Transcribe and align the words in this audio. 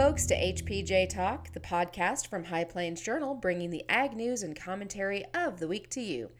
folks, 0.00 0.24
to 0.24 0.34
HPJ 0.34 1.10
Talk, 1.10 1.52
the 1.52 1.60
podcast 1.60 2.28
from 2.28 2.44
High 2.44 2.64
Plains 2.64 3.02
Journal, 3.02 3.34
bringing 3.34 3.68
the 3.68 3.84
ag 3.90 4.16
news 4.16 4.42
and 4.42 4.56
commentary 4.58 5.26
of 5.34 5.60
the 5.60 5.68
week 5.68 5.90
to 5.90 6.00
you. 6.00 6.30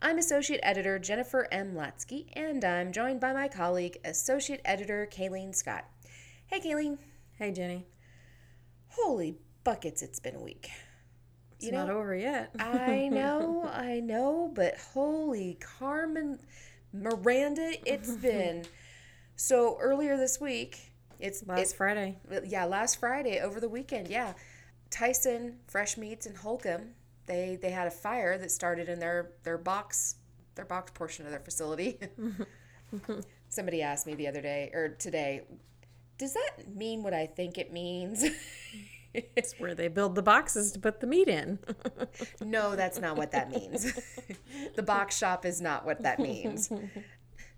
I'm 0.00 0.18
Associate 0.18 0.60
Editor 0.62 1.00
Jennifer 1.00 1.48
M. 1.50 1.74
Latzke, 1.74 2.26
and 2.34 2.64
I'm 2.64 2.92
joined 2.92 3.18
by 3.18 3.32
my 3.32 3.48
colleague, 3.48 3.98
Associate 4.04 4.60
Editor 4.64 5.08
Kylene 5.10 5.52
Scott. 5.52 5.84
Hey, 6.46 6.60
Kylene. 6.60 6.96
Hey, 7.36 7.50
Jenny. 7.50 7.88
Holy 8.86 9.36
buckets, 9.64 10.00
it's 10.00 10.20
been 10.20 10.36
a 10.36 10.40
week. 10.40 10.70
It's 11.58 11.72
not 11.72 11.90
over 11.90 12.14
yet. 12.14 12.52
I 12.60 13.08
know, 13.08 13.68
I 13.74 13.98
know, 13.98 14.52
but 14.54 14.78
holy 14.94 15.58
Carmen 15.60 16.38
Miranda, 16.92 17.72
it's 17.84 18.10
been. 18.22 18.64
So 19.34 19.76
earlier 19.80 20.16
this 20.16 20.40
week, 20.40 20.87
it's 21.18 21.46
Last 21.46 21.58
it's- 21.58 21.72
Friday. 21.72 22.18
yeah, 22.44 22.64
last 22.64 22.98
Friday 23.00 23.40
over 23.40 23.60
the 23.60 23.68
weekend, 23.68 24.08
yeah. 24.08 24.34
Tyson 24.90 25.58
Fresh 25.66 25.96
Meats 25.98 26.26
in 26.26 26.34
Holcomb, 26.34 26.90
they 27.26 27.58
they 27.60 27.70
had 27.70 27.86
a 27.86 27.90
fire 27.90 28.38
that 28.38 28.50
started 28.50 28.88
in 28.88 28.98
their 28.98 29.32
their 29.42 29.58
box 29.58 30.16
their 30.54 30.64
box 30.64 30.90
portion 30.92 31.24
of 31.24 31.30
their 31.30 31.40
facility. 31.40 31.98
Somebody 33.48 33.82
asked 33.82 34.06
me 34.06 34.14
the 34.14 34.28
other 34.28 34.40
day 34.42 34.70
or 34.74 34.88
today, 34.88 35.42
does 36.18 36.34
that 36.34 36.74
mean 36.74 37.02
what 37.02 37.14
I 37.14 37.26
think 37.26 37.58
it 37.58 37.72
means? 37.72 38.24
It's 39.14 39.54
where 39.58 39.74
they 39.74 39.88
build 39.88 40.14
the 40.14 40.22
boxes 40.22 40.70
to 40.72 40.78
put 40.78 41.00
the 41.00 41.06
meat 41.06 41.28
in. 41.28 41.58
no, 42.42 42.76
that's 42.76 43.00
not 43.00 43.16
what 43.16 43.32
that 43.32 43.50
means. 43.50 43.90
the 44.76 44.82
box 44.82 45.16
shop 45.16 45.46
is 45.46 45.62
not 45.62 45.86
what 45.86 46.02
that 46.02 46.18
means. 46.20 46.70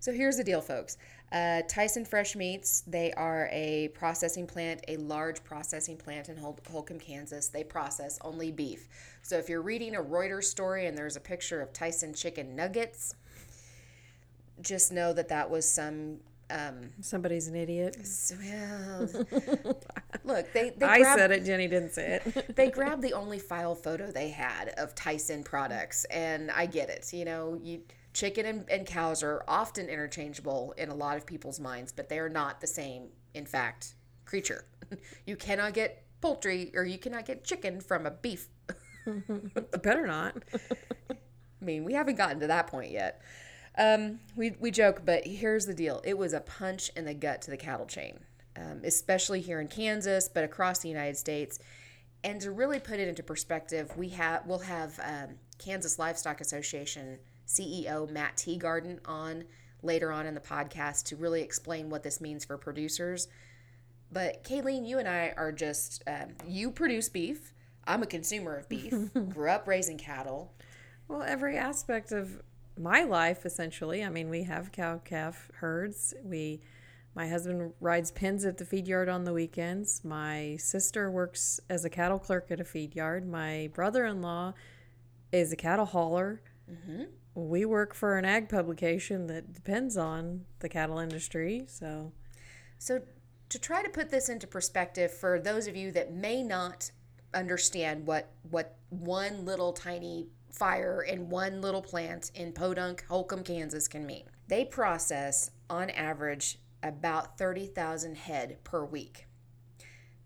So 0.01 0.11
here's 0.11 0.35
the 0.37 0.43
deal, 0.43 0.61
folks. 0.61 0.97
Uh, 1.31 1.61
Tyson 1.67 2.05
Fresh 2.05 2.35
Meats, 2.35 2.81
they 2.87 3.13
are 3.13 3.47
a 3.51 3.89
processing 3.93 4.47
plant, 4.47 4.81
a 4.87 4.97
large 4.97 5.43
processing 5.43 5.95
plant 5.95 6.27
in 6.27 6.35
Hol- 6.37 6.57
Holcomb, 6.71 6.99
Kansas. 6.99 7.49
They 7.49 7.63
process 7.63 8.17
only 8.23 8.51
beef. 8.51 8.87
So 9.21 9.37
if 9.37 9.47
you're 9.47 9.61
reading 9.61 9.95
a 9.95 9.99
Reuters 10.01 10.45
story 10.45 10.87
and 10.87 10.97
there's 10.97 11.15
a 11.17 11.19
picture 11.21 11.61
of 11.61 11.71
Tyson 11.71 12.15
chicken 12.15 12.55
nuggets, 12.55 13.13
just 14.61 14.91
know 14.91 15.13
that 15.13 15.29
that 15.29 15.49
was 15.51 15.69
some. 15.69 16.17
Um, 16.49 16.89
Somebody's 16.99 17.47
an 17.47 17.55
idiot. 17.55 17.95
well, 18.43 19.07
look, 20.25 20.51
they, 20.51 20.71
they 20.71 20.85
I 20.85 20.97
grabbed- 20.97 21.19
said 21.19 21.31
it. 21.31 21.45
Jenny 21.45 21.67
didn't 21.67 21.93
say 21.93 22.19
it. 22.25 22.55
they 22.55 22.71
grabbed 22.71 23.03
the 23.03 23.13
only 23.13 23.37
file 23.39 23.75
photo 23.75 24.11
they 24.11 24.29
had 24.29 24.69
of 24.77 24.95
Tyson 24.95 25.43
products, 25.43 26.05
and 26.05 26.49
I 26.49 26.65
get 26.65 26.89
it. 26.89 27.13
You 27.13 27.23
know, 27.25 27.59
you 27.63 27.81
chicken 28.13 28.45
and, 28.45 28.69
and 28.69 28.85
cows 28.85 29.23
are 29.23 29.43
often 29.47 29.87
interchangeable 29.87 30.73
in 30.77 30.89
a 30.89 30.95
lot 30.95 31.17
of 31.17 31.25
people's 31.25 31.59
minds, 31.59 31.91
but 31.91 32.09
they 32.09 32.19
are 32.19 32.29
not 32.29 32.61
the 32.61 32.67
same. 32.67 33.09
In 33.33 33.45
fact, 33.45 33.95
creature. 34.25 34.65
You 35.25 35.37
cannot 35.37 35.73
get 35.73 36.03
poultry 36.19 36.69
or 36.75 36.83
you 36.83 36.97
cannot 36.97 37.25
get 37.25 37.45
chicken 37.45 37.79
from 37.79 38.05
a 38.05 38.11
beef. 38.11 38.49
Better 39.83 40.05
not. 40.05 40.35
I 41.09 41.15
mean, 41.61 41.85
we 41.85 41.93
haven't 41.93 42.15
gotten 42.15 42.41
to 42.41 42.47
that 42.47 42.67
point 42.67 42.91
yet. 42.91 43.21
Um, 43.77 44.19
we, 44.35 44.51
we 44.59 44.69
joke, 44.69 45.03
but 45.05 45.25
here's 45.25 45.65
the 45.65 45.73
deal 45.73 46.01
it 46.03 46.17
was 46.17 46.33
a 46.33 46.41
punch 46.41 46.91
in 46.95 47.05
the 47.05 47.13
gut 47.13 47.41
to 47.43 47.51
the 47.51 47.57
cattle 47.57 47.85
chain, 47.85 48.19
um, 48.57 48.81
especially 48.83 49.39
here 49.39 49.61
in 49.61 49.69
Kansas, 49.69 50.27
but 50.27 50.43
across 50.43 50.79
the 50.79 50.89
United 50.89 51.15
States. 51.15 51.59
And 52.23 52.41
to 52.41 52.51
really 52.51 52.79
put 52.79 52.99
it 52.99 53.07
into 53.07 53.23
perspective, 53.23 53.95
we 53.95 54.09
have 54.09 54.45
we'll 54.45 54.59
have 54.59 54.99
um, 55.01 55.35
Kansas 55.57 55.97
Livestock 55.97 56.41
Association 56.41 57.17
CEO 57.51 58.09
Matt 58.09 58.37
Teagarden 58.37 58.99
on 59.05 59.45
later 59.83 60.11
on 60.11 60.25
in 60.25 60.33
the 60.33 60.41
podcast 60.41 61.03
to 61.05 61.15
really 61.15 61.41
explain 61.41 61.89
what 61.89 62.03
this 62.03 62.21
means 62.21 62.45
for 62.45 62.57
producers. 62.57 63.27
But 64.11 64.43
Kylene, 64.43 64.87
you 64.87 64.99
and 64.99 65.07
I 65.07 65.33
are 65.37 65.51
just 65.51 66.03
um, 66.07 66.35
you 66.47 66.71
produce 66.71 67.09
beef. 67.09 67.53
I'm 67.85 68.03
a 68.03 68.07
consumer 68.07 68.55
of 68.55 68.69
beef. 68.69 68.93
Grew 69.29 69.49
up 69.49 69.67
raising 69.67 69.97
cattle. 69.97 70.53
Well, 71.07 71.23
every 71.23 71.57
aspect 71.57 72.11
of 72.11 72.41
my 72.77 73.03
life, 73.03 73.45
essentially. 73.45 74.03
I 74.03 74.09
mean, 74.09 74.29
we 74.29 74.43
have 74.43 74.71
cow 74.71 74.99
calf 75.03 75.49
herds. 75.55 76.13
We, 76.23 76.61
my 77.15 77.27
husband 77.27 77.73
rides 77.79 78.11
pins 78.11 78.45
at 78.45 78.57
the 78.57 78.65
feed 78.65 78.87
yard 78.87 79.09
on 79.09 79.23
the 79.23 79.33
weekends. 79.33 80.03
My 80.03 80.57
sister 80.57 81.09
works 81.09 81.59
as 81.69 81.85
a 81.85 81.89
cattle 81.89 82.19
clerk 82.19 82.51
at 82.51 82.59
a 82.59 82.65
feed 82.65 82.95
yard. 82.95 83.27
My 83.27 83.69
brother 83.73 84.05
in 84.05 84.21
law 84.21 84.53
is 85.31 85.51
a 85.51 85.57
cattle 85.57 85.85
hauler. 85.85 86.41
We 87.33 87.65
work 87.65 87.93
for 87.93 88.17
an 88.17 88.25
ag 88.25 88.49
publication 88.49 89.27
that 89.27 89.53
depends 89.53 89.97
on 89.97 90.45
the 90.59 90.69
cattle 90.69 90.99
industry. 90.99 91.65
So, 91.67 92.11
So, 92.77 93.01
to 93.49 93.59
try 93.59 93.83
to 93.83 93.89
put 93.89 94.09
this 94.09 94.29
into 94.29 94.47
perspective 94.47 95.11
for 95.11 95.39
those 95.39 95.67
of 95.67 95.75
you 95.75 95.91
that 95.91 96.13
may 96.13 96.41
not 96.41 96.91
understand 97.33 98.05
what 98.05 98.29
what 98.49 98.77
one 98.89 99.45
little 99.45 99.73
tiny 99.73 100.27
fire 100.51 101.01
in 101.01 101.29
one 101.29 101.61
little 101.61 101.81
plant 101.81 102.31
in 102.35 102.51
Podunk, 102.51 103.05
Holcomb, 103.07 103.43
Kansas 103.43 103.87
can 103.87 104.05
mean. 104.05 104.23
They 104.47 104.65
process 104.65 105.51
on 105.69 105.89
average 105.91 106.59
about 106.83 107.37
30,000 107.37 108.17
head 108.17 108.57
per 108.63 108.83
week. 108.83 109.27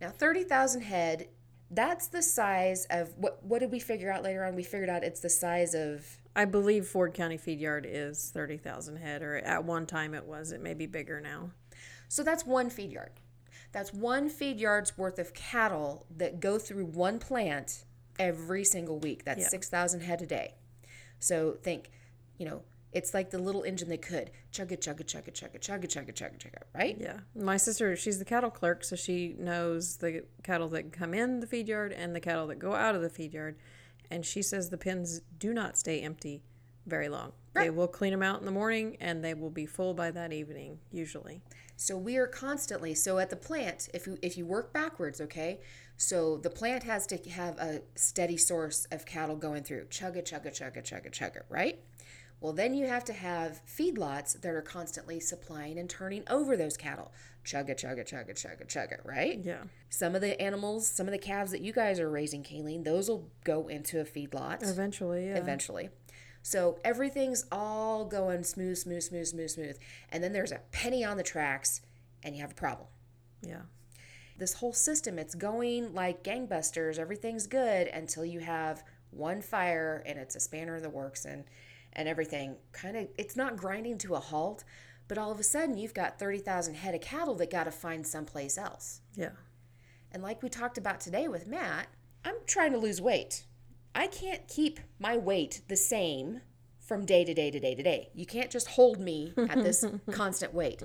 Now, 0.02 0.10
30,000 0.10 0.82
head, 0.82 1.28
that's 1.70 2.08
the 2.08 2.22
size 2.22 2.86
of 2.90 3.14
what 3.18 3.44
what 3.44 3.60
did 3.60 3.72
we 3.72 3.80
figure 3.80 4.12
out 4.12 4.24
later 4.24 4.44
on? 4.46 4.56
We 4.56 4.64
figured 4.64 4.90
out 4.90 5.04
it's 5.04 5.20
the 5.20 5.30
size 5.30 5.74
of 5.74 6.06
I 6.36 6.46
believe 6.46 6.86
Ford 6.86 7.14
County 7.14 7.38
Feed 7.38 7.60
Yard 7.60 7.88
is 7.90 8.30
30,000 8.34 8.98
head, 8.98 9.22
or 9.22 9.38
at 9.38 9.64
one 9.64 9.86
time 9.86 10.14
it 10.14 10.26
was. 10.26 10.52
It 10.52 10.62
may 10.62 10.74
be 10.74 10.86
bigger 10.86 11.22
now. 11.22 11.52
So 12.08 12.24
that's 12.24 12.46
one 12.46 12.70
feed 12.70 12.92
yard. 12.92 13.12
That's 13.72 13.94
one 13.94 14.30
feed 14.30 14.60
yard's 14.60 14.98
worth 14.98 15.18
of 15.20 15.34
cattle 15.34 16.06
that 16.16 16.40
go 16.40 16.58
through 16.58 16.86
one 16.86 17.20
plant 17.20 17.84
every 18.20 18.64
single 18.64 19.00
week. 19.00 19.26
That's 19.26 19.42
Yeah. 19.42 19.48
6,000 19.50 20.02
head 20.02 20.22
a 20.22 20.26
day. 20.26 20.56
So 21.20 21.54
think, 21.62 21.90
you 22.38 22.46
know, 22.46 22.64
it's 22.92 23.14
like 23.14 23.32
the 23.32 23.40
little 23.40 23.64
engine 23.64 23.90
that 23.90 24.02
could 24.02 24.32
chug 24.52 24.72
it, 24.72 24.82
chug 24.82 25.02
it, 25.02 25.08
chug 25.08 25.28
it, 25.28 25.34
chug 25.34 25.54
it, 25.54 25.62
chug 25.62 25.84
it, 25.84 25.90
chug 25.90 26.08
it, 26.10 26.16
chug 26.16 26.34
it, 26.34 26.40
chug 26.40 26.54
it, 26.54 26.64
right? 26.74 26.98
Yeah. 27.00 27.20
My 27.36 27.58
sister, 27.58 27.96
she's 27.98 28.20
the 28.20 28.26
cattle 28.26 28.50
clerk, 28.52 28.86
so 28.86 28.96
she 28.96 29.36
knows 29.38 29.98
the 29.98 30.24
cattle 30.44 30.70
that 30.70 30.94
come 30.94 31.14
in 31.14 31.42
the 31.42 31.48
feed 31.48 31.68
yard 31.68 31.92
and 31.92 32.16
the 32.16 32.22
cattle 32.22 32.48
that 32.48 32.60
go 32.60 32.74
out 32.74 32.96
of 32.96 33.02
the 33.02 33.10
feed 33.10 33.34
yard. 33.34 33.58
And 34.10 34.26
she 34.26 34.42
says 34.42 34.70
the 34.70 34.78
pins 34.78 35.22
do 35.40 35.54
not 35.54 35.78
stay 35.78 36.02
empty 36.02 36.44
very 36.86 37.10
long. 37.10 37.34
They 37.54 37.70
will 37.70 37.88
clean 37.88 38.12
them 38.12 38.22
out 38.22 38.40
in 38.40 38.46
the 38.46 38.52
morning 38.52 38.98
and 39.00 39.24
they 39.24 39.34
will 39.34 39.50
be 39.50 39.66
full 39.66 39.94
by 39.94 40.12
that 40.12 40.34
evening, 40.34 40.80
usually. 40.92 41.42
So 41.78 41.98
we 41.98 42.18
are 42.18 42.28
constantly 42.28 42.94
so 42.94 43.18
at 43.18 43.30
the 43.30 43.36
plant. 43.36 43.90
If 43.94 44.08
you 44.08 44.18
if 44.22 44.38
you 44.38 44.46
work 44.46 44.74
backwards, 44.74 45.22
okay. 45.22 45.60
So 45.98 46.38
the 46.38 46.50
plant 46.50 46.84
has 46.84 47.08
to 47.08 47.18
have 47.30 47.58
a 47.58 47.82
steady 47.96 48.38
source 48.38 48.88
of 48.92 49.06
cattle 49.06 49.38
going 49.38 49.64
through. 49.64 49.88
Chug 49.90 50.18
it, 50.18 50.26
chug 50.26 50.46
it, 50.46 50.54
chug 50.54 50.76
it, 50.76 50.84
chug 50.84 51.06
it, 51.06 51.14
chug 51.14 51.36
it, 51.38 51.46
right? 51.50 51.80
Well, 52.42 52.54
then 52.54 52.74
you 52.76 52.88
have 52.88 53.04
to 53.06 53.14
have 53.14 53.62
feedlots 53.66 54.40
that 54.42 54.54
are 54.54 54.62
constantly 54.62 55.20
supplying 55.20 55.80
and 55.80 55.90
turning 55.90 56.24
over 56.30 56.56
those 56.56 56.78
cattle. 56.78 57.12
Chug 57.44 57.70
it, 57.70 57.78
chug 57.78 57.98
it, 57.98 58.08
chug 58.08 58.30
it, 58.30 58.36
chug 58.36 58.60
it, 58.60 58.68
chug 58.68 58.92
it, 58.92 59.02
right? 59.04 59.40
Yeah. 59.44 59.64
Some 59.90 60.16
of 60.16 60.22
the 60.22 60.40
animals, 60.42 60.88
some 60.88 61.08
of 61.08 61.12
the 61.12 61.18
calves 61.18 61.52
that 61.52 61.62
you 61.62 61.72
guys 61.72 62.00
are 62.00 62.10
raising, 62.10 62.44
Kylene, 62.44 62.84
those 62.84 63.10
will 63.10 63.30
go 63.44 63.68
into 63.68 64.00
a 64.00 64.04
feedlot 64.04 64.64
Eventually, 64.64 65.28
yeah. 65.28 65.38
eventually. 65.38 65.90
So 66.42 66.78
everything's 66.84 67.46
all 67.52 68.06
going 68.06 68.44
smooth, 68.44 68.78
smooth, 68.78 69.02
smooth, 69.02 69.26
smooth, 69.28 69.50
smooth. 69.50 69.78
And 70.10 70.24
then 70.24 70.32
there's 70.32 70.52
a 70.52 70.62
penny 70.72 71.04
on 71.04 71.18
the 71.18 71.24
tracks 71.24 71.82
and 72.24 72.36
you 72.36 72.42
have 72.42 72.52
a 72.52 72.56
problem. 72.56 72.88
Yeah. 73.42 73.62
This 74.38 74.54
whole 74.54 74.74
system, 74.74 75.18
it's 75.18 75.34
going 75.34 75.94
like 75.94 76.24
gangbusters. 76.24 77.00
Everything's 77.00 77.48
good 77.48 77.88
until 77.88 78.26
you 78.26 78.42
have 78.42 78.84
one 79.10 79.42
fire 79.42 80.04
and 80.06 80.20
it's 80.20 80.36
a 80.36 80.40
spanner 80.40 80.76
in 80.76 80.84
the 80.84 80.90
works 80.90 81.26
and 81.26 81.46
and 81.96 82.08
everything 82.08 82.56
kind 82.72 82.98
of 82.98 83.08
it's 83.18 83.36
not 83.36 83.58
grinding 83.58 83.98
to 84.00 84.16
a 84.16 84.20
halt, 84.20 84.64
but 85.08 85.18
all 85.18 85.32
of 85.32 85.40
a 85.40 85.44
sudden 85.44 85.78
you've 85.78 85.94
got 85.94 86.20
30,000 86.20 86.76
head 86.76 86.96
of 86.96 87.02
cattle 87.02 87.36
that 87.36 87.52
got 87.52 87.66
to 87.66 87.72
find 87.72 88.06
someplace 88.06 88.58
else. 88.58 89.02
Yeah. 89.16 89.30
And 90.12 90.24
like 90.24 90.42
we 90.42 90.50
talked 90.50 90.78
about 90.78 91.00
today 91.00 91.28
with 91.28 91.48
Matt, 91.48 91.88
I'm 92.24 92.36
trying 92.48 92.72
to 92.72 92.78
lose 92.78 93.02
weight. 93.02 93.46
I 93.94 94.08
can't 94.08 94.48
keep 94.48 94.80
my 95.00 95.18
weight 95.18 95.62
the 95.68 95.78
same 95.78 96.42
from 96.80 97.06
day 97.06 97.24
to 97.26 97.34
day 97.34 97.50
to 97.50 97.60
day 97.60 97.76
to 97.76 97.84
day. 97.84 98.10
You 98.14 98.26
can't 98.26 98.52
just 98.52 98.68
hold 98.68 99.00
me 99.00 99.34
at 99.38 99.64
this 99.64 99.86
constant 100.12 100.54
weight. 100.54 100.82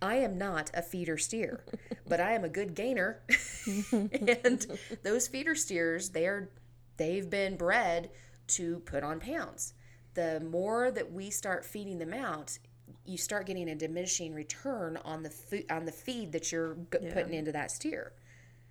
I 0.00 0.16
am 0.16 0.38
not 0.38 0.70
a 0.74 0.82
feeder 0.82 1.18
steer, 1.18 1.64
but 2.06 2.20
I 2.20 2.32
am 2.32 2.44
a 2.44 2.48
good 2.48 2.74
gainer. 2.74 3.22
and 3.92 4.66
those 5.02 5.28
feeder 5.28 5.54
steers, 5.54 6.10
they 6.10 6.26
are 6.26 6.50
they've 6.96 7.28
been 7.28 7.56
bred 7.56 8.10
to 8.48 8.80
put 8.80 9.02
on 9.02 9.20
pounds. 9.20 9.74
The 10.18 10.40
more 10.40 10.90
that 10.90 11.12
we 11.12 11.30
start 11.30 11.64
feeding 11.64 11.98
them 11.98 12.12
out, 12.12 12.58
you 13.04 13.16
start 13.16 13.46
getting 13.46 13.68
a 13.70 13.74
diminishing 13.76 14.34
return 14.34 14.98
on 15.04 15.22
the 15.22 15.30
food 15.30 15.64
on 15.70 15.84
the 15.84 15.92
feed 15.92 16.32
that 16.32 16.50
you're 16.50 16.74
g- 16.92 17.08
putting 17.12 17.34
into 17.34 17.52
that 17.52 17.70
steer. 17.70 18.12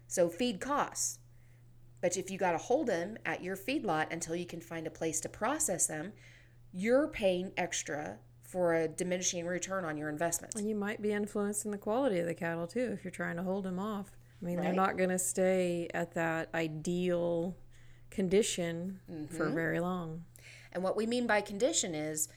So 0.08 0.28
feed 0.28 0.60
costs. 0.60 1.20
But 2.02 2.18
if 2.18 2.30
you 2.30 2.38
got 2.38 2.52
to 2.52 2.58
hold 2.58 2.88
them 2.88 3.18
at 3.26 3.42
your 3.42 3.56
feedlot 3.56 4.12
until 4.12 4.36
you 4.36 4.46
can 4.46 4.60
find 4.60 4.86
a 4.88 4.90
place 4.92 5.22
to 5.22 5.30
process 5.30 5.88
them, 5.88 6.12
you're 6.74 7.08
paying 7.08 7.54
extra 7.56 8.18
for 8.44 8.74
a 8.76 8.88
diminishing 8.90 9.46
return 9.46 9.86
on 9.86 9.96
your 9.96 10.10
investment. 10.10 10.54
And 10.56 10.68
you 10.68 10.76
might 10.76 11.02
be 11.02 11.14
influencing 11.14 11.72
the 11.72 11.78
quality 11.78 12.20
of 12.20 12.26
the 12.28 12.34
cattle 12.36 12.68
too 12.68 12.92
if 12.94 13.06
you're 13.06 13.12
trying 13.12 13.38
to 13.38 13.44
hold 13.44 13.64
them 13.64 13.80
off. 13.80 14.12
I 14.42 14.46
mean, 14.46 14.58
they're 14.60 14.74
not 14.74 14.98
going 14.98 15.10
to 15.12 15.18
stay 15.20 15.88
at 15.94 16.14
that 16.16 16.50
ideal 16.54 17.56
condition 18.10 19.00
Mm-hmm. 19.10 19.36
for 19.36 19.50
very 19.50 19.80
long. 19.80 20.26
And 20.78 20.84
what 20.84 20.96
we 20.96 21.08
mean 21.08 21.26
by 21.26 21.42
condition 21.42 21.96
is 21.96 22.30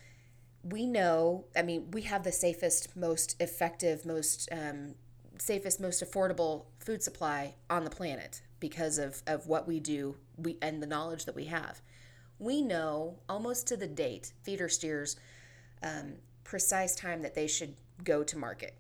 we 0.63 0.87
know, 0.87 1.45
I 1.55 1.61
mean, 1.61 1.91
we 1.91 2.01
have 2.03 2.23
the 2.25 2.33
safest, 2.33 2.97
most 2.97 3.37
effective, 3.39 4.07
most 4.07 4.49
um, 4.51 4.95
safest, 5.37 5.79
most 5.79 6.03
affordable 6.03 6.65
food 6.79 7.03
supply 7.03 7.57
on 7.69 7.85
the 7.85 7.91
planet 7.91 8.41
because 8.59 8.97
of, 8.97 9.23
of 9.27 9.47
what 9.47 9.69
we 9.69 9.79
do 9.79 10.17
we, 10.39 10.57
and 10.63 10.83
the 10.83 10.87
knowledge 10.87 11.27
that 11.27 11.35
we 11.37 11.45
have. 11.45 11.83
We 12.39 12.63
know 12.63 13.19
almost 13.29 13.67
to 13.67 13.77
the 13.77 13.87
date 13.87 14.33
feeder 14.43 14.71
steers 14.71 15.17
um, 15.83 16.15
precise 16.43 16.95
time 16.95 17.21
that 17.21 17.35
they 17.35 17.47
should 17.47 17.75
go 18.05 18.25
to 18.25 18.39
market 18.39 18.75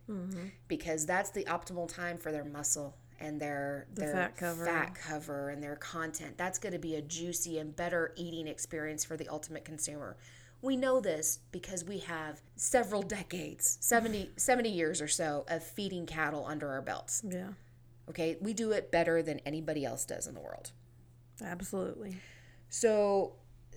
because 0.68 1.04
that's 1.04 1.32
the 1.32 1.44
optimal 1.44 1.86
time 1.86 2.16
for 2.16 2.32
their 2.32 2.44
muscle 2.46 2.96
and 3.20 3.40
their 3.40 3.86
their 3.94 4.12
fat 4.12 4.36
cover. 4.36 4.64
fat 4.64 4.94
cover 4.94 5.50
and 5.50 5.62
their 5.62 5.76
content. 5.76 6.36
That's 6.38 6.58
going 6.58 6.72
to 6.72 6.78
be 6.78 6.94
a 6.96 7.02
juicy 7.02 7.58
and 7.58 7.74
better 7.76 8.12
eating 8.16 8.48
experience 8.48 9.04
for 9.04 9.16
the 9.16 9.28
ultimate 9.28 9.64
consumer. 9.64 10.16
We 10.62 10.76
know 10.76 11.00
this 11.00 11.38
because 11.52 11.84
we 11.84 11.98
have 12.00 12.40
several 12.56 13.02
decades, 13.02 13.78
70, 13.80 14.32
70 14.36 14.68
years 14.70 15.00
or 15.00 15.08
so 15.08 15.44
of 15.48 15.62
feeding 15.62 16.06
cattle 16.06 16.44
under 16.46 16.68
our 16.70 16.82
belts. 16.82 17.22
Yeah, 17.26 17.48
Okay, 18.08 18.36
we 18.40 18.52
do 18.52 18.72
it 18.72 18.90
better 18.90 19.22
than 19.22 19.40
anybody 19.46 19.84
else 19.84 20.04
does 20.04 20.26
in 20.26 20.34
the 20.34 20.40
world. 20.40 20.72
absolutely. 21.42 22.16
So 22.68 23.32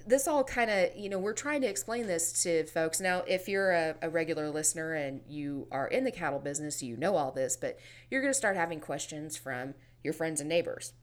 this 0.06 0.28
all 0.28 0.44
kind 0.44 0.70
of, 0.70 0.96
you 0.96 1.10
know, 1.10 1.20
we're 1.20 1.34
trying 1.34 1.62
to 1.62 1.68
explain 1.68 2.08
this 2.08 2.44
to 2.44 2.66
folks. 2.66 3.00
Now, 3.00 3.24
if 3.28 3.48
you're 3.48 3.72
a, 3.72 3.96
a 4.02 4.10
regular 4.10 4.50
listener 4.50 4.94
and 4.94 5.22
you 5.28 5.68
are 5.72 5.88
in 5.88 6.04
the 6.04 6.12
cattle 6.12 6.40
business, 6.40 6.84
you 6.84 6.98
know 6.98 7.16
all 7.16 7.32
this, 7.32 7.56
but 7.56 7.80
you're 8.10 8.22
going 8.22 8.34
to 8.34 8.38
start 8.38 8.56
having 8.56 8.80
questions 8.80 9.38
from 9.38 9.74
your 10.04 10.14
friends 10.14 10.40
and 10.40 10.50
neighbors 10.50 10.94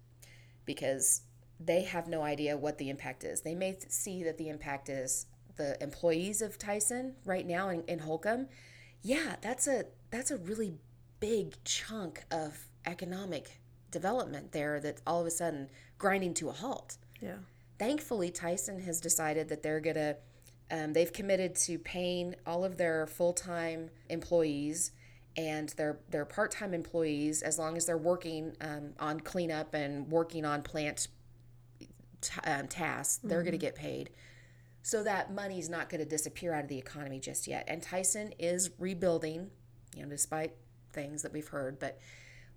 because 0.65 1.23
they 1.59 1.83
have 1.83 2.09
no 2.09 2.23
idea 2.23 2.57
what 2.57 2.79
the 2.79 2.89
impact 2.89 3.25
is. 3.25 3.43
They 3.43 3.55
may 3.55 3.79
see 3.89 4.23
that 4.25 4.39
the 4.39 4.49
impact 4.49 4.89
is 4.89 5.27
the 5.57 5.83
employees 5.83 6.41
of 6.41 6.59
Tyson 6.59 7.15
right 7.25 7.47
now 7.47 7.69
in, 7.69 7.83
in 7.87 7.99
Holcomb. 8.01 8.49
Yeah, 9.03 9.37
that's 9.41 9.67
a 9.67 9.85
that's 10.11 10.31
a 10.31 10.37
really 10.37 10.75
big 11.21 11.63
chunk 11.65 12.25
of 12.31 12.67
economic 12.87 13.61
development 13.91 14.53
there 14.53 14.81
that 14.81 15.01
all 15.07 15.21
of 15.21 15.27
a 15.27 15.31
sudden 15.31 15.69
grinding 15.99 16.35
to 16.35 16.49
a 16.49 16.53
halt 16.53 16.97
Yeah, 17.21 17.37
thankfully 17.81 18.31
tyson 18.31 18.79
has 18.79 19.01
decided 19.01 19.49
that 19.49 19.63
they're 19.63 19.81
gonna 19.81 20.15
um, 20.71 20.93
they've 20.93 21.13
committed 21.13 21.55
to 21.57 21.79
paying 21.79 22.37
all 22.47 22.63
of 22.65 22.77
their 22.77 23.07
full-time 23.07 23.91
employees 24.09 24.93
and 25.37 25.71
their 25.71 25.99
their 26.11 26.25
part-time 26.25 26.75
employees 26.75 27.43
as 27.43 27.59
long 27.59 27.77
as 27.77 27.87
they're 27.87 27.97
working 27.99 28.55
um, 28.61 28.93
on 29.01 29.19
cleanup 29.19 29.75
and 29.75 30.09
working 30.09 30.45
on 30.45 30.63
plant 30.63 31.09
t- 32.21 32.41
um, 32.45 32.69
tasks 32.69 33.19
they're 33.25 33.43
going 33.43 33.53
to 33.53 33.59
get 33.59 33.75
paid. 33.75 34.11
So 34.83 35.03
that 35.05 35.33
money's 35.33 35.69
not 35.69 35.89
going 35.89 36.01
to 36.01 36.09
disappear 36.09 36.53
out 36.53 36.65
of 36.65 36.69
the 36.69 36.79
economy 36.79 37.19
just 37.19 37.47
yet. 37.47 37.65
And 37.67 37.83
tyson 37.83 38.35
is 38.39 38.71
rebuilding 38.79 39.51
you 39.97 40.03
know 40.03 40.09
despite 40.09 40.53
things 40.93 41.23
that 41.23 41.33
we've 41.33 41.49
heard 41.49 41.79
but 41.79 41.99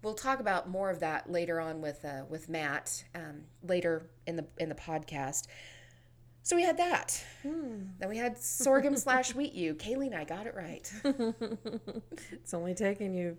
we'll 0.04 0.14
talk 0.14 0.40
about 0.40 0.70
more 0.70 0.90
of 0.90 1.00
that 1.00 1.32
later 1.32 1.60
on 1.60 1.82
with 1.82 2.04
uh, 2.06 2.24
with 2.30 2.50
Matt 2.50 3.04
um, 3.16 3.44
later 3.64 4.10
in 4.28 4.36
the 4.36 4.46
in 4.58 4.70
the 4.70 4.76
podcast. 4.76 5.48
So 6.46 6.58
we 6.58 6.64
had 6.64 6.78
that. 6.78 7.24
Then 7.44 8.10
we 8.10 8.18
had 8.18 8.38
sorghum 8.38 8.98
slash 8.98 9.34
wheat. 9.34 9.54
You, 9.54 9.76
Kylene, 9.76 10.14
I 10.14 10.26
got 10.26 10.46
it 10.46 10.54
right. 10.56 10.92
it's 12.34 12.54
only 12.54 12.74
taken 12.76 13.14
you 13.14 13.38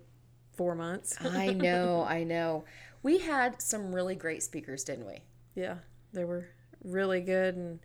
four 0.55 0.73
months. 0.73 1.15
I 1.23 1.53
know, 1.53 2.03
I 2.09 2.23
know. 2.23 2.65
We 3.03 3.19
had 3.19 3.61
some 3.61 3.93
really 3.93 4.15
great 4.15 4.41
speakers, 4.41 4.83
didn't 4.83 5.05
we? 5.05 5.19
yeah, 5.53 5.75
they 6.13 6.25
were 6.25 6.47
really 6.83 7.21
good, 7.21 7.55
and 7.55 7.79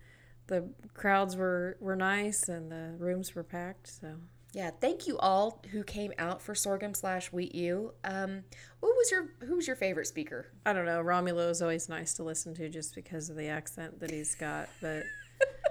the 0.47 0.69
crowds 0.95 1.35
were 1.35 1.77
were 1.79 1.95
nice, 1.95 2.49
and 2.49 2.71
the 2.71 2.95
rooms 2.97 3.35
were 3.35 3.43
packed. 3.43 3.87
So 3.87 4.15
Yeah. 4.53 4.71
Thank 4.81 5.07
you 5.07 5.17
all 5.17 5.63
who 5.71 5.83
came 5.83 6.11
out 6.17 6.41
for 6.41 6.53
sorghum 6.53 6.93
slash 6.93 7.31
wheat. 7.31 7.55
You. 7.55 7.93
Um, 8.03 8.43
what 8.79 8.95
was 8.95 9.11
your 9.11 9.29
who 9.41 9.55
was 9.55 9.67
your 9.67 9.75
favorite 9.75 10.07
speaker? 10.07 10.47
I 10.65 10.73
don't 10.73 10.85
know. 10.85 11.01
Romulo 11.01 11.49
is 11.49 11.61
always 11.61 11.87
nice 11.87 12.13
to 12.15 12.23
listen 12.23 12.53
to 12.55 12.69
just 12.69 12.95
because 12.95 13.29
of 13.29 13.37
the 13.37 13.47
accent 13.47 13.99
that 14.01 14.11
he's 14.11 14.35
got. 14.35 14.67
But 14.81 15.03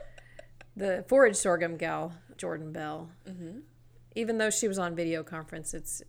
the 0.76 1.04
forage 1.08 1.36
sorghum 1.36 1.76
gal, 1.76 2.14
Jourdan 2.36 2.72
Bell, 2.72 3.10
even 4.14 4.38
though 4.38 4.50
she 4.50 4.66
was 4.68 4.78
on 4.78 4.94
video 4.94 5.22
conference, 5.22 5.74
it's 5.74 6.02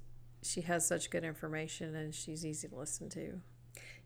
she 0.44 0.62
has 0.62 0.88
such 0.88 1.10
good 1.10 1.24
information 1.24 1.96
and 1.96 2.14
she's 2.16 2.46
easy 2.46 2.68
to 2.68 2.76
listen 2.76 3.10
to. 3.10 3.42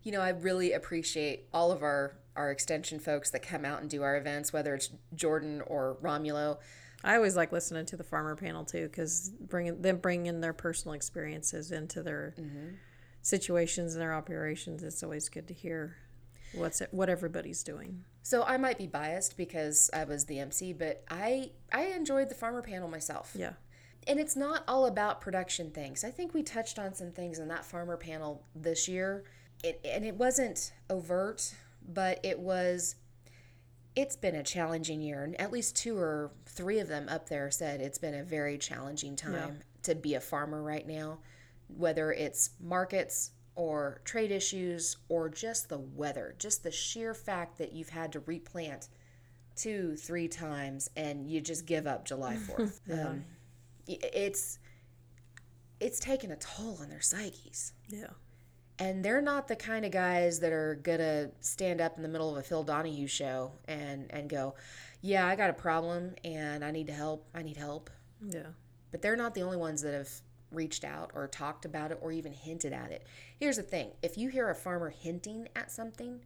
You 0.02 0.12
know, 0.12 0.20
I 0.20 0.30
really 0.30 0.72
appreciate 0.72 1.48
all 1.52 1.72
of 1.72 1.82
our 1.82 2.16
our 2.36 2.50
extension 2.50 2.98
folks 2.98 3.30
that 3.30 3.42
come 3.42 3.64
out 3.64 3.80
and 3.80 3.88
do 3.88 4.02
our 4.02 4.16
events, 4.16 4.52
whether 4.52 4.74
it's 4.74 4.90
Jordan 5.14 5.62
or 5.66 5.96
Romulo. 6.02 6.58
I 7.06 7.14
always 7.14 7.36
like 7.36 7.52
listening 7.52 7.86
to 7.86 7.96
the 7.96 8.04
farmer 8.04 8.34
panel 8.34 8.64
too 8.64 8.88
because 8.88 9.30
bringing 9.40 9.80
them 9.80 9.98
bringing 9.98 10.26
in 10.26 10.40
their 10.40 10.52
personal 10.52 10.94
experiences 10.94 11.70
into 11.70 12.02
their 12.02 12.34
mm-hmm. 12.38 12.74
situations 13.22 13.94
and 13.94 14.02
their 14.02 14.12
operations. 14.12 14.82
It's 14.82 15.02
always 15.04 15.28
good 15.28 15.46
to 15.48 15.54
hear 15.54 15.96
what's 16.52 16.82
what 16.90 17.08
everybody's 17.08 17.62
doing. 17.62 18.04
So 18.22 18.42
I 18.42 18.56
might 18.56 18.76
be 18.76 18.88
biased 18.88 19.36
because 19.36 19.88
I 19.94 20.02
was 20.02 20.24
the 20.24 20.40
MC, 20.40 20.72
but 20.72 21.04
I 21.08 21.52
I 21.72 21.86
enjoyed 21.86 22.28
the 22.28 22.34
farmer 22.34 22.60
panel 22.60 22.88
myself. 22.88 23.32
Yeah, 23.38 23.52
And 24.08 24.18
it's 24.18 24.34
not 24.34 24.64
all 24.66 24.86
about 24.86 25.20
production 25.20 25.70
things. 25.70 26.02
I 26.02 26.10
think 26.10 26.34
we 26.34 26.42
touched 26.42 26.78
on 26.78 26.92
some 26.92 27.12
things 27.12 27.38
in 27.38 27.46
that 27.48 27.64
farmer 27.64 27.96
panel 27.96 28.42
this 28.54 28.88
year. 28.88 29.24
It, 29.62 29.80
and 29.84 30.04
it 30.04 30.16
wasn't 30.16 30.72
overt, 30.90 31.54
but 31.88 32.18
it 32.24 32.38
was 32.38 32.96
it's 33.96 34.16
been 34.16 34.36
a 34.36 34.42
challenging 34.42 35.00
year 35.00 35.24
and 35.24 35.40
at 35.40 35.50
least 35.50 35.74
two 35.74 35.98
or 35.98 36.30
three 36.44 36.78
of 36.78 36.88
them 36.88 37.08
up 37.08 37.28
there 37.28 37.50
said 37.50 37.80
it's 37.80 37.98
been 37.98 38.14
a 38.14 38.22
very 38.22 38.58
challenging 38.58 39.16
time 39.16 39.58
to 39.82 39.94
be 39.94 40.14
a 40.14 40.20
farmer 40.20 40.62
right 40.62 40.86
now 40.86 41.18
whether 41.76 42.12
it's 42.12 42.50
markets 42.60 43.32
or 43.54 44.00
trade 44.04 44.30
issues 44.30 44.98
or 45.08 45.28
just 45.28 45.68
the 45.68 45.78
weather 45.78 46.34
just 46.38 46.62
the 46.62 46.70
sheer 46.70 47.14
fact 47.14 47.58
that 47.58 47.72
you've 47.72 47.88
had 47.88 48.12
to 48.12 48.20
replant 48.20 48.88
two 49.56 49.96
three 49.96 50.28
times 50.28 50.90
and 50.96 51.26
you 51.26 51.40
just 51.40 51.66
give 51.66 51.86
up 51.86 52.04
july 52.04 52.36
4th 52.56 52.80
um, 52.92 53.24
it's 53.88 54.58
it's 55.80 55.98
taken 55.98 56.30
a 56.30 56.36
toll 56.36 56.78
on 56.80 56.88
their 56.88 57.00
psyches. 57.00 57.72
Yeah, 57.88 58.10
and 58.78 59.04
they're 59.04 59.22
not 59.22 59.48
the 59.48 59.56
kind 59.56 59.84
of 59.84 59.90
guys 59.90 60.40
that 60.40 60.52
are 60.52 60.74
gonna 60.82 61.30
stand 61.40 61.80
up 61.80 61.96
in 61.96 62.02
the 62.02 62.08
middle 62.08 62.30
of 62.30 62.36
a 62.36 62.42
Phil 62.42 62.62
Donahue 62.62 63.06
show 63.06 63.52
and 63.66 64.10
and 64.10 64.28
go, 64.28 64.54
"Yeah, 65.00 65.26
I 65.26 65.36
got 65.36 65.50
a 65.50 65.54
problem 65.54 66.14
and 66.24 66.64
I 66.64 66.70
need 66.70 66.86
to 66.88 66.92
help. 66.92 67.26
I 67.34 67.42
need 67.42 67.56
help." 67.56 67.90
yeah. 68.20 68.48
But 68.90 69.02
they're 69.02 69.16
not 69.16 69.34
the 69.34 69.42
only 69.42 69.56
ones 69.56 69.82
that 69.82 69.94
have 69.94 70.10
reached 70.50 70.84
out 70.84 71.10
or 71.14 71.26
talked 71.26 71.64
about 71.64 71.90
it 71.90 71.98
or 72.00 72.12
even 72.12 72.32
hinted 72.32 72.72
at 72.72 72.92
it. 72.92 73.06
Here's 73.38 73.56
the 73.56 73.62
thing: 73.62 73.92
if 74.02 74.18
you 74.18 74.28
hear 74.28 74.50
a 74.50 74.54
farmer 74.54 74.90
hinting 74.90 75.48
at 75.56 75.70
something, 75.70 76.20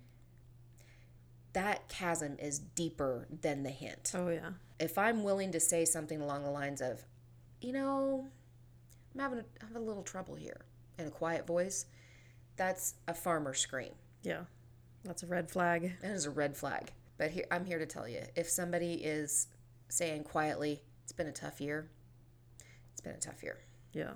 that 1.52 1.88
chasm 1.88 2.36
is 2.38 2.58
deeper 2.58 3.26
than 3.42 3.62
the 3.62 3.70
hint 3.70 4.12
Oh 4.14 4.28
yeah, 4.28 4.50
if 4.78 4.98
I'm 4.98 5.22
willing 5.22 5.52
to 5.52 5.60
say 5.60 5.84
something 5.84 6.20
along 6.20 6.44
the 6.44 6.50
lines 6.50 6.80
of, 6.80 7.04
you 7.60 7.72
know, 7.72 8.26
I'm 9.14 9.20
having 9.20 9.38
a, 9.40 9.44
having 9.60 9.76
a 9.76 9.84
little 9.84 10.02
trouble 10.02 10.34
here 10.34 10.62
in 10.98 11.06
a 11.06 11.10
quiet 11.10 11.46
voice, 11.46 11.86
that's 12.56 12.94
a 13.08 13.14
farmer 13.14 13.54
scream. 13.54 13.92
yeah. 14.22 14.42
That's 15.02 15.22
a 15.22 15.26
red 15.26 15.50
flag. 15.50 15.92
That 16.02 16.10
is 16.10 16.26
a 16.26 16.30
red 16.30 16.56
flag. 16.58 16.92
But 17.16 17.30
here, 17.30 17.46
I'm 17.50 17.64
here 17.64 17.78
to 17.78 17.86
tell 17.86 18.06
you 18.06 18.20
if 18.36 18.50
somebody 18.50 18.94
is 18.94 19.48
saying 19.88 20.24
quietly, 20.24 20.82
it's 21.02 21.12
been 21.12 21.26
a 21.26 21.32
tough 21.32 21.58
year, 21.58 21.88
it's 22.92 23.00
been 23.00 23.14
a 23.14 23.18
tough 23.18 23.42
year. 23.42 23.60
Yeah, 23.94 24.12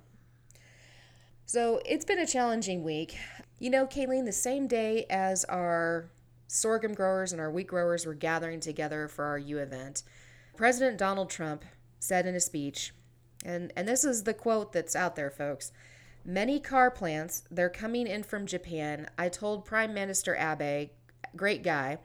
So 1.47 1.81
it's 1.87 2.05
been 2.05 2.19
a 2.19 2.26
challenging 2.26 2.85
week. 2.85 3.17
You 3.59 3.71
know, 3.71 3.87
Kylene, 3.87 4.25
the 4.26 4.33
same 4.33 4.67
day 4.67 5.07
as 5.09 5.45
our 5.47 6.11
sorghum 6.49 6.93
growers 6.95 7.33
and 7.33 7.41
our 7.41 7.50
wheat 7.50 7.67
growers 7.67 8.05
were 8.07 8.14
gathering 8.14 8.61
together 8.61 9.09
for 9.09 9.25
our 9.25 9.38
U 9.38 9.59
event, 9.59 10.03
President 10.57 10.99
Donald 10.99 11.31
Trump 11.31 11.64
said 11.99 12.26
in 12.26 12.35
a 12.35 12.41
speech, 12.41 12.93
and, 13.45 13.73
and 13.75 13.88
this 13.88 14.05
is 14.05 14.25
the 14.25 14.35
quote 14.35 14.73
that's 14.73 14.95
out 14.95 15.17
there, 15.17 15.31
folks. 15.31 15.73
Many 16.25 16.59
car 16.59 16.90
plants, 16.90 17.45
they're 17.50 17.69
coming 17.69 18.07
in 18.07 18.23
from 18.23 18.47
Japan. 18.47 19.09
I 19.19 19.28
told 19.28 19.66
Prime 19.66 19.93
Minister 19.93 20.35
Abe, 20.35 20.88
great 21.37 21.62
guy, 21.62 21.99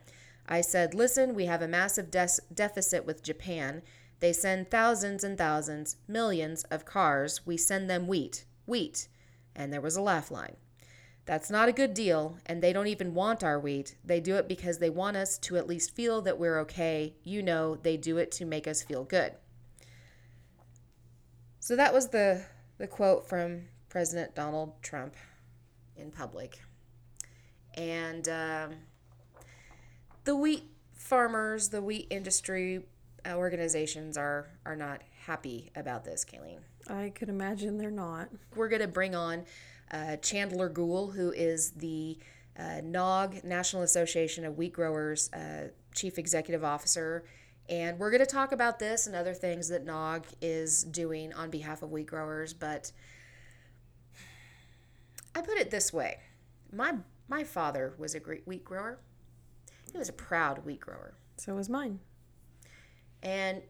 I 0.46 0.60
said, 0.62 0.94
listen, 0.94 1.36
we 1.36 1.46
have 1.46 1.62
a 1.62 1.68
massive 1.68 2.12
des- 2.12 2.42
deficit 2.54 3.06
with 3.06 3.24
Japan. 3.24 3.82
They 4.20 4.34
send 4.34 4.70
thousands 4.70 5.24
and 5.24 5.38
thousands, 5.38 5.96
millions 6.08 6.64
of 6.66 6.84
cars. 6.84 7.46
We 7.46 7.56
send 7.56 7.90
them 7.90 8.08
wheat, 8.08 8.44
wheat. 8.66 9.08
And 9.56 9.72
there 9.72 9.80
was 9.80 9.96
a 9.96 10.02
laugh 10.02 10.32
line. 10.32 10.58
That's 11.26 11.52
not 11.52 11.70
a 11.70 11.74
good 11.74 11.94
deal, 11.94 12.40
and 12.48 12.62
they 12.62 12.74
don't 12.74 12.88
even 12.88 13.14
want 13.14 13.44
our 13.44 13.60
wheat. 13.60 13.96
They 14.04 14.20
do 14.20 14.36
it 14.36 14.48
because 14.48 14.80
they 14.80 14.90
want 14.90 15.16
us 15.16 15.38
to 15.38 15.58
at 15.58 15.68
least 15.68 15.96
feel 15.96 16.22
that 16.24 16.40
we're 16.40 16.60
okay. 16.62 17.14
You 17.24 17.44
know, 17.44 17.76
they 17.76 17.96
do 17.96 18.18
it 18.18 18.32
to 18.34 18.46
make 18.46 18.68
us 18.68 18.82
feel 18.82 19.04
good. 19.04 19.34
So 21.60 21.76
that 21.76 21.94
was 21.94 22.08
the, 22.08 22.44
the 22.80 22.88
quote 22.88 23.30
from 23.30 23.66
President 23.90 24.36
Donald 24.36 24.74
Trump 24.82 25.16
in 25.98 26.12
public. 26.12 26.60
And 27.76 28.28
um, 28.30 28.76
the 30.24 30.36
wheat 30.36 30.64
farmers, 30.94 31.70
the 31.70 31.82
wheat 31.82 32.08
industry 32.10 32.84
organizations 33.28 34.18
are, 34.18 34.48
are 34.66 34.76
not 34.76 35.02
happy 35.26 35.72
about 35.76 36.04
this, 36.04 36.26
Kylene. 36.26 36.60
I 36.90 37.10
could 37.10 37.30
imagine 37.30 37.78
they're 37.78 37.92
not. 37.92 38.30
We're 38.56 38.70
going 38.70 38.82
to 38.82 38.88
bring 38.88 39.16
on 39.16 39.46
uh, 39.92 40.18
Chandler 40.18 40.70
Gould, 40.70 41.16
who 41.16 41.32
is 41.32 41.72
the 41.72 42.18
uh, 42.58 42.82
NAWG, 42.82 43.44
National 43.44 43.84
Association 43.84 44.46
of 44.46 44.58
Wheat 44.58 44.74
Growers, 44.74 45.32
uh, 45.34 45.70
Chief 45.94 46.18
Executive 46.18 46.64
Officer. 46.64 47.24
And 47.70 48.00
we're 48.00 48.10
going 48.10 48.26
to 48.26 48.26
talk 48.26 48.52
about 48.52 48.80
this 48.80 49.06
and 49.08 49.16
other 49.16 49.34
things 49.34 49.70
that 49.70 49.86
NAWG 49.86 50.24
is 50.42 50.84
doing 50.84 51.34
on 51.34 51.50
behalf 51.50 51.84
of 51.84 51.92
wheat 51.92 52.08
growers. 52.08 52.54
But 52.54 52.92
I 55.36 55.42
put 55.42 55.58
it 55.58 55.72
this 55.72 55.94
way 55.94 56.18
my, 56.72 56.96
my 57.28 57.44
father 57.44 57.94
was 57.98 58.16
a 58.16 58.20
great 58.20 58.48
wheat 58.48 58.64
grower, 58.64 59.00
he 59.92 59.98
was 59.98 60.10
a 60.10 60.14
proud 60.14 60.66
wheat 60.66 60.82
grower. 60.82 61.16
So 61.38 61.56
was 61.56 61.70
mine. 61.70 62.00
And 63.24 63.62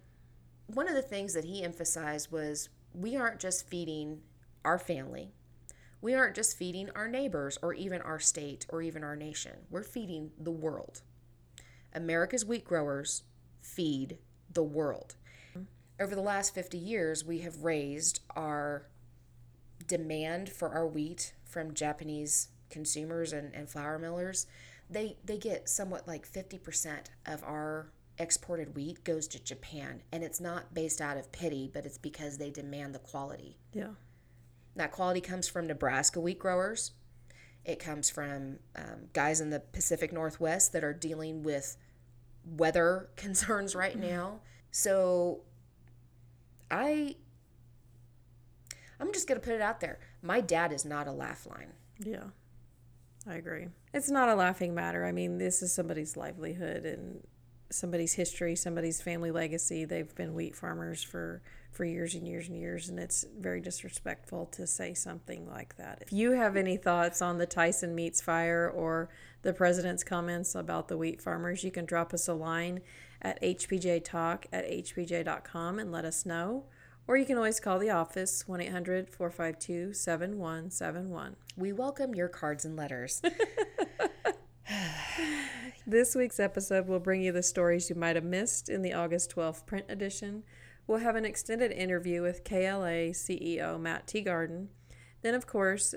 one 0.68 0.88
of 0.88 0.96
the 0.96 1.01
things 1.01 1.34
that 1.34 1.46
he 1.46 1.63
emphasized 1.63 2.32
was 2.32 2.70
we 2.94 3.16
aren't 3.16 3.39
just 3.39 3.68
feeding 3.68 4.22
our 4.66 4.80
family, 4.80 5.32
we 6.01 6.13
aren't 6.13 6.36
just 6.36 6.58
feeding 6.58 6.89
our 6.96 7.08
neighbors 7.08 7.58
or 7.62 7.74
even 7.74 8.01
our 8.01 8.20
state 8.20 8.66
or 8.70 8.82
even 8.82 9.04
our 9.04 9.16
nation. 9.16 9.54
We're 9.70 9.84
feeding 9.84 10.32
the 10.39 10.51
world. 10.51 11.01
America's 11.94 12.46
wheat 12.46 12.63
growers 12.63 13.24
feed 13.62 14.18
the 14.51 14.63
world. 14.63 15.16
Over 16.00 16.16
the 16.16 16.22
last 16.22 16.56
50 16.56 16.78
years, 16.78 17.25
we 17.25 17.39
have 17.39 17.63
raised 17.63 18.22
our 18.36 18.88
demand 19.89 20.48
for 20.48 20.69
our 20.69 20.88
wheat 20.88 21.34
from 21.43 21.74
Japanese 21.74 22.48
consumers 22.69 23.34
and, 23.34 23.53
and 23.53 23.67
flour 23.67 24.00
millers. 24.00 24.48
They, 24.89 25.17
they 25.25 25.38
get 25.38 25.67
somewhat 25.67 26.08
like 26.08 26.31
50% 26.31 27.08
of 27.25 27.43
our 27.43 27.91
exported 28.17 28.75
wheat 28.75 29.03
goes 29.03 29.27
to 29.29 29.43
Japan. 29.43 30.03
And 30.12 30.24
it's 30.24 30.39
not 30.39 30.74
based 30.74 31.01
out 31.01 31.17
of 31.17 31.31
pity, 31.31 31.69
but 31.74 31.86
it's 31.86 31.98
because 31.98 32.38
they 32.38 32.51
demand 32.51 32.96
the 32.96 33.00
quality. 33.00 33.58
Yeah. 33.74 33.89
That 34.75 34.91
quality 34.91 35.22
comes 35.22 35.48
from 35.48 35.67
Nebraska 35.67 36.22
wheat 36.22 36.39
growers. 36.39 36.91
It 37.65 37.79
comes 37.79 38.10
from 38.10 38.60
um, 38.75 39.08
guys 39.13 39.41
in 39.41 39.50
the 39.50 39.60
Pacific 39.60 40.13
Northwest 40.13 40.72
that 40.74 40.84
are 40.84 40.93
dealing 40.93 41.43
with 41.43 41.75
weather 42.46 43.10
concerns 43.15 43.75
right 43.75 43.98
now. 43.98 44.41
So 44.72 45.41
I 46.69 47.15
I'm 49.00 49.13
just 49.13 49.27
going 49.27 49.39
to 49.39 49.46
put 49.46 49.56
it 49.56 49.62
out 49.62 49.79
there. 49.79 50.00
My 50.22 50.41
dad 50.41 50.72
is 50.72 50.86
not 50.86 51.08
a 51.08 51.12
laugh 51.12 51.46
line. 51.46 51.74
Yeah. 52.00 52.25
I 53.27 53.36
agree. 53.36 53.68
It's 53.94 54.10
not 54.10 54.29
a 54.29 54.36
laughing 54.36 54.74
matter. 54.74 55.06
I 55.06 55.12
mean, 55.12 55.38
this 55.38 55.62
is 55.62 55.74
somebody's 55.74 56.15
livelihood 56.18 56.86
and 56.86 57.22
somebody's 57.70 58.13
history, 58.13 58.56
somebody's 58.56 59.01
family 59.01 59.32
legacy. 59.32 59.86
They've 59.86 60.13
been 60.15 60.34
wheat 60.34 60.56
farmers 60.56 61.03
for 61.03 61.41
for 61.72 61.86
years 61.86 62.15
and 62.15 62.27
years 62.27 62.48
and 62.48 62.58
years, 62.58 62.89
and 62.89 63.00
it's 63.00 63.25
very 63.38 63.62
disrespectful 63.62 64.48
to 64.48 64.65
say 64.65 64.94
something 64.94 65.48
like 65.48 65.77
that. 65.77 66.00
If 66.01 66.12
you 66.12 66.32
have 66.32 66.56
any 66.56 66.77
thoughts 66.77 67.22
on 67.22 67.38
the 67.38 67.46
Tyson 67.46 67.94
Meats 67.94 68.22
fire 68.22 68.68
or 68.68 69.10
the 69.44 69.53
president's 69.53 70.03
comments 70.03 70.56
about 70.56 70.88
the 70.88 70.98
wheat 70.98 71.22
farmers, 71.22 71.63
you 71.63 71.70
can 71.70 71.86
drop 71.86 72.12
us 72.12 72.27
a 72.27 72.34
line 72.34 72.82
at 73.22 73.39
hpjtalk 73.41 74.46
at 74.51 74.68
hpj.com 74.68 75.77
and 75.77 75.91
let 75.91 76.06
us 76.06 76.25
know. 76.25 76.63
Or 77.10 77.18
you 77.18 77.25
can 77.25 77.38
always 77.38 77.60
call 77.60 77.80
the 77.80 77.89
office 77.89 78.48
1 78.48 78.62
800 78.62 79.10
452 79.10 79.96
7171. 79.96 81.36
We 81.58 81.74
welcome 81.74 82.13
your 82.13 82.28
cards 82.28 82.66
and 82.66 82.75
letters. 82.75 83.20
This 85.88 86.13
week's 86.13 86.39
episode 86.39 86.88
will 86.88 87.00
bring 87.00 87.24
you 87.24 87.32
the 87.32 87.42
stories 87.42 87.89
you 87.89 87.96
might 87.96 88.16
have 88.16 88.24
missed 88.24 88.70
in 88.70 88.84
the 88.84 88.94
August 88.94 89.36
12th 89.36 89.66
print 89.66 89.88
edition. 89.89 90.44
We'll 90.86 91.00
have 91.00 91.16
an 91.16 91.25
extended 91.25 91.72
interview 91.72 92.22
with 92.22 92.44
KLA 92.44 93.10
CEO 93.13 93.80
Matt 93.80 94.06
Teagarden. 94.06 94.68
Then, 95.24 95.34
of 95.34 95.48
course, 95.48 95.96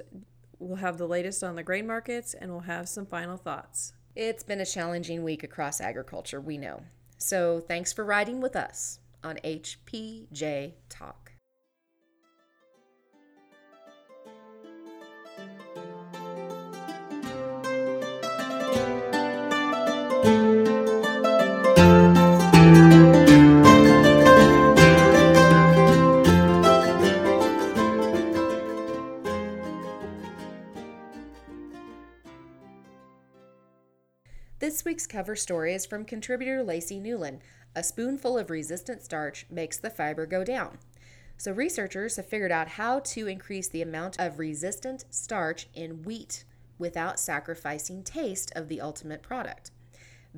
we'll 0.59 0.77
have 0.77 0.97
the 0.97 1.07
latest 1.07 1.45
on 1.45 1.57
the 1.57 1.63
grain 1.63 1.87
markets 1.87 2.33
and 2.33 2.51
we'll 2.51 2.61
have 2.61 2.89
some 2.89 3.05
final 3.05 3.37
thoughts. 3.37 3.93
it's 4.17 4.45
been 4.45 4.63
a 4.63 4.67
challenging 4.67 5.23
week 5.25 5.43
across 5.43 5.79
agriculture, 5.79 6.41
we 6.41 6.57
know. 6.57 6.85
So 7.19 7.61
thanks 7.61 7.93
for 7.93 8.03
riding 8.03 8.41
with 8.41 8.57
us 8.57 8.99
on 9.25 9.37
HPJ 9.45 10.73
Talk. 10.89 11.33
This 34.63 34.85
week's 34.85 35.09
cover 35.09 35.35
story 35.35 35.75
is 35.75 35.87
from 35.87 36.05
contributor 36.05 36.63
Lacey 36.63 37.01
Newlin. 37.01 37.41
A 37.75 37.83
spoonful 37.83 38.37
of 38.37 38.51
resistant 38.51 39.03
starch 39.03 39.47
makes 39.51 39.79
the 39.79 39.91
fiber 39.91 40.27
go 40.27 40.45
down. 40.45 40.79
So, 41.39 41.53
researchers 41.53 42.17
have 42.17 42.27
figured 42.27 42.53
out 42.53 42.69
how 42.69 43.01
to 43.01 43.27
increase 43.27 43.69
the 43.69 43.83
amount 43.83 44.21
of 44.21 44.39
resistant 44.39 45.05
starch 45.11 45.69
in 45.75 46.03
wheat 46.03 46.45
without 46.79 47.19
sacrificing 47.19 48.03
taste 48.03 48.53
of 48.55 48.69
the 48.69 48.81
ultimate 48.81 49.23
product. 49.23 49.71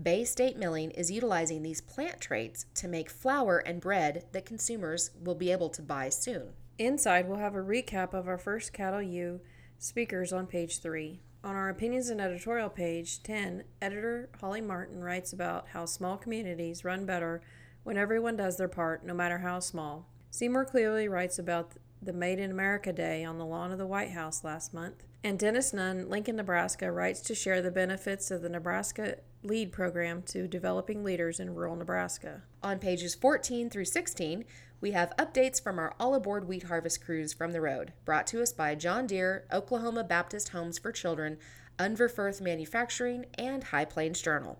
Bay 0.00 0.24
State 0.24 0.56
Milling 0.56 0.90
is 0.92 1.10
utilizing 1.10 1.62
these 1.62 1.80
plant 1.80 2.20
traits 2.20 2.66
to 2.74 2.88
make 2.88 3.10
flour 3.10 3.58
and 3.58 3.80
bread 3.80 4.24
that 4.32 4.46
consumers 4.46 5.10
will 5.22 5.34
be 5.34 5.52
able 5.52 5.70
to 5.70 5.82
buy 5.82 6.08
soon. 6.08 6.52
Inside, 6.78 7.28
we'll 7.28 7.38
have 7.38 7.54
a 7.54 7.62
recap 7.62 8.12
of 8.12 8.26
our 8.26 8.38
first 8.38 8.72
Cattle 8.72 9.02
U 9.02 9.40
speakers 9.78 10.32
on 10.32 10.46
page 10.46 10.80
3. 10.80 11.20
On 11.44 11.54
our 11.54 11.68
opinions 11.68 12.08
and 12.08 12.22
editorial 12.22 12.70
page 12.70 13.22
10, 13.22 13.64
editor 13.82 14.30
Holly 14.40 14.62
Martin 14.62 15.04
writes 15.04 15.30
about 15.30 15.68
how 15.74 15.84
small 15.84 16.16
communities 16.16 16.86
run 16.86 17.04
better 17.04 17.42
when 17.82 17.98
everyone 17.98 18.34
does 18.34 18.56
their 18.56 18.66
part, 18.66 19.04
no 19.04 19.12
matter 19.12 19.36
how 19.36 19.60
small. 19.60 20.08
Seymour 20.30 20.64
Clearly 20.64 21.06
writes 21.06 21.38
about 21.38 21.74
the 22.04 22.12
Made 22.12 22.38
in 22.38 22.50
America 22.50 22.92
Day 22.92 23.24
on 23.24 23.38
the 23.38 23.46
lawn 23.46 23.72
of 23.72 23.78
the 23.78 23.86
White 23.86 24.10
House 24.10 24.44
last 24.44 24.74
month. 24.74 25.04
And 25.22 25.38
Dennis 25.38 25.72
Nunn, 25.72 26.08
Lincoln, 26.10 26.36
Nebraska, 26.36 26.92
writes 26.92 27.20
to 27.22 27.34
share 27.34 27.62
the 27.62 27.70
benefits 27.70 28.30
of 28.30 28.42
the 28.42 28.48
Nebraska 28.48 29.16
LEAD 29.42 29.72
program 29.72 30.22
to 30.22 30.46
developing 30.46 31.02
leaders 31.02 31.40
in 31.40 31.54
rural 31.54 31.76
Nebraska. 31.76 32.42
On 32.62 32.78
pages 32.78 33.14
14 33.14 33.70
through 33.70 33.86
16, 33.86 34.44
we 34.80 34.90
have 34.90 35.16
updates 35.16 35.62
from 35.62 35.78
our 35.78 35.94
all 35.98 36.14
aboard 36.14 36.46
wheat 36.46 36.64
harvest 36.64 37.02
cruise 37.04 37.32
from 37.32 37.52
the 37.52 37.60
road, 37.60 37.92
brought 38.04 38.26
to 38.28 38.42
us 38.42 38.52
by 38.52 38.74
John 38.74 39.06
Deere, 39.06 39.44
Oklahoma 39.52 40.04
Baptist 40.04 40.50
Homes 40.50 40.78
for 40.78 40.92
Children, 40.92 41.38
Unverferth 41.78 42.40
Manufacturing, 42.40 43.26
and 43.38 43.64
High 43.64 43.86
Plains 43.86 44.20
Journal. 44.20 44.58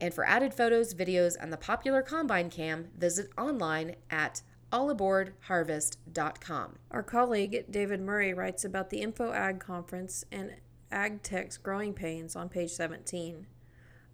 And 0.00 0.12
for 0.12 0.26
added 0.26 0.52
photos, 0.52 0.94
videos, 0.94 1.36
and 1.40 1.52
the 1.52 1.56
popular 1.56 2.02
Combine 2.02 2.50
Cam, 2.50 2.88
visit 2.98 3.30
online 3.38 3.96
at 4.10 4.42
allaboardharvest.com. 4.72 6.78
Our 6.90 7.02
colleague 7.02 7.66
David 7.70 8.00
Murray 8.00 8.34
writes 8.34 8.64
about 8.64 8.90
the 8.90 9.00
Info 9.00 9.32
Ag 9.32 9.60
Conference 9.60 10.24
and 10.32 10.54
Ag 10.90 11.22
Tech's 11.22 11.56
growing 11.56 11.94
pains 11.94 12.36
on 12.36 12.48
page 12.48 12.70
17. 12.70 13.46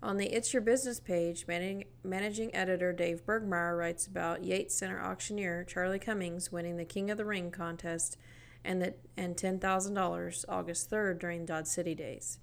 On 0.03 0.17
the 0.17 0.35
It's 0.35 0.53
Your 0.53 0.63
Business 0.63 0.99
page, 0.99 1.47
managing, 1.47 1.85
managing 2.03 2.55
editor 2.55 2.93
Dave 2.93 3.25
Bergmeier 3.25 3.79
writes 3.79 4.07
about 4.07 4.43
Yates 4.43 4.75
Center 4.75 5.01
auctioneer 5.01 5.65
Charlie 5.65 6.01
Cummings 6.01 6.51
winning 6.51 6.77
the 6.77 6.85
King 6.85 7.11
of 7.11 7.19
the 7.19 7.25
Ring 7.25 7.53
contest 7.53 8.17
and, 8.65 8.83
the, 8.83 8.95
and 9.17 9.37
$10,000 9.37 10.45
August 10.49 10.91
3rd 10.91 11.21
during 11.21 11.47
Dodge 11.47 11.67
City 11.67 11.95
Days. 11.95 12.39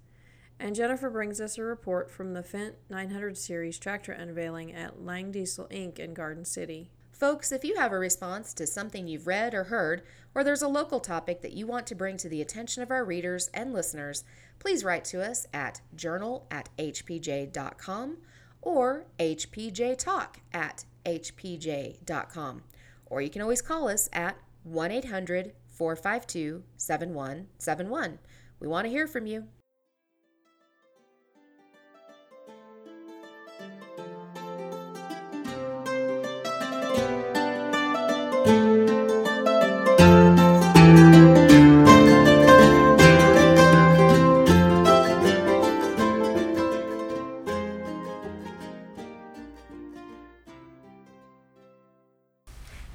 And 0.58 0.74
Jennifer 0.74 1.10
brings 1.10 1.40
us 1.40 1.58
a 1.58 1.62
report 1.62 2.10
from 2.10 2.32
the 2.32 2.42
Fendt 2.42 2.74
900 2.88 3.36
Series 3.36 3.78
tractor 3.78 4.12
unveiling 4.12 4.72
at 4.72 5.02
Lang 5.02 5.30
Diesel 5.30 5.66
Inc. 5.70 5.98
in 5.98 6.14
Garden 6.14 6.44
City. 6.44 6.90
Folks, 7.20 7.52
if 7.52 7.66
you 7.66 7.76
have 7.76 7.92
a 7.92 7.98
response 7.98 8.54
to 8.54 8.66
something 8.66 9.06
you've 9.06 9.26
read 9.26 9.52
or 9.52 9.64
heard, 9.64 10.00
or 10.34 10.42
there's 10.42 10.62
a 10.62 10.68
local 10.68 11.00
topic 11.00 11.42
that 11.42 11.52
you 11.52 11.66
want 11.66 11.86
to 11.88 11.94
bring 11.94 12.16
to 12.16 12.30
the 12.30 12.40
attention 12.40 12.82
of 12.82 12.90
our 12.90 13.04
readers 13.04 13.50
and 13.52 13.74
listeners, 13.74 14.24
please 14.58 14.84
write 14.84 15.04
to 15.04 15.22
us 15.22 15.46
at 15.52 15.82
journal 15.94 16.46
at 16.50 16.70
hpj.com 16.78 18.16
or 18.62 19.04
hpjtalk 19.18 20.36
at 20.54 20.86
hpj.com. 21.04 22.62
Or 23.04 23.20
you 23.20 23.28
can 23.28 23.42
always 23.42 23.60
call 23.60 23.90
us 23.90 24.08
at 24.14 24.38
1 24.62 24.90
800 24.90 25.52
452 25.68 26.62
7171. 26.78 28.18
We 28.60 28.66
want 28.66 28.86
to 28.86 28.90
hear 28.90 29.06
from 29.06 29.26
you. 29.26 29.44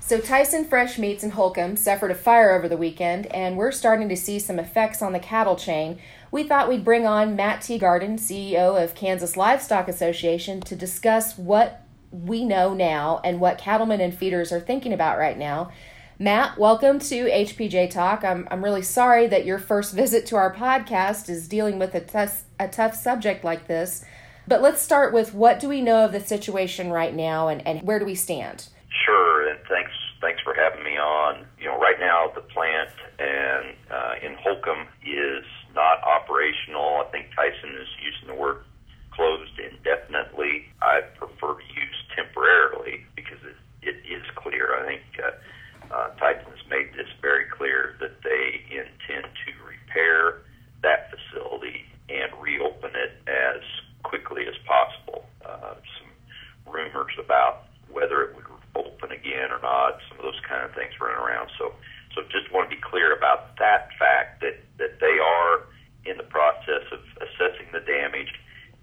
So 0.08 0.20
Tyson 0.20 0.66
Fresh 0.66 1.00
Meats 1.00 1.24
in 1.24 1.32
Holcomb 1.32 1.76
suffered 1.76 2.12
a 2.12 2.16
fire 2.16 2.52
over 2.52 2.70
the 2.70 2.78
weekend, 2.78 3.26
and 3.34 3.58
we're 3.58 3.72
starting 3.72 4.08
to 4.10 4.16
see 4.16 4.38
some 4.38 4.60
effects 4.60 5.02
on 5.02 5.14
the 5.14 5.20
cattle 5.20 5.56
chain. 5.56 5.98
We 6.30 6.44
thought 6.44 6.70
we'd 6.70 6.86
bring 6.86 7.08
on 7.08 7.36
Matt 7.36 7.62
Teagarden, 7.62 8.20
CEO 8.20 8.80
of 8.80 8.94
Kansas 8.94 9.36
Livestock 9.36 9.88
Association, 9.88 10.62
to 10.62 10.76
discuss 10.76 11.40
what 11.40 11.82
we 12.12 12.46
know 12.46 12.76
now 12.76 13.20
and 13.24 13.40
what 13.40 13.58
cattlemen 13.58 14.00
and 14.00 14.16
feeders 14.16 14.52
are 14.52 14.60
thinking 14.60 14.94
about 14.94 15.18
right 15.18 15.40
now. 15.40 15.72
Matt, 16.20 16.60
welcome 16.60 17.00
to 17.00 17.26
HPJ 17.26 17.90
Talk. 17.90 18.24
I'm, 18.24 18.48
I'm 18.52 18.64
really 18.64 18.84
sorry 18.84 19.26
that 19.26 19.44
your 19.44 19.58
first 19.58 19.96
visit 19.96 20.28
to 20.28 20.36
our 20.36 20.54
podcast 20.54 21.30
is 21.30 21.48
dealing 21.48 21.80
with 21.80 21.96
a 21.96 22.02
tough, 22.02 22.44
a 22.60 22.68
tough 22.68 22.94
subject 22.94 23.44
like 23.44 23.66
this. 23.66 24.06
But 24.48 24.62
let's 24.62 24.84
start 24.84 25.14
with 25.14 25.34
what 25.34 25.60
do 25.60 25.68
we 25.68 25.82
know 25.82 26.06
of 26.06 26.12
the 26.12 26.20
situation 26.20 26.92
right 26.92 27.16
now 27.16 27.48
and, 27.48 27.66
and 27.66 27.82
where 27.82 27.98
do 27.98 28.06
we 28.06 28.14
stand? 28.14 28.68
Sure, 29.04 29.50
and 29.50 29.60
thanks 29.68 29.92
thanks 30.22 30.42
for 30.42 30.54
having 30.54 30.84
me 30.84 30.98
on. 30.98 31.46
You 31.60 31.66
know, 31.66 31.75
right 31.86 32.00
now 32.00 32.32
the 32.34 32.42
plant 32.42 32.90
and 33.20 33.78
uh, 33.92 34.14
in 34.26 34.34
Holcomb 34.42 34.88
is 35.06 35.46
not 35.76 36.02
operational. 36.02 37.06
I 37.06 37.12
think 37.12 37.28
Tyson 37.36 37.78
is 37.78 37.88
using 38.02 38.28
the 38.28 38.34
word 38.34 38.66
closed 39.12 39.54
indefinitely. 39.60 40.66
I 40.82 41.02
prefer 41.16 41.54
to 41.54 41.68
use 41.70 42.00
temporarily 42.16 43.06
because 43.16 43.38
it, 43.46 43.56
it 43.86 43.98
is 44.10 44.24
clear. 44.34 44.82
I 44.82 44.86
think 44.88 45.04
uh, 45.22 45.94
uh, 45.94 46.10
Tyson's 46.18 46.66
made 46.72 46.90
this 46.98 47.08
very 47.22 47.46
clear 47.46 47.96
that 48.02 48.18
they 48.24 48.66
intend 48.74 49.30
to 49.46 49.52
repair 49.62 50.42
that 50.82 51.14
facility 51.14 51.86
and 52.10 52.34
reopen 52.42 52.92
it 52.96 53.14
as 53.30 53.62
quickly 54.02 54.48
as 54.48 54.56
possible. 54.66 55.26
Uh, 55.46 55.76
some 56.02 56.74
rumors 56.74 57.14
about 57.20 57.66
whether 57.92 58.24
it 58.24 58.35
open 58.76 59.12
again 59.12 59.52
or 59.52 59.60
not, 59.62 60.00
some 60.10 60.20
of 60.20 60.24
those 60.24 60.42
kind 60.48 60.64
of 60.64 60.76
things 60.76 60.94
running 61.00 61.18
around. 61.18 61.50
So, 61.58 61.74
so 62.14 62.22
just 62.32 62.52
want 62.52 62.70
to 62.70 62.76
be 62.76 62.82
clear 62.82 63.16
about 63.16 63.58
that 63.58 63.90
fact 63.98 64.42
that, 64.42 64.60
that 64.78 65.00
they 65.00 65.18
are 65.20 65.64
in 66.06 66.18
the 66.18 66.28
process 66.28 66.86
of 66.92 67.02
assessing 67.18 67.72
the 67.74 67.82
damage, 67.82 68.32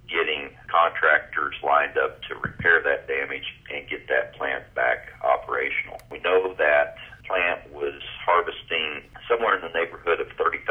getting 0.08 0.50
contractors 0.68 1.54
lined 1.62 1.96
up 1.96 2.20
to 2.28 2.34
repair 2.36 2.82
that 2.82 3.06
damage 3.06 3.46
and 3.72 3.88
get 3.88 4.08
that 4.08 4.34
plant 4.34 4.64
back 4.74 5.12
operational. 5.22 6.00
We 6.10 6.18
know 6.20 6.54
that 6.58 6.96
plant 7.24 7.72
was 7.72 8.02
harvesting 8.26 9.08
somewhere 9.28 9.56
in 9.56 9.62
the 9.62 9.72
neighborhood 9.72 10.20
of 10.20 10.28
30,000 10.36 10.66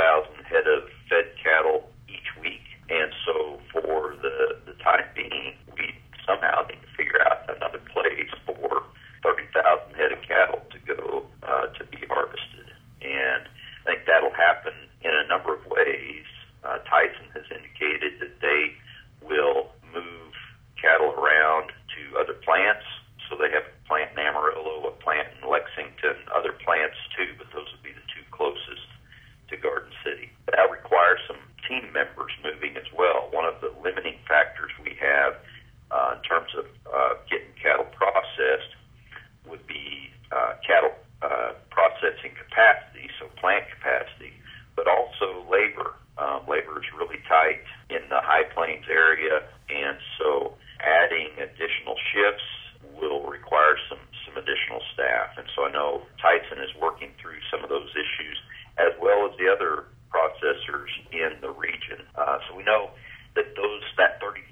head 0.45 0.67
of 0.67 0.89
fed 1.09 1.31
cattle 1.41 1.89
each 2.09 2.29
week. 2.41 2.61
And 2.89 3.11
so 3.25 3.59
for 3.71 4.15
the, 4.21 4.59
the 4.65 4.73
time 4.83 5.07
being, 5.15 5.55
we 5.73 5.95
somehow 6.27 6.67
need 6.67 6.81
to 6.81 6.91
figure 6.95 7.21
out 7.23 7.47
another 7.49 7.79
place 7.91 8.29
for 8.45 8.83
30,000 9.23 9.95
head 9.95 10.11
of 10.11 10.21
cattle 10.27 10.61
to 10.69 10.79
go 10.85 11.25
uh, 11.43 11.67
to 11.77 11.83
be 11.85 12.03
harvested. 12.09 12.67
And 13.01 13.47
I 13.85 13.95
think 13.95 14.05
that'll 14.05 14.33
happen 14.33 14.73
in 15.01 15.11
a 15.11 15.27
number 15.27 15.55
of 15.55 15.65
ways. 15.65 16.25
Uh, 16.63 16.77
Tyson 16.85 17.25
has 17.33 17.45
indicated 17.49 18.19
that 18.19 18.37
they 18.41 18.75
will 19.25 19.71
move 19.93 20.33
cattle 20.77 21.13
around 21.17 21.71
to 21.95 22.19
other 22.19 22.33
plants. 22.45 22.85
So 23.29 23.37
they 23.37 23.49
have 23.55 23.63
a 23.63 23.87
plant 23.87 24.11
in 24.13 24.19
Amarillo, 24.19 24.87
a 24.87 24.95
plant 25.03 25.27
in 25.35 25.49
Lexington, 25.49 26.19
other 26.35 26.51
plants 26.51 26.97
too, 27.17 27.33
but 27.37 27.47
those 27.53 27.67
would 27.71 27.83
be 27.83 27.95
the 27.95 28.07
two 28.11 28.25
closest 28.31 28.87
to 29.49 29.57
Garden 29.57 29.91
City. 30.03 30.31
That 30.51 30.69
requires 30.69 31.19
some 31.27 31.39
team 31.67 31.91
members 31.93 32.31
moving 32.43 32.75
as 32.77 32.87
well. 32.95 33.29
One 33.31 33.45
of 33.45 33.61
the 33.61 33.71
limiting 33.81 34.19
factors 34.27 34.71
we 34.83 34.97
have 34.99 35.39
uh, 35.91 36.15
in 36.17 36.21
terms 36.23 36.51
of 36.57 36.65
uh, 36.87 37.13
getting 37.29 37.51
cattle 37.61 37.87
processed 37.95 38.75
would 39.47 39.65
be 39.67 40.11
uh, 40.31 40.55
cattle 40.65 40.95
uh, 41.21 41.51
processing 41.69 42.31
capacity, 42.35 43.09
so 43.19 43.27
plant 43.39 43.65
capacity, 43.69 44.33
but 44.75 44.87
also 44.87 45.45
labor. 45.51 45.95
Um, 46.17 46.43
labor 46.47 46.79
is 46.79 46.87
really 46.97 47.19
tight 47.27 47.63
in 47.89 48.03
the 48.09 48.19
High 48.21 48.47
Plains 48.53 48.85
area, 48.89 49.43
and 49.69 49.97
so 50.19 50.53
adding 50.79 51.31
additional 51.39 51.95
shifts 52.11 52.47
will 52.99 53.23
require 53.27 53.77
some 53.89 53.99
some 54.25 54.37
additional 54.37 54.79
staff. 54.93 55.35
And 55.37 55.47
so 55.55 55.65
I 55.65 55.71
know 55.71 56.03
Tyson 56.21 56.63
is 56.63 56.71
working 56.79 57.11
through 57.19 57.39
some 57.51 57.63
of 57.63 57.69
those 57.69 57.89
issues, 57.91 58.37
as 58.77 58.93
well 59.01 59.27
as 59.27 59.35
the 59.37 59.51
other 59.51 59.91
processors 60.13 60.91
in 61.11 61.35
the 61.41 61.51
region. 61.51 62.05
Uh, 62.15 62.39
so 62.47 62.55
we 62.55 62.63
know 62.63 62.91
that 63.35 63.55
those 63.55 63.83
that 63.97 64.19
30,000 64.19 64.51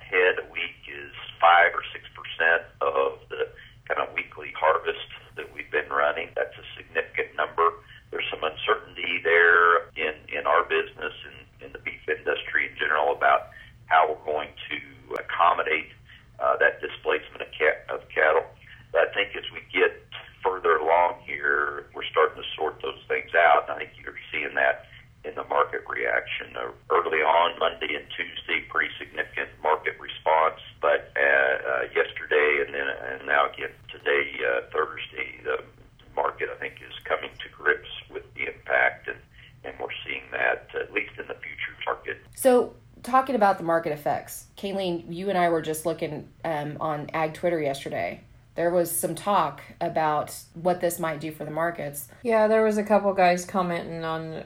head 0.00 0.40
a 0.40 0.46
week 0.52 0.80
is 0.88 1.12
five 1.40 1.72
or 1.74 1.84
six 1.92 2.04
percent 2.14 2.64
of 2.80 3.20
the 3.28 3.48
kind 3.88 4.00
of 4.02 4.12
weekly 4.14 4.52
harvest 4.58 5.06
that 5.36 5.46
we've 5.54 5.70
been 5.70 5.88
running. 5.88 6.28
That's 6.34 6.54
a 6.56 6.66
significant 6.76 7.36
number. 7.36 7.70
There's 8.10 8.26
some 8.30 8.42
uncertainty 8.42 9.20
there 9.22 9.90
in, 9.94 10.14
in 10.30 10.46
our 10.46 10.64
business 10.64 11.14
and 11.26 11.38
in 11.62 11.72
the 11.72 11.82
beef 11.82 12.02
industry 12.08 12.70
in 12.70 12.74
general 12.78 13.14
about 13.14 13.50
how 13.86 14.10
we're 14.10 14.26
going 14.26 14.50
to 14.70 14.78
accommodate 15.22 15.90
uh, 16.38 16.56
that 16.58 16.80
displacement 16.80 17.42
of, 17.42 17.50
cat, 17.54 17.86
of 17.88 18.02
cattle. 18.10 18.44
But 18.92 19.08
I 19.10 19.14
think 19.14 19.34
as 19.36 19.46
we 19.54 19.62
get 19.72 20.02
further 20.42 20.76
along 20.78 21.22
here, 21.24 21.86
we're 21.94 22.06
starting 22.10 22.42
to 22.42 22.48
sort 22.56 22.82
those 22.82 23.00
things 23.08 23.34
out. 23.34 23.66
And 23.68 23.78
I 23.78 23.86
think 23.86 23.98
you're 24.02 24.18
seeing 24.30 24.54
that 24.54 24.86
in 25.24 25.34
the 25.34 25.44
market 26.26 26.44
reaction. 26.44 26.56
Uh, 26.56 26.94
early 26.94 27.18
on, 27.18 27.58
Monday 27.58 27.94
and 27.94 28.06
Tuesday, 28.16 28.64
pretty 28.68 28.92
significant 28.98 29.48
market 29.62 29.94
response, 30.00 30.60
but 30.80 31.12
uh, 31.16 31.22
uh, 31.22 31.82
yesterday 31.94 32.64
and 32.64 32.74
then 32.74 32.86
and 33.12 33.26
now 33.26 33.46
again 33.50 33.70
today, 33.90 34.32
uh, 34.44 34.60
Thursday, 34.72 35.40
the 35.44 35.62
market 36.14 36.48
I 36.54 36.58
think 36.58 36.74
is 36.76 36.94
coming 37.04 37.30
to 37.30 37.48
grips 37.50 37.88
with 38.12 38.22
the 38.34 38.46
impact, 38.46 39.08
and 39.08 39.18
and 39.64 39.74
we're 39.80 39.88
seeing 40.06 40.22
that 40.32 40.68
at 40.78 40.92
least 40.92 41.12
in 41.18 41.26
the 41.26 41.34
futures 41.34 41.78
market. 41.86 42.18
So 42.34 42.74
talking 43.02 43.34
about 43.34 43.58
the 43.58 43.64
market 43.64 43.92
effects, 43.92 44.46
Kylene, 44.56 45.04
you 45.08 45.28
and 45.28 45.38
I 45.38 45.48
were 45.48 45.62
just 45.62 45.86
looking 45.86 46.28
um, 46.44 46.76
on 46.80 47.10
Ag 47.12 47.34
Twitter 47.34 47.60
yesterday. 47.60 48.22
There 48.54 48.70
was 48.70 48.90
some 48.90 49.14
talk 49.14 49.60
about 49.82 50.34
what 50.54 50.80
this 50.80 50.98
might 50.98 51.20
do 51.20 51.30
for 51.30 51.44
the 51.44 51.50
markets. 51.50 52.08
Yeah, 52.22 52.48
there 52.48 52.64
was 52.64 52.78
a 52.78 52.82
couple 52.82 53.12
guys 53.12 53.44
commenting 53.44 54.02
on 54.02 54.44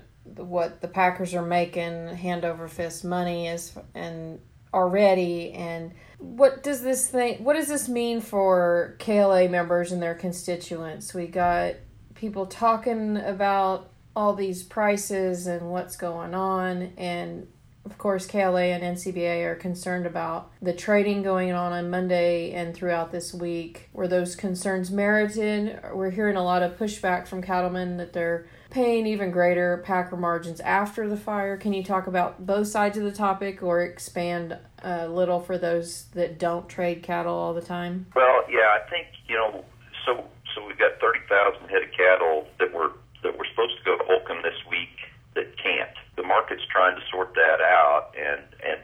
what 0.50 0.80
the 0.80 0.88
Packers 0.88 1.32
are 1.32 1.46
making 1.46 2.08
hand 2.08 2.44
over 2.44 2.66
fist 2.66 3.04
money 3.04 3.46
is 3.46 3.72
and 3.94 4.40
already 4.74 5.52
and 5.52 5.92
what 6.18 6.62
does 6.62 6.82
this 6.82 7.08
thing 7.08 7.42
what 7.42 7.54
does 7.54 7.68
this 7.68 7.88
mean 7.88 8.20
for 8.20 8.96
KLA 8.98 9.48
members 9.48 9.92
and 9.92 10.02
their 10.02 10.14
constituents? 10.14 11.14
We 11.14 11.28
got 11.28 11.76
people 12.14 12.46
talking 12.46 13.16
about 13.16 13.90
all 14.14 14.34
these 14.34 14.62
prices 14.62 15.46
and 15.46 15.70
what's 15.70 15.96
going 15.96 16.34
on 16.34 16.92
and 16.96 17.46
of 17.86 17.96
course, 17.96 18.26
KLA 18.26 18.64
and 18.64 18.96
NCBA 18.96 19.44
are 19.46 19.54
concerned 19.54 20.04
about 20.04 20.52
the 20.60 20.74
trading 20.74 21.22
going 21.22 21.52
on 21.52 21.72
on 21.72 21.88
Monday 21.88 22.52
and 22.52 22.74
throughout 22.74 23.10
this 23.10 23.32
week. 23.32 23.88
Were 23.94 24.06
those 24.06 24.36
concerns 24.36 24.90
merited? 24.90 25.80
We're 25.92 26.10
hearing 26.10 26.36
a 26.36 26.44
lot 26.44 26.62
of 26.62 26.76
pushback 26.76 27.26
from 27.26 27.40
cattlemen 27.40 27.96
that 27.96 28.12
they're 28.12 28.46
paying 28.70 29.06
even 29.06 29.30
greater 29.30 29.82
packer 29.84 30.16
margins 30.16 30.60
after 30.60 31.08
the 31.08 31.16
fire. 31.16 31.56
Can 31.56 31.72
you 31.72 31.82
talk 31.82 32.06
about 32.06 32.46
both 32.46 32.68
sides 32.68 32.96
of 32.96 33.04
the 33.04 33.12
topic 33.12 33.62
or 33.62 33.82
expand 33.82 34.56
a 34.82 35.08
little 35.08 35.40
for 35.40 35.58
those 35.58 36.04
that 36.14 36.38
don't 36.38 36.68
trade 36.68 37.02
cattle 37.02 37.34
all 37.34 37.52
the 37.52 37.60
time? 37.60 38.06
Well, 38.14 38.44
yeah, 38.48 38.78
I 38.78 38.88
think 38.88 39.08
you 39.28 39.36
know. 39.36 39.64
So, 40.06 40.24
so 40.54 40.66
we've 40.66 40.78
got 40.78 40.98
thirty 41.00 41.20
thousand 41.28 41.68
head 41.68 41.82
of 41.82 41.90
cattle 41.92 42.46
that 42.58 42.72
were 42.72 42.92
that 43.22 43.36
were 43.36 43.46
supposed 43.50 43.76
to 43.78 43.84
go 43.84 43.98
to 43.98 44.04
Holcomb 44.04 44.42
this 44.42 44.58
week 44.70 44.88
that 45.34 45.56
can't. 45.58 45.90
The 46.16 46.22
market's 46.22 46.62
trying 46.70 46.96
to 46.96 47.02
sort 47.10 47.34
that 47.34 47.60
out, 47.60 48.14
and 48.16 48.42
kind 48.64 48.79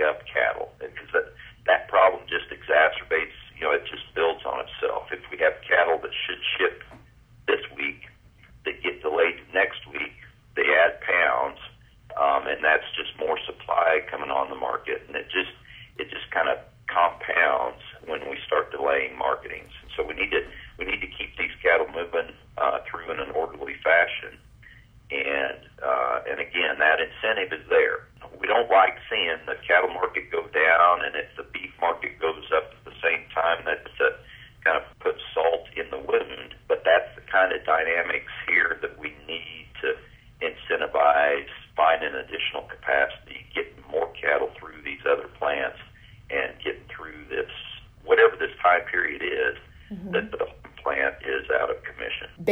up 0.00 0.20
cattle. 0.26 0.70
Because 0.78 1.27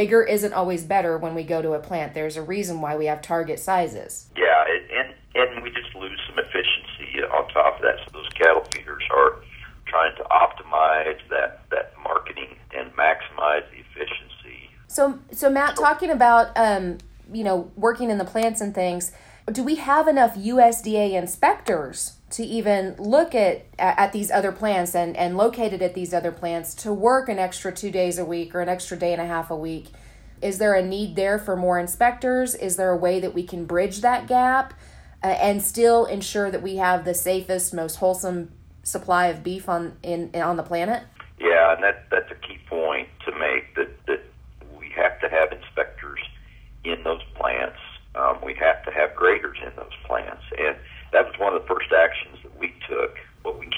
bigger 0.07 0.23
isn't 0.23 0.53
always 0.53 0.85
better 0.85 1.17
when 1.17 1.35
we 1.35 1.43
go 1.43 1.61
to 1.61 1.73
a 1.73 1.79
plant. 1.79 2.13
There's 2.13 2.37
a 2.37 2.41
reason 2.41 2.79
why 2.79 2.95
we 2.95 3.07
have 3.07 3.21
target 3.21 3.59
sizes. 3.59 4.29
Yeah, 4.37 4.63
and 4.97 5.13
and 5.35 5.61
we 5.61 5.69
just 5.69 5.93
lose 5.95 6.17
some 6.29 6.39
efficiency 6.39 7.21
on 7.23 7.47
top 7.49 7.75
of 7.75 7.81
that. 7.81 7.97
So 8.05 8.11
those 8.13 8.29
cattle 8.29 8.63
feeders 8.73 9.03
are 9.11 9.41
trying 9.85 10.15
to 10.15 10.23
optimize 10.23 11.19
that 11.29 11.61
that 11.71 11.93
marketing 12.01 12.55
and 12.73 12.89
maximize 12.93 13.63
the 13.71 13.79
efficiency. 13.79 14.69
So 14.87 15.19
so 15.31 15.49
Matt, 15.49 15.75
talking 15.75 16.09
about 16.09 16.51
um, 16.55 16.99
you 17.33 17.43
know 17.43 17.69
working 17.75 18.09
in 18.09 18.17
the 18.17 18.25
plants 18.25 18.61
and 18.61 18.73
things, 18.73 19.11
do 19.51 19.61
we 19.61 19.75
have 19.75 20.07
enough 20.07 20.35
USDA 20.35 21.11
inspectors 21.11 22.16
to 22.37 22.43
even 22.43 22.93
look 22.99 23.33
at 23.33 23.65
at 23.79 24.13
these 24.13 24.29
other 24.29 24.51
plants 24.51 24.93
and 24.93 25.17
and 25.17 25.35
located 25.35 25.81
at 25.81 25.95
these 25.95 26.13
other 26.13 26.31
plants 26.31 26.75
to 26.75 26.93
work 26.93 27.29
an 27.29 27.39
extra 27.39 27.71
two 27.71 27.89
days 27.89 28.19
a 28.19 28.25
week 28.25 28.53
or 28.53 28.61
an 28.61 28.69
extra 28.69 28.95
day 28.95 29.11
and 29.11 29.19
a 29.19 29.25
half 29.25 29.49
a 29.49 29.55
week. 29.55 29.87
Is 30.39 30.59
there 30.59 30.75
a 30.75 30.85
need 30.85 31.15
there 31.15 31.39
for 31.39 31.55
more 31.55 31.79
inspectors? 31.79 32.53
Is 32.53 32.77
there 32.77 32.91
a 32.91 32.95
way 32.95 33.19
that 33.19 33.33
we 33.33 33.41
can 33.41 33.65
bridge 33.65 34.01
that 34.01 34.27
gap 34.27 34.75
uh, 35.23 35.29
and 35.29 35.63
still 35.63 36.05
ensure 36.05 36.51
that 36.51 36.61
we 36.61 36.75
have 36.75 37.05
the 37.05 37.15
safest 37.15 37.73
most 37.73 37.95
wholesome 37.95 38.51
supply 38.83 39.27
of 39.27 39.41
beef 39.41 39.67
on 39.67 39.97
in 40.03 40.29
on 40.35 40.57
the 40.57 40.63
planet? 40.63 41.05
Yeah 41.39 41.73
and 41.73 41.83
that 41.83 42.05
that's 42.11 42.29
a 42.29 42.35
key 42.47 42.59
point 42.69 43.09
to 43.25 43.31
make 43.31 43.73
that 43.73 44.05
that 44.05 44.21
we 44.79 44.91
have 44.95 45.19
to 45.21 45.27
have 45.29 45.51
inspectors 45.51 46.19
in 46.83 47.01
those 47.03 47.23
plants. 47.33 47.79
Um, 48.13 48.37
we 48.43 48.53
have 48.55 48.85
to 48.85 48.91
have 48.91 49.15
graders 49.15 49.57
in 49.65 49.71
those 49.75 49.97
plants. 50.05 50.43
And 50.57 50.75
that 51.13 51.25
was 51.25 51.35
one 51.39 51.53
of 51.55 51.61
the 51.61 51.67
first 51.67 51.91
actions 51.91 52.26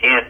can't 0.01 0.28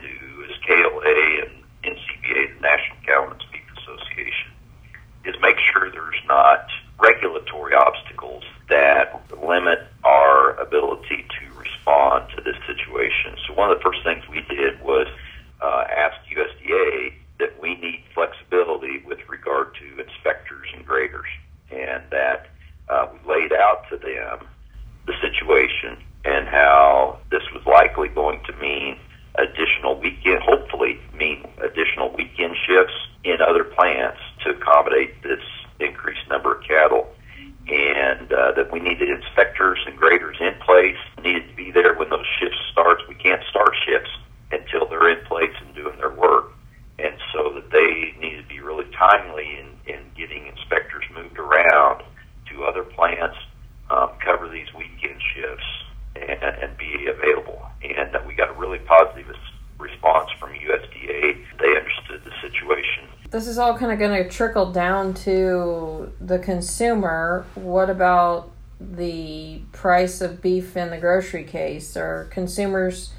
this 63.30 63.46
is 63.46 63.58
all 63.58 63.76
kind 63.76 63.92
of 63.92 63.98
going 63.98 64.22
to 64.22 64.28
trickle 64.28 64.72
down 64.72 65.14
to 65.14 66.12
the 66.20 66.38
consumer. 66.38 67.46
What 67.54 67.88
about 67.88 68.50
the 68.80 69.60
price 69.72 70.20
of 70.20 70.42
beef 70.42 70.76
in 70.76 70.90
the 70.90 70.98
grocery 70.98 71.44
case? 71.44 71.96
Are 71.96 72.28
consumers 72.30 73.12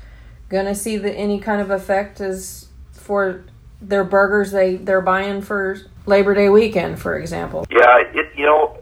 going 0.50 0.66
to 0.66 0.76
see 0.76 0.98
the, 0.98 1.14
any 1.14 1.40
kind 1.40 1.62
of 1.62 1.72
effect 1.72 2.20
as 2.20 2.68
for 2.92 3.46
their 3.82 4.04
burgers 4.04 4.52
they 4.52 4.76
they're 4.76 5.02
buying 5.02 5.42
for 5.42 5.78
Labor 6.06 6.34
Day 6.34 6.50
weekend, 6.50 7.00
for 7.00 7.18
example? 7.18 7.66
Yeah, 7.72 8.00
it, 8.00 8.32
you 8.36 8.46
know, 8.46 8.78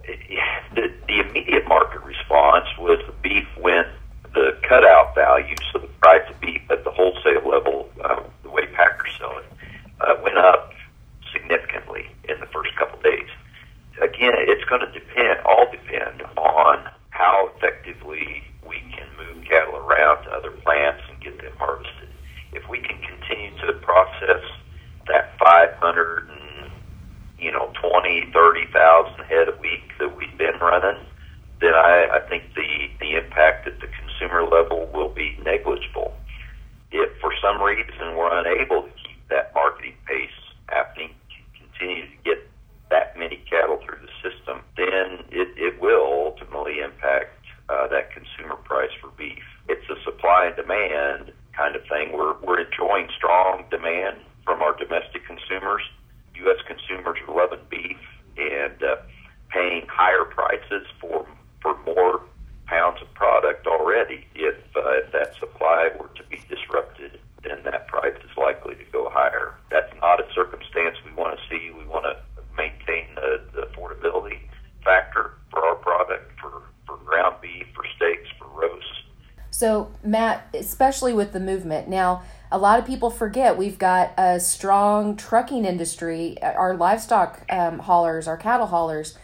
So, 79.60 79.91
Matt, 80.06 80.48
especially 80.54 81.12
with 81.12 81.34
the 81.34 81.39
movement, 81.41 81.89
now 81.89 82.24
a 82.50 82.58
lot 82.58 82.80
of 82.80 82.86
people 82.86 83.10
forget 83.10 83.58
we've 83.58 83.78
got 83.78 84.13
a 84.17 84.39
strong 84.39 85.17
trucking 85.17 85.65
industry, 85.65 86.41
our 86.41 86.78
livestock 86.78 87.41
um, 87.50 87.80
haulers, 87.80 88.26
our 88.26 88.38
cattle 88.38 88.67
haulers. 88.67 89.17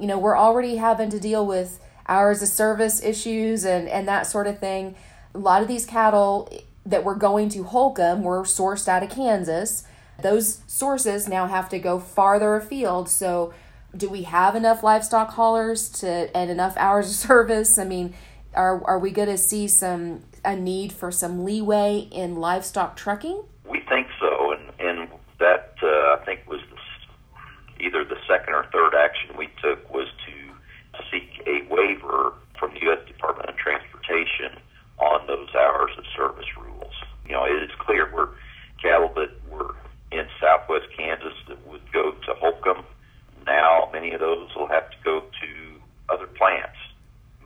You 0.00 0.06
know, 0.06 0.18
we're 0.18 0.38
already 0.38 0.76
having 0.76 1.10
to 1.10 1.20
deal 1.20 1.46
with 1.46 1.78
hours 2.08 2.40
of 2.40 2.48
service 2.48 3.02
issues 3.02 3.66
and, 3.66 3.86
and 3.86 4.08
that 4.08 4.26
sort 4.26 4.46
of 4.46 4.58
thing. 4.58 4.94
A 5.34 5.38
lot 5.38 5.60
of 5.60 5.68
these 5.68 5.84
cattle 5.84 6.50
that 6.86 7.04
were 7.04 7.14
going 7.14 7.50
to 7.50 7.64
Holcomb 7.64 8.22
were 8.22 8.44
sourced 8.44 8.88
out 8.88 9.02
of 9.02 9.10
Kansas. 9.10 9.84
Those 10.22 10.62
sources 10.66 11.28
now 11.28 11.48
have 11.48 11.68
to 11.68 11.78
go 11.78 11.98
farther 11.98 12.56
afield. 12.56 13.10
So, 13.10 13.52
do 13.94 14.08
we 14.08 14.22
have 14.22 14.56
enough 14.56 14.82
livestock 14.82 15.32
haulers 15.32 15.90
to 16.00 16.34
and 16.34 16.50
enough 16.50 16.78
hours 16.78 17.10
of 17.10 17.14
service? 17.28 17.76
I 17.78 17.84
mean, 17.84 18.14
are 18.54 18.82
are 18.84 18.98
we 18.98 19.10
going 19.10 19.28
to 19.28 19.38
see 19.38 19.68
some 19.68 20.22
a 20.44 20.56
need 20.56 20.92
for 20.92 21.10
some 21.10 21.44
leeway 21.44 22.08
in 22.10 22.36
livestock 22.36 22.96
trucking? 22.96 23.42
We 23.68 23.80
think 23.88 24.08
so, 24.20 24.52
and 24.52 24.70
and 24.78 25.08
that 25.38 25.74
uh, 25.82 25.86
I 25.86 26.22
think 26.24 26.40
was 26.46 26.60
the, 26.70 27.84
either 27.84 28.04
the 28.04 28.18
second 28.28 28.54
or 28.54 28.66
third 28.72 28.94
action 28.94 29.36
we 29.36 29.48
took 29.62 29.92
was 29.92 30.08
to 30.26 31.02
seek 31.10 31.42
a 31.46 31.66
waiver 31.72 32.32
from 32.58 32.72
the 32.74 32.80
U.S. 32.82 33.00
Department 33.06 33.48
of 33.48 33.56
Transportation 33.56 34.58
on 34.98 35.26
those 35.26 35.48
hours 35.54 35.90
of 35.98 36.04
service 36.16 36.46
rules. 36.56 36.94
You 37.26 37.32
know, 37.32 37.44
it 37.44 37.62
is 37.62 37.70
clear 37.78 38.08
we're 38.12 38.28
cattle 38.80 39.12
that 39.14 39.30
were 39.50 39.74
in 40.10 40.26
southwest 40.40 40.86
Kansas 40.96 41.34
that 41.48 41.66
would 41.66 41.80
go 41.92 42.12
to 42.12 42.34
Holcomb. 42.34 42.84
Now, 43.46 43.88
many 43.92 44.12
of 44.12 44.20
those 44.20 44.54
will 44.54 44.68
have 44.68 44.90
to 44.90 44.96
go 45.04 45.20
to 45.20 46.12
other 46.12 46.26
plants, 46.26 46.76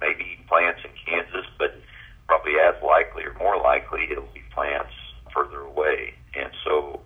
maybe 0.01 0.39
plants 0.49 0.81
in 0.85 0.91
probably 2.47 2.61
as 2.61 2.83
likely 2.83 3.25
or 3.25 3.35
more 3.39 3.61
likely 3.61 4.07
it'll 4.11 4.29
be 4.35 4.43
plants 4.55 4.93
further 5.35 5.61
away. 5.61 6.15
And 6.35 6.51
so 6.65 7.01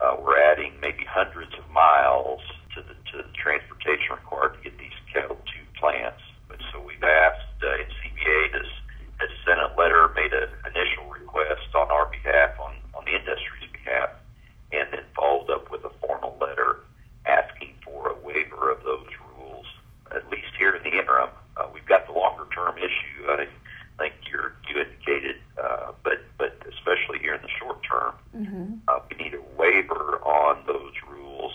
uh, 0.00 0.16
we're 0.20 0.38
adding 0.38 0.72
maybe 0.80 1.04
hundreds 1.04 1.52
of 1.54 1.68
miles 1.70 2.40
to 2.74 2.82
the, 2.82 2.94
to 3.12 3.16
the 3.22 3.32
transportation 3.34 4.16
required 4.16 4.54
to 4.54 4.70
get 4.70 4.78
these 4.78 4.96
cattle 5.12 5.36
to 5.36 5.80
plants. 5.80 6.20
And 6.50 6.60
so 6.72 6.80
we've 6.80 7.02
asked, 7.02 7.58
uh, 7.62 7.66
CBA 7.66 8.52
has, 8.52 8.68
has 9.18 9.30
sent 9.46 9.60
a 9.60 9.72
letter, 9.78 10.12
made 10.14 10.32
an 10.32 10.48
initial 10.66 11.08
request 11.10 11.74
on 11.74 11.90
our 11.90 12.06
behalf, 12.06 12.58
on, 12.60 12.74
on 12.94 13.04
the 13.04 13.12
industry's 13.12 13.70
behalf, 13.72 14.10
and 14.72 14.88
then 14.92 15.04
followed 15.16 15.50
up 15.50 15.70
with 15.70 15.84
a 15.84 15.90
formal 16.00 16.36
letter 16.40 16.80
asking 17.26 17.74
for 17.84 18.10
a 18.10 18.16
waiver 18.20 18.70
of 18.70 18.82
those 18.84 19.08
rules, 19.36 19.66
at 20.14 20.28
least 20.30 20.52
here 20.58 20.74
in 20.74 20.82
the 20.82 20.98
interim. 20.98 21.30
Uh, 21.56 21.68
we've 21.72 21.86
got 21.86 22.06
the 22.06 22.12
longer 22.12 22.44
term 22.54 22.76
issue. 22.78 23.28
I 23.28 23.46
think 24.02 24.14
you're, 24.30 24.54
you 24.68 24.82
indicated, 24.82 25.36
uh, 25.62 25.92
but 26.02 26.18
but 26.38 26.58
especially 26.66 27.18
here 27.20 27.34
in 27.34 27.42
the 27.42 27.54
short 27.60 27.78
term, 27.86 28.14
mm-hmm. 28.34 28.74
uh, 28.88 28.98
we 29.08 29.22
need 29.22 29.34
a 29.34 29.44
waiver 29.56 30.18
on 30.24 30.64
those 30.66 30.94
rules 31.08 31.52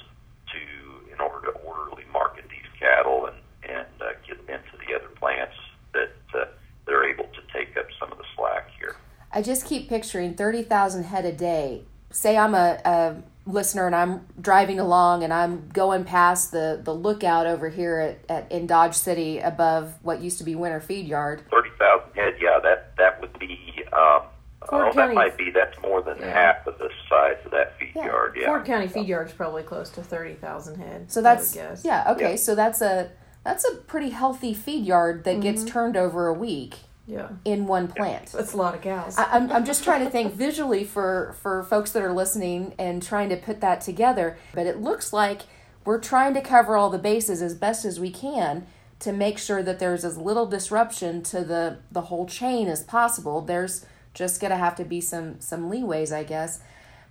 to 0.53 1.11
in 1.11 1.19
order 1.19 1.51
to 1.51 1.57
orderly 1.59 2.03
market 2.13 2.45
these 2.49 2.69
cattle 2.79 3.25
and 3.27 3.37
and 3.63 3.87
uh, 4.01 4.13
get 4.25 4.37
them 4.45 4.55
into 4.55 4.77
the 4.85 4.95
other 4.95 5.09
plants 5.19 5.55
that 5.93 6.15
uh, 6.33 6.45
they're 6.85 7.09
able 7.09 7.25
to 7.35 7.41
take 7.51 7.75
up 7.75 7.87
some 7.99 8.11
of 8.11 8.17
the 8.17 8.27
slack 8.35 8.69
here. 8.79 8.95
I 9.37 9.41
just 9.43 9.67
keep 9.67 9.87
picturing 9.87 10.33
thirty 10.33 10.63
thousand 10.63 11.03
head 11.03 11.23
a 11.23 11.31
day. 11.31 11.83
Say 12.09 12.35
I'm 12.35 12.55
a, 12.55 12.81
a 12.83 13.17
listener 13.45 13.85
and 13.85 13.95
I'm 13.95 14.25
driving 14.41 14.79
along 14.79 15.23
and 15.23 15.31
I'm 15.31 15.69
going 15.69 16.05
past 16.05 16.51
the, 16.51 16.81
the 16.83 16.91
lookout 16.91 17.45
over 17.45 17.69
here 17.69 17.99
at, 17.99 18.31
at 18.31 18.51
in 18.51 18.65
Dodge 18.65 18.95
City 18.95 19.37
above 19.37 19.93
what 20.01 20.21
used 20.23 20.39
to 20.39 20.43
be 20.43 20.55
Winter 20.55 20.79
Feed 20.79 21.05
Yard. 21.07 21.43
Thirty 21.51 21.69
thousand 21.77 22.15
head, 22.15 22.33
yeah, 22.41 22.57
that 22.63 22.97
that 22.97 23.21
would 23.21 23.37
be 23.37 23.83
um, 23.93 24.23
oh, 24.71 24.91
that 24.95 25.13
might 25.13 25.37
be 25.37 25.51
that's 25.51 25.79
more 25.83 26.01
than 26.01 26.17
yeah. 26.17 26.33
half 26.33 26.65
of 26.65 26.79
the 26.79 26.89
size 27.07 27.37
of 27.45 27.51
that 27.51 27.77
feed 27.77 27.91
yeah. 27.95 28.07
yard. 28.07 28.35
Yeah, 28.35 28.47
Ford 28.47 28.65
County 28.65 28.87
Feed 28.87 29.07
Yard 29.07 29.27
is 29.27 29.33
probably 29.33 29.61
close 29.61 29.91
to 29.91 30.01
thirty 30.01 30.33
thousand 30.33 30.79
head. 30.79 31.11
So 31.11 31.21
that's 31.21 31.55
yeah 31.83 32.11
okay. 32.13 32.31
Yeah. 32.31 32.35
So 32.37 32.55
that's 32.55 32.81
a 32.81 33.11
that's 33.43 33.65
a 33.65 33.75
pretty 33.75 34.09
healthy 34.09 34.55
feed 34.55 34.83
yard 34.83 35.25
that 35.25 35.33
mm-hmm. 35.33 35.41
gets 35.41 35.63
turned 35.63 35.95
over 35.95 36.25
a 36.25 36.33
week 36.33 36.77
yeah. 37.07 37.29
in 37.45 37.65
one 37.65 37.87
plant. 37.87 38.27
That's 38.33 38.53
a 38.53 38.57
lot 38.57 38.75
of 38.75 38.81
cows. 38.81 39.17
I, 39.17 39.37
am 39.37 39.51
I'm 39.51 39.65
just 39.65 39.83
trying 39.83 40.03
to 40.03 40.09
think 40.09 40.33
visually 40.33 40.83
for, 40.83 41.35
for 41.41 41.63
folks 41.63 41.91
that 41.91 42.03
are 42.03 42.13
listening 42.13 42.75
and 42.77 43.01
trying 43.01 43.29
to 43.29 43.37
put 43.37 43.61
that 43.61 43.81
together. 43.81 44.37
But 44.53 44.67
it 44.67 44.81
looks 44.81 45.13
like 45.13 45.43
we're 45.85 45.99
trying 45.99 46.33
to 46.33 46.41
cover 46.41 46.75
all 46.75 46.89
the 46.89 46.97
bases 46.97 47.41
as 47.41 47.55
best 47.55 47.85
as 47.85 47.99
we 47.99 48.11
can 48.11 48.67
to 48.99 49.13
make 49.13 49.37
sure 49.37 49.63
that 49.63 49.79
there's 49.79 50.03
as 50.03 50.17
little 50.17 50.45
disruption 50.45 51.23
to 51.23 51.43
the, 51.43 51.77
the 51.91 52.01
whole 52.01 52.25
chain 52.25 52.67
as 52.67 52.83
possible. 52.83 53.41
There's 53.41 53.85
just 54.13 54.41
going 54.41 54.51
to 54.51 54.57
have 54.57 54.75
to 54.75 54.83
be 54.83 54.99
some, 54.99 55.39
some 55.39 55.69
leeways, 55.69 56.11
I 56.11 56.23
guess. 56.23 56.59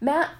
Matt, 0.00 0.30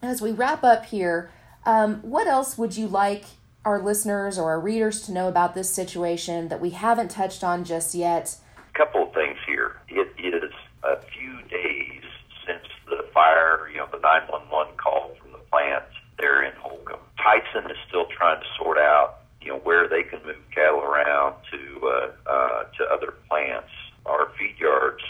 as 0.00 0.22
we 0.22 0.30
wrap 0.30 0.62
up 0.62 0.86
here, 0.86 1.30
um, 1.66 1.96
what 2.02 2.26
else 2.26 2.56
would 2.56 2.76
you 2.76 2.86
like 2.86 3.24
our 3.64 3.80
listeners 3.80 4.38
or 4.38 4.50
our 4.50 4.60
readers 4.60 5.02
to 5.02 5.12
know 5.12 5.28
about 5.28 5.54
this 5.54 5.70
situation 5.70 6.48
that 6.48 6.60
we 6.60 6.70
haven't 6.70 7.10
touched 7.10 7.42
on 7.42 7.64
just 7.64 7.94
yet? 7.94 8.36
Couple 8.74 9.04
of 9.04 9.14
things 9.14 9.38
here. 9.46 9.76
It 9.88 10.08
is 10.18 10.50
a 10.82 10.96
few 11.12 11.42
days 11.48 12.02
since 12.46 12.66
the 12.88 13.04
fire, 13.12 13.68
you 13.70 13.78
know, 13.78 13.86
the 13.92 13.98
911 13.98 14.74
call 14.76 15.14
from 15.20 15.32
the 15.32 15.38
plant 15.50 15.84
there 16.18 16.42
in 16.42 16.52
Holcomb. 16.56 17.00
Tyson 17.18 17.70
is 17.70 17.76
still 17.88 18.06
trying 18.06 18.40
to 18.40 18.46
sort 18.56 18.78
out, 18.78 19.20
you 19.40 19.48
know, 19.48 19.58
where 19.58 19.88
they 19.88 20.02
can 20.02 20.24
move 20.24 20.40
cattle 20.54 20.80
around 20.80 21.34
to 21.52 21.86
uh, 21.86 22.30
uh, 22.30 22.64
to 22.78 22.84
other 22.90 23.14
plants. 23.28 23.70
Our 24.06 24.32
feed 24.38 24.58
yards, 24.58 25.02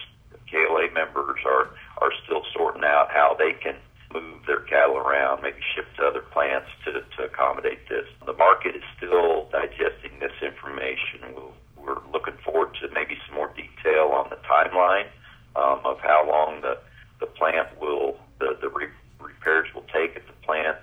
KLA 0.50 0.92
members 0.92 1.40
are 1.46 1.70
are 1.98 2.12
still 2.24 2.42
sorting 2.52 2.84
out 2.84 3.10
how 3.10 3.36
they 3.38 3.52
can 3.52 3.76
move 4.12 4.44
their 4.46 4.60
cattle 4.60 4.96
around, 4.96 5.42
maybe 5.42 5.60
ship 5.74 5.86
to 5.96 6.02
other 6.04 6.20
plants 6.20 6.68
to, 6.84 7.02
to 7.16 7.24
accommodate 7.24 7.88
this. 7.88 8.06
The 8.26 8.34
market 8.34 8.76
is 8.76 8.82
still 8.96 9.48
digesting 9.50 10.18
this 10.20 10.36
information. 10.42 11.32
We'll, 11.34 11.52
we're 11.76 11.98
looking 12.12 12.36
forward 12.44 12.76
to 12.80 12.88
maybe 12.94 13.18
some 13.26 13.36
more 13.36 13.50
detail 13.56 14.12
on 14.14 14.30
the 14.30 14.38
timeline 14.46 15.08
um, 15.56 15.80
of 15.84 15.98
how 16.00 16.24
long 16.28 16.60
the, 16.60 16.78
the 17.20 17.26
plant 17.26 17.68
will, 17.80 18.16
the, 18.38 18.56
the 18.60 18.68
re- 18.68 18.94
repairs 19.20 19.68
will 19.74 19.86
take 19.92 20.14
at 20.16 20.26
the 20.26 20.36
plant. 20.44 20.76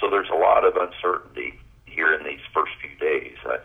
So 0.00 0.10
there's 0.10 0.30
a 0.30 0.38
lot 0.38 0.64
of 0.64 0.76
uncertainty 0.76 1.58
here 1.86 2.14
in 2.14 2.24
these 2.24 2.42
first 2.52 2.72
few 2.80 2.94
days. 2.98 3.36
Uh, 3.44 3.58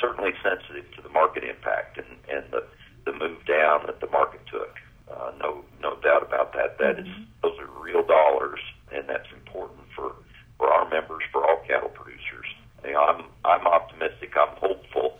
certainly 0.00 0.32
sensitive 0.42 0.90
to 0.96 1.02
the 1.02 1.08
market 1.10 1.44
impact 1.44 1.98
and, 1.98 2.16
and 2.30 2.44
the, 2.50 2.64
the 3.04 3.12
move 3.12 3.44
down 3.46 3.84
that 3.86 4.00
the 4.00 4.08
market 4.08 4.40
took. 4.50 4.78
Uh, 5.12 5.32
no, 5.38 5.64
no 5.80 5.96
doubt 5.96 6.22
about 6.22 6.52
that. 6.54 6.78
That 6.78 6.96
mm-hmm. 6.96 7.22
is, 7.22 7.28
those 7.42 7.58
are 7.58 7.68
real 7.82 8.02
dollars, 8.02 8.60
and 8.92 9.08
that's 9.08 9.28
important 9.32 9.80
for 9.94 10.14
for 10.58 10.72
our 10.72 10.88
members, 10.88 11.22
for 11.32 11.44
all 11.44 11.62
cattle 11.66 11.90
producers. 11.90 12.46
You 12.84 12.92
know, 12.92 13.02
I'm 13.02 13.24
I'm 13.44 13.66
optimistic. 13.66 14.32
I'm 14.36 14.56
hopeful 14.56 15.18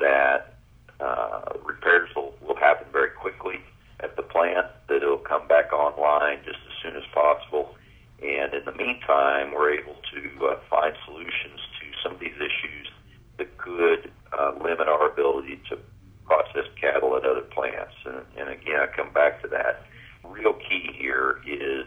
that 0.00 0.56
uh, 1.00 1.52
repairs 1.64 2.10
will, 2.14 2.34
will 2.40 2.56
happen 2.56 2.86
very 2.92 3.10
quickly 3.10 3.60
at 4.00 4.16
the 4.16 4.22
plant. 4.22 4.66
That 4.88 5.02
it'll 5.02 5.18
come 5.18 5.46
back 5.48 5.72
online 5.72 6.38
just 6.44 6.58
as 6.66 6.74
soon 6.82 6.96
as 6.96 7.04
possible. 7.12 7.74
And 8.22 8.54
in 8.54 8.64
the 8.64 8.72
meantime, 8.72 9.52
we're 9.52 9.72
able 9.72 9.96
to 10.14 10.46
uh, 10.46 10.58
find 10.70 10.94
solutions 11.04 11.60
to 11.80 11.86
some 12.02 12.12
of 12.12 12.20
these 12.20 12.36
issues 12.36 12.88
that 13.36 13.58
could 13.58 14.10
uh, 14.32 14.52
limit 14.62 14.88
our 14.88 15.10
ability 15.10 15.60
to 15.68 15.78
processed 16.26 16.74
cattle 16.80 17.16
at 17.16 17.24
other 17.24 17.40
plants. 17.40 17.94
And, 18.04 18.22
and 18.36 18.48
again, 18.50 18.80
I 18.80 18.86
come 18.94 19.12
back 19.12 19.40
to 19.42 19.48
that. 19.48 19.84
Real 20.24 20.54
key 20.54 20.90
here 20.92 21.40
is 21.46 21.86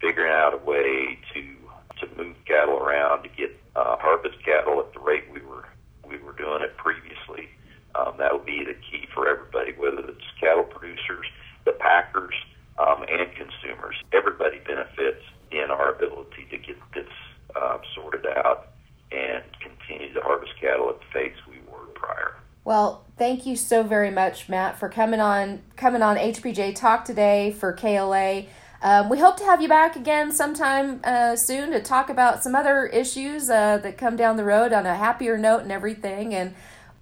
figuring 0.00 0.32
out 0.32 0.54
a 0.54 0.58
way 0.58 1.18
to 1.34 1.56
to 2.00 2.16
move 2.16 2.34
cattle 2.46 2.78
around 2.78 3.22
to 3.22 3.28
get 3.28 3.54
uh, 3.76 3.96
harvest 3.98 4.42
cattle 4.44 4.80
at 4.80 4.92
the 4.92 5.00
rate 5.00 5.24
we 5.32 5.40
were 5.42 5.68
we 6.08 6.18
were 6.18 6.32
doing 6.32 6.62
it 6.62 6.76
previously. 6.76 7.48
Um, 7.94 8.14
that 8.18 8.32
will 8.32 8.44
be 8.44 8.64
the 8.64 8.74
key 8.74 9.06
for 9.12 9.28
everybody, 9.28 9.72
whether 9.72 10.08
it's 10.08 10.24
cattle 10.40 10.64
producers, 10.64 11.26
the 11.64 11.72
packers, 11.72 12.34
um, 12.78 13.04
and 13.08 13.28
consumers. 13.34 13.96
Everybody 14.12 14.58
benefits 14.66 15.22
in 15.50 15.70
our 15.70 15.94
ability 15.94 16.46
to 16.50 16.56
get 16.56 16.76
this 16.94 17.12
uh, 17.54 17.78
sorted 17.94 18.26
out 18.26 18.68
and 19.10 19.44
continue 19.60 20.12
to 20.14 20.20
harvest 20.22 20.52
cattle 20.60 20.88
at 20.88 21.00
the 21.00 21.06
pace 21.12 21.36
we 21.46 21.58
were 21.70 21.86
prior. 21.94 22.36
Well, 22.64 23.04
thank 23.18 23.40
thank 23.40 23.41
you 23.52 23.56
so 23.56 23.84
very 23.84 24.10
much, 24.10 24.48
Matt, 24.48 24.80
for 24.80 24.88
coming 24.88 25.20
on 25.20 25.60
coming 25.76 26.02
on 26.02 26.16
HPJ 26.16 26.74
Talk 26.74 27.04
today 27.04 27.52
for 27.52 27.72
KLA. 27.72 28.46
Um, 28.82 29.08
we 29.08 29.20
hope 29.20 29.36
to 29.36 29.44
have 29.44 29.62
you 29.62 29.68
back 29.68 29.94
again 29.94 30.32
sometime 30.32 31.00
uh, 31.04 31.36
soon 31.36 31.70
to 31.70 31.80
talk 31.80 32.10
about 32.10 32.42
some 32.42 32.56
other 32.56 32.86
issues 32.86 33.48
uh, 33.48 33.78
that 33.78 33.96
come 33.96 34.16
down 34.16 34.36
the 34.36 34.44
road 34.44 34.72
on 34.72 34.86
a 34.86 34.96
happier 34.96 35.38
note 35.38 35.62
and 35.62 35.70
everything. 35.70 36.34
And 36.34 36.54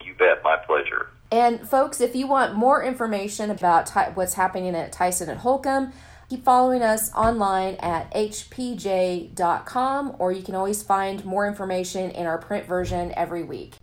You 0.05 0.13
bet. 0.19 0.43
My 0.45 0.59
pleasure. 0.59 1.09
and 1.33 1.67
folks, 1.67 2.03
if 2.03 2.15
you 2.15 2.27
want 2.27 2.55
more 2.55 2.85
information 2.85 3.51
about 3.51 3.87
Ty- 3.87 4.11
what's 4.15 4.35
happening 4.35 4.75
at 4.75 4.93
Tyson 4.93 5.31
and 5.31 5.41
Holcomb, 5.41 5.93
keep 6.29 6.45
following 6.45 6.83
us 6.83 7.11
online 7.15 7.77
at 7.77 8.13
hpj.com, 8.13 10.17
or 10.19 10.33
you 10.33 10.43
can 10.43 10.55
always 10.55 10.83
find 10.83 11.25
more 11.25 11.47
information 11.49 12.11
in 12.11 12.27
our 12.27 12.37
print 12.39 12.67
version 12.67 13.13
every 13.17 13.43
week. 13.43 13.77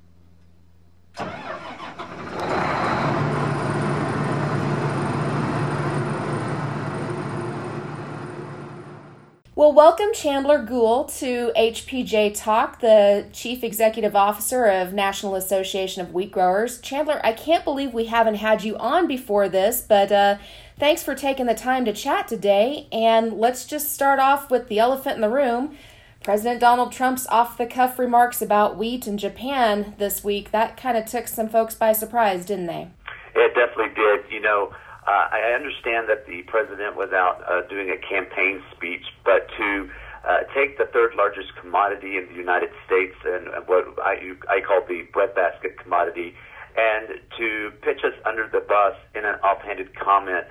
Well, 9.57 9.73
welcome 9.73 10.09
Chandler 10.13 10.61
Goule 10.63 11.05
to 11.17 11.51
HPJ 11.57 12.39
Talk, 12.39 12.79
the 12.79 13.25
Chief 13.33 13.63
Executive 13.63 14.15
Officer 14.15 14.67
of 14.67 14.93
National 14.93 15.33
Association 15.33 16.03
of 16.03 16.13
Wheat 16.13 16.31
Growers. 16.31 16.79
Chandler, 16.79 17.19
I 17.23 17.33
can't 17.33 17.63
believe 17.63 17.91
we 17.91 18.05
haven't 18.05 18.35
had 18.35 18.63
you 18.63 18.77
on 18.77 19.07
before 19.07 19.49
this, 19.49 19.81
but 19.81 20.11
uh, 20.11 20.37
thanks 20.77 21.01
for 21.01 21.15
taking 21.15 21.47
the 21.47 21.55
time 21.55 21.85
to 21.85 21.91
chat 21.91 22.27
today. 22.27 22.85
And 22.91 23.33
let's 23.33 23.65
just 23.65 23.91
start 23.91 24.19
off 24.19 24.51
with 24.51 24.67
the 24.67 24.77
elephant 24.77 25.15
in 25.15 25.21
the 25.21 25.27
room. 25.27 25.75
President 26.23 26.59
Donald 26.59 26.91
Trump's 26.91 27.25
off 27.25 27.57
the 27.57 27.65
cuff 27.65 27.97
remarks 27.97 28.43
about 28.43 28.77
wheat 28.77 29.07
in 29.07 29.17
Japan 29.17 29.95
this 29.97 30.23
week, 30.23 30.51
that 30.51 30.77
kind 30.77 30.95
of 30.95 31.07
took 31.07 31.27
some 31.27 31.49
folks 31.49 31.73
by 31.73 31.93
surprise, 31.93 32.45
didn't 32.45 32.67
they? 32.67 32.91
It 33.33 33.55
definitely 33.55 33.95
did. 33.95 34.31
You 34.31 34.39
know, 34.41 34.71
uh, 35.07 35.31
I 35.31 35.55
understand 35.55 36.09
that 36.09 36.27
the 36.27 36.43
president 36.43 36.97
was 36.97 37.11
out 37.15 37.39
uh, 37.47 37.61
doing 37.67 37.89
a 37.89 37.97
campaign 37.97 38.61
speech, 38.75 39.07
but 39.23 39.47
to 39.57 39.89
uh, 40.27 40.43
take 40.53 40.77
the 40.77 40.85
third 40.91 41.15
largest 41.15 41.55
commodity 41.55 42.17
in 42.17 42.27
the 42.27 42.35
United 42.35 42.69
States 42.85 43.15
and 43.23 43.47
what 43.67 43.87
I, 44.03 44.35
I 44.51 44.59
call 44.59 44.83
the 44.83 45.07
breadbasket 45.13 45.79
commodity, 45.79 46.35
and 46.75 47.23
to 47.39 47.71
pitch 47.81 48.03
us 48.03 48.13
under 48.25 48.49
the 48.51 48.59
bus 48.59 48.99
in 49.15 49.23
an 49.23 49.35
offhanded 49.39 49.95
comment 49.95 50.45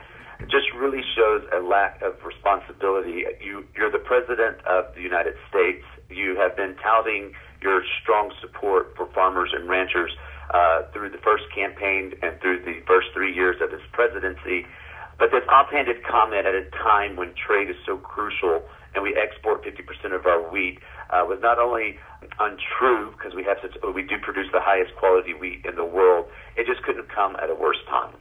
just 0.48 0.72
really 0.76 1.02
shows 1.14 1.44
a 1.52 1.60
lack 1.60 2.00
of 2.02 2.14
responsibility. 2.24 3.24
You, 3.44 3.64
you're 3.76 3.92
the 3.92 3.98
president 3.98 4.56
of 4.64 4.94
the 4.94 5.00
United 5.00 5.34
States. 5.48 5.84
You 6.08 6.36
have 6.36 6.56
been 6.56 6.76
touting 6.82 7.32
your 7.60 7.82
strong 8.02 8.32
support 8.40 8.94
for 8.96 9.06
farmers 9.12 9.50
and 9.52 9.68
ranchers 9.68 10.12
uh, 10.50 10.82
through 10.92 11.10
the 11.10 11.18
first 11.18 11.44
campaign 11.54 12.12
and 12.22 12.40
through 12.40 12.62
the 12.64 12.80
first 12.86 13.08
three 13.12 13.34
years 13.34 13.56
of 13.60 13.70
his 13.70 13.80
presidency. 13.92 14.66
But 15.18 15.30
this 15.30 15.44
offhanded 15.48 16.04
comment 16.04 16.46
at 16.46 16.54
a 16.54 16.68
time 16.70 17.16
when 17.16 17.34
trade 17.34 17.70
is 17.70 17.76
so 17.86 17.96
crucial 17.96 18.62
and 18.94 19.02
we 19.02 19.14
export 19.16 19.64
50% 19.64 20.14
of 20.14 20.26
our 20.26 20.42
wheat 20.50 20.78
uh, 21.10 21.24
was 21.26 21.38
not 21.40 21.58
only 21.58 21.98
untrue 22.40 23.12
because 23.12 23.34
we 23.34 23.44
have 23.44 23.58
such, 23.62 23.76
we 23.94 24.02
do 24.02 24.16
produce 24.18 24.46
the 24.52 24.60
highest 24.60 24.94
quality 24.96 25.34
wheat 25.34 25.64
in 25.64 25.76
the 25.76 25.84
world. 25.84 26.26
It 26.56 26.66
just 26.66 26.82
couldn't 26.82 27.08
come 27.08 27.36
at 27.36 27.50
a 27.50 27.54
worse 27.54 27.78
time. 27.88 28.14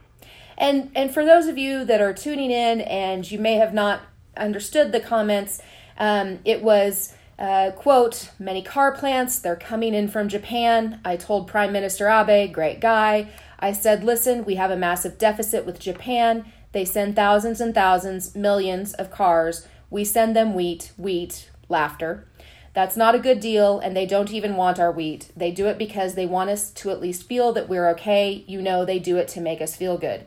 And 0.58 0.90
and 0.94 1.12
for 1.12 1.24
those 1.24 1.48
of 1.48 1.58
you 1.58 1.84
that 1.84 2.00
are 2.00 2.14
tuning 2.14 2.50
in 2.50 2.80
and 2.82 3.30
you 3.30 3.38
may 3.38 3.54
have 3.54 3.74
not 3.74 4.02
understood 4.36 4.92
the 4.92 5.00
comments, 5.00 5.60
um, 5.98 6.38
it 6.44 6.62
was 6.62 7.14
uh, 7.38 7.70
quote 7.72 8.30
many 8.38 8.62
car 8.62 8.92
plants 8.92 9.38
they're 9.38 9.56
coming 9.56 9.94
in 9.94 10.08
from 10.08 10.28
Japan. 10.28 11.00
I 11.04 11.16
told 11.16 11.48
Prime 11.48 11.72
Minister 11.72 12.08
Abe, 12.08 12.52
great 12.52 12.80
guy. 12.80 13.28
I 13.58 13.72
said, 13.72 14.04
listen, 14.04 14.44
we 14.44 14.54
have 14.56 14.70
a 14.70 14.76
massive 14.76 15.18
deficit 15.18 15.64
with 15.64 15.80
Japan. 15.80 16.44
They 16.72 16.84
send 16.84 17.16
thousands 17.16 17.60
and 17.60 17.74
thousands, 17.74 18.34
millions 18.34 18.92
of 18.94 19.10
cars. 19.10 19.66
We 19.90 20.04
send 20.04 20.36
them 20.36 20.54
wheat, 20.54 20.92
wheat, 20.96 21.50
laughter. 21.68 22.26
That's 22.74 22.96
not 22.96 23.14
a 23.14 23.18
good 23.18 23.40
deal, 23.40 23.78
and 23.78 23.96
they 23.96 24.04
don't 24.04 24.30
even 24.30 24.56
want 24.56 24.78
our 24.78 24.92
wheat. 24.92 25.30
They 25.34 25.50
do 25.50 25.66
it 25.66 25.78
because 25.78 26.14
they 26.14 26.26
want 26.26 26.50
us 26.50 26.70
to 26.72 26.90
at 26.90 27.00
least 27.00 27.22
feel 27.22 27.54
that 27.54 27.70
we're 27.70 27.88
okay. 27.90 28.44
You 28.46 28.60
know, 28.60 28.84
they 28.84 28.98
do 28.98 29.16
it 29.16 29.28
to 29.28 29.40
make 29.40 29.62
us 29.62 29.74
feel 29.74 29.96
good. 29.96 30.26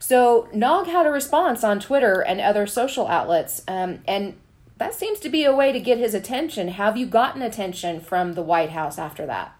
So, 0.00 0.48
NAWG 0.52 0.86
had 0.88 1.06
a 1.06 1.10
response 1.10 1.62
on 1.62 1.78
Twitter 1.78 2.20
and 2.20 2.40
other 2.40 2.66
social 2.66 3.06
outlets, 3.06 3.62
um, 3.68 4.00
and 4.08 4.34
that 4.84 4.92
seems 4.92 5.18
to 5.18 5.30
be 5.30 5.44
a 5.44 5.54
way 5.54 5.72
to 5.72 5.80
get 5.80 5.96
his 5.96 6.12
attention. 6.12 6.68
Have 6.68 6.98
you 6.98 7.06
gotten 7.06 7.40
attention 7.40 8.00
from 8.00 8.34
the 8.34 8.42
White 8.42 8.68
House 8.68 8.98
after 8.98 9.24
that? 9.24 9.56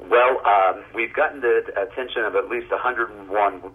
Well, 0.00 0.42
um, 0.44 0.82
we've 0.96 1.14
gotten 1.14 1.40
the 1.42 1.62
attention 1.78 2.24
of 2.24 2.34
at 2.34 2.48
least 2.48 2.68
101 2.72 3.22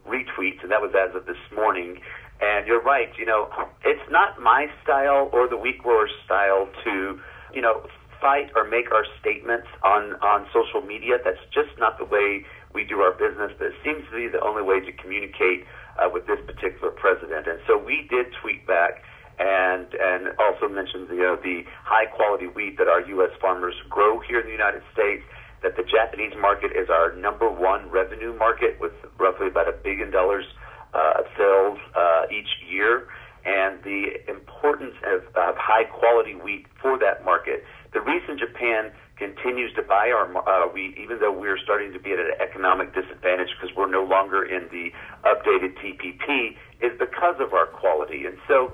retweets, 0.06 0.62
and 0.62 0.70
that 0.70 0.82
was 0.82 0.92
as 0.92 1.16
of 1.16 1.26
this 1.26 1.40
morning. 1.56 2.02
And 2.42 2.68
you're 2.68 2.82
right. 2.82 3.08
You 3.18 3.26
know, 3.26 3.48
it's 3.86 4.04
not 4.12 4.42
my 4.42 4.68
style 4.84 5.30
or 5.32 5.48
the 5.48 5.56
wheat 5.56 5.78
growers' 5.78 6.12
style 6.26 6.68
to, 6.84 7.18
you 7.54 7.62
know, 7.62 7.88
fight 8.20 8.52
or 8.54 8.68
make 8.68 8.92
our 8.92 9.06
statements 9.22 9.68
on 9.84 10.16
on 10.20 10.46
social 10.52 10.86
media. 10.86 11.16
That's 11.24 11.40
just 11.54 11.80
not 11.80 11.98
the 11.98 12.06
way 12.06 12.46
we 12.74 12.84
do 12.84 13.00
our 13.00 13.14
business. 13.14 13.54
But 13.58 13.68
it 13.68 13.76
seems 13.86 14.04
to 14.12 14.18
be 14.18 14.28
the 14.28 14.44
only 14.44 14.64
way 14.64 14.82
to 14.82 14.92
communicate 14.92 15.64
uh, 15.96 16.10
with 16.12 16.28
this 16.28 16.40
particular 16.46 16.92
president. 16.92 17.48
And 17.48 17.60
so 17.68 17.78
we 17.78 18.06
did 18.10 18.34
tweet 18.42 18.68
back 18.68 19.04
and 19.42 19.90
and 19.98 20.38
also 20.38 20.70
mentions 20.70 21.10
you 21.10 21.26
know 21.26 21.36
the 21.36 21.66
high 21.84 22.06
quality 22.06 22.46
wheat 22.46 22.78
that 22.78 22.88
our 22.88 23.02
U.S. 23.18 23.34
farmers 23.42 23.74
grow 23.90 24.20
here 24.22 24.40
in 24.40 24.46
the 24.46 24.54
United 24.54 24.84
States. 24.94 25.24
That 25.64 25.78
the 25.78 25.86
Japanese 25.86 26.34
market 26.40 26.74
is 26.74 26.90
our 26.90 27.14
number 27.16 27.50
one 27.50 27.90
revenue 27.90 28.34
market 28.38 28.82
with 28.82 28.94
roughly 29.20 29.48
about 29.48 29.70
a 29.70 29.74
billion 29.74 30.10
dollars 30.10 30.46
uh, 30.94 31.22
of 31.22 31.26
sales 31.38 31.78
uh, 31.94 32.26
each 32.34 32.50
year, 32.66 33.06
and 33.46 33.78
the 33.84 34.18
importance 34.30 34.96
of, 35.06 35.22
of 35.38 35.54
high 35.58 35.86
quality 35.86 36.34
wheat 36.34 36.66
for 36.82 36.98
that 36.98 37.26
market. 37.26 37.64
The 37.94 38.02
reason 38.02 38.38
Japan 38.40 38.92
continues 39.18 39.72
to 39.78 39.84
buy 39.84 40.10
our 40.10 40.26
uh, 40.26 40.68
wheat, 40.74 40.98
even 40.98 41.20
though 41.20 41.32
we're 41.32 41.62
starting 41.62 41.94
to 41.94 42.00
be 42.00 42.12
at 42.12 42.20
an 42.20 42.34
economic 42.42 42.94
disadvantage 42.98 43.54
because 43.54 43.76
we're 43.78 43.92
no 43.92 44.02
longer 44.02 44.42
in 44.42 44.66
the 44.74 44.90
updated 45.22 45.78
TPP, 45.78 46.58
is 46.82 46.98
because 46.98 47.38
of 47.38 47.54
our 47.54 47.68
quality. 47.68 48.26
And 48.26 48.38
so, 48.48 48.74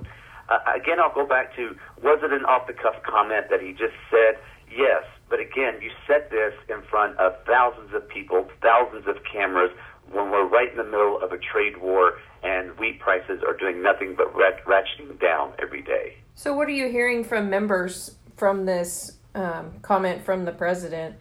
uh, 0.49 0.59
again, 0.75 0.99
I'll 0.99 1.13
go 1.13 1.25
back 1.25 1.55
to 1.55 1.75
was 2.01 2.19
it 2.23 2.31
an 2.31 2.45
off 2.45 2.67
the 2.67 2.73
cuff 2.73 2.95
comment 3.03 3.47
that 3.49 3.61
he 3.61 3.71
just 3.71 3.95
said? 4.09 4.39
Yes. 4.69 5.03
But 5.29 5.39
again, 5.39 5.79
you 5.81 5.91
said 6.07 6.29
this 6.31 6.53
in 6.69 6.81
front 6.89 7.17
of 7.17 7.33
thousands 7.45 7.93
of 7.93 8.07
people, 8.07 8.47
thousands 8.61 9.07
of 9.07 9.17
cameras, 9.31 9.71
when 10.11 10.31
we're 10.31 10.47
right 10.47 10.71
in 10.71 10.77
the 10.77 10.83
middle 10.83 11.21
of 11.21 11.31
a 11.31 11.37
trade 11.37 11.81
war 11.81 12.13
and 12.43 12.77
wheat 12.77 12.99
prices 12.99 13.41
are 13.45 13.55
doing 13.55 13.81
nothing 13.81 14.15
but 14.15 14.33
rat- 14.35 14.63
ratcheting 14.65 15.19
down 15.19 15.53
every 15.59 15.81
day. 15.81 16.17
So, 16.35 16.53
what 16.53 16.67
are 16.67 16.71
you 16.71 16.89
hearing 16.89 17.23
from 17.23 17.49
members 17.49 18.15
from 18.35 18.65
this 18.65 19.17
um, 19.35 19.79
comment 19.81 20.23
from 20.23 20.45
the 20.45 20.51
president? 20.51 21.15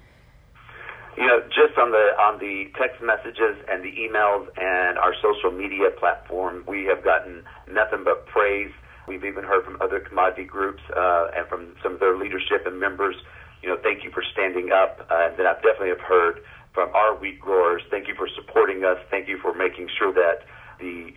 You 1.17 1.27
know, 1.27 1.41
just 1.49 1.79
on 1.79 1.91
the 1.91 2.13
on 2.21 2.39
the 2.39 2.71
text 2.79 3.03
messages 3.03 3.57
and 3.71 3.83
the 3.83 3.91
emails 3.91 4.47
and 4.59 4.99
our 4.99 5.15
social 5.23 5.51
media 5.51 5.91
platform, 5.99 6.63
we 6.69 6.85
have 6.85 7.03
gotten 7.03 7.43
nothing 7.73 8.05
but 8.05 8.27
praise. 8.27 8.71
We've 9.09 9.25
even 9.25 9.45
heard 9.45 9.65
from 9.65 9.81
other 9.81 10.01
commodity 10.01 10.45
groups 10.45 10.83
uh, 10.95 11.29
and 11.37 11.47
from 11.49 11.75
some 11.83 11.95
of 11.95 12.01
their 12.01 12.17
leadership 12.17 12.67
and 12.67 12.79
members. 12.79 13.17
You 13.63 13.71
know, 13.71 13.79
thank 13.83 14.05
you 14.05 14.11
for 14.11 14.23
standing 14.33 14.71
up. 14.73 15.07
Uh, 15.11 15.31
and 15.31 15.39
then 15.39 15.47
I've 15.47 15.63
definitely 15.63 15.91
have 15.91 16.01
heard 16.01 16.41
from 16.75 16.95
our 16.95 17.17
wheat 17.17 17.41
growers. 17.41 17.83
Thank 17.91 18.09
you 18.09 18.15
for 18.15 18.29
supporting 18.35 18.85
us. 18.85 18.99
Thank 19.11 19.29
you 19.29 19.39
for 19.41 19.55
making 19.55 19.89
sure 19.99 20.13
that 20.13 20.45
the, 20.79 21.13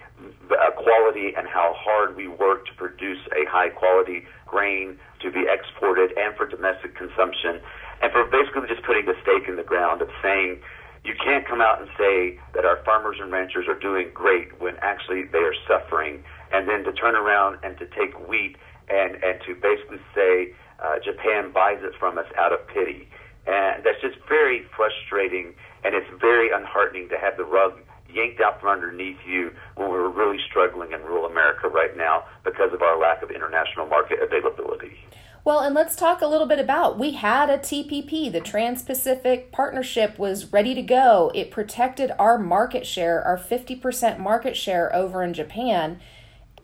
the 0.48 0.56
uh, 0.56 0.72
quality 0.72 1.34
and 1.36 1.48
how 1.48 1.76
hard 1.76 2.16
we 2.16 2.28
work 2.28 2.66
to 2.68 2.74
produce 2.76 3.20
a 3.36 3.44
high 3.50 3.70
quality 3.70 4.24
grain 4.48 4.98
to 5.22 5.32
be 5.32 5.46
exported 5.52 6.12
and 6.18 6.36
for 6.36 6.48
domestic 6.48 6.96
consumption, 6.96 7.60
and 8.02 8.12
for 8.12 8.24
basically 8.32 8.68
just 8.68 8.84
putting 8.88 9.04
a 9.10 9.16
stake 9.22 9.48
in 9.48 9.58
the 9.58 9.68
ground 9.68 10.02
of 10.02 10.08
saying 10.24 10.62
you 11.04 11.14
can't 11.16 11.48
come 11.48 11.62
out 11.62 11.82
and 11.82 11.90
say 11.98 12.40
that 12.54 12.66
our 12.66 12.84
farmers 12.84 13.18
and 13.20 13.32
ranchers 13.32 13.68
are 13.68 13.78
doing 13.78 14.12
great 14.14 14.60
when 14.60 14.76
actually 14.82 15.24
they 15.32 15.40
are 15.40 15.56
suffering, 15.68 16.24
and 16.52 16.68
then 16.68 16.84
to 16.84 16.94
turn 16.94 17.16
around 17.16 17.60
and 17.64 17.78
to 17.78 17.86
take 17.88 18.14
wheat 18.28 18.56
and 18.90 19.16
and 19.24 19.40
to 19.46 19.56
basically 19.56 20.00
say 20.16 20.54
uh, 20.84 21.00
Japan 21.04 21.52
buys 21.52 21.80
it 21.82 21.94
from 22.00 22.18
us 22.18 22.28
out 22.38 22.54
of 22.54 22.66
pity. 22.68 23.08
And 23.48 23.84
that's 23.84 24.02
just 24.02 24.18
very 24.28 24.66
frustrating, 24.76 25.56
and 25.84 25.96
it's 25.96 26.10
very 26.20 26.50
unheartening 26.50 27.10
to 27.10 27.18
have 27.18 27.38
the 27.38 27.46
rug 27.46 27.74
yanked 28.14 28.42
out 28.42 28.60
from 28.60 28.70
underneath 28.70 29.18
you 29.26 29.52
when 29.76 29.90
we're 29.90 30.10
really 30.10 30.40
struggling 30.50 30.92
in 30.92 31.02
rural 31.02 31.26
America 31.26 31.68
right 31.68 31.96
now 31.96 32.26
because 32.44 32.74
of 32.74 32.82
our 32.82 33.00
lack 33.00 33.22
of 33.22 33.32
international 33.32 33.86
market 33.86 34.20
availability. 34.22 34.98
Well, 35.46 35.60
and 35.62 35.74
let's 35.74 35.96
talk 35.96 36.22
a 36.22 36.28
little 36.28 36.48
bit 36.48 36.60
about 36.60 37.00
we 37.00 37.14
had 37.14 37.50
a 37.50 37.58
TPP. 37.58 38.32
The 38.32 38.42
Trans 38.42 38.84
Pacific 38.84 39.52
Partnership 39.52 40.20
was 40.20 40.52
ready 40.52 40.76
to 40.76 40.82
go. 40.82 41.32
It 41.34 41.50
protected 41.50 42.12
our 42.20 42.38
market 42.38 42.86
share, 42.86 43.24
our 43.24 43.38
50% 43.38 44.20
market 44.20 44.58
share 44.58 44.94
over 44.94 45.24
in 45.24 45.34
Japan. 45.34 46.02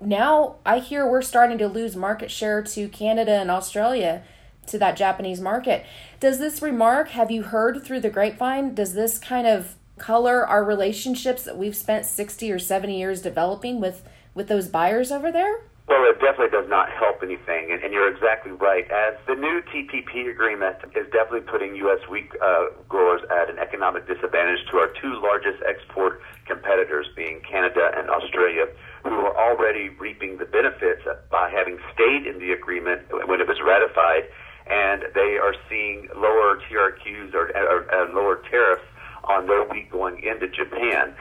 Now 0.02 0.56
I 0.66 0.80
hear 0.80 1.10
we're 1.10 1.22
starting 1.22 1.58
to 1.60 1.68
lose 1.68 1.96
market 1.96 2.32
share 2.32 2.62
to 2.62 2.88
Canada 2.90 3.32
and 3.32 3.52
Australia 3.52 4.24
to 4.68 4.80
that 4.80 4.98
Japanese 4.98 5.40
market. 5.40 5.86
Does 6.20 6.40
this 6.40 6.62
remark, 6.62 7.10
have 7.10 7.32
you 7.32 7.44
heard 7.44 7.84
through 7.84 8.00
the 8.00 8.10
grapevine, 8.10 8.74
does 8.74 8.94
this 8.94 9.18
kind 9.20 9.48
of 9.48 9.76
color 9.98 10.46
our 10.46 10.64
relationships 10.64 11.44
that 11.44 11.58
we've 11.58 11.76
spent 11.76 12.06
60 12.06 12.52
or 12.52 12.60
70 12.60 12.98
years 12.98 13.22
developing 13.22 13.80
with 13.80 14.04
with 14.34 14.48
those 14.48 14.68
buyers 14.68 15.12
over 15.12 15.32
there? 15.32 15.62
Well, 15.88 16.02
it 16.10 16.18
definitely 16.18 16.50
does 16.50 16.68
not 16.68 16.90
help 16.90 17.22
anything, 17.22 17.70
and, 17.70 17.84
and 17.84 17.94
you're 17.94 18.10
exactly 18.10 18.52
right. 18.52 18.90
As 18.90 19.14
the 19.28 19.36
new 19.36 19.62
TPP 19.70 20.32
agreement 20.32 20.78
is 20.98 21.06
definitely 21.14 21.46
putting 21.46 21.76
U.S. 21.76 22.02
wheat 22.10 22.32
uh, 22.42 22.74
growers 22.90 23.22
at 23.30 23.52
an 23.52 23.60
economic 23.60 24.08
disadvantage 24.08 24.66
to 24.72 24.78
our 24.78 24.90
two 25.00 25.22
largest 25.22 25.62
export 25.62 26.22
competitors, 26.48 27.06
being 27.16 27.40
Canada 27.42 27.92
and 27.96 28.10
Australia, 28.10 28.66
who 29.04 29.14
are 29.14 29.38
already 29.38 29.90
reaping 29.90 30.38
the 30.38 30.46
benefits 30.46 31.06
by 31.30 31.52
having 31.52 31.78
stayed 31.94 32.26
in 32.26 32.40
the 32.40 32.52
agreement 32.52 33.02
when 33.30 33.40
it 33.40 33.48
was 33.48 33.62
ratified, 33.62 34.26
and 34.66 35.06
they 35.14 35.38
are 35.38 35.54
seeing 35.70 36.10
lower 36.18 36.58
TRQs 36.66 37.36
or, 37.36 37.56
or, 37.56 37.86
or 37.94 38.10
lower 38.10 38.42
tariffs 38.50 38.82
on 39.26 39.46
their 39.46 39.64
wheat 39.66 39.92
going 39.92 40.24
into 40.24 40.48
Japan. 40.48 41.14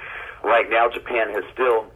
Right 0.42 0.70
now, 0.70 0.88
Japan 0.88 1.28
has 1.32 1.44
still 1.52 1.92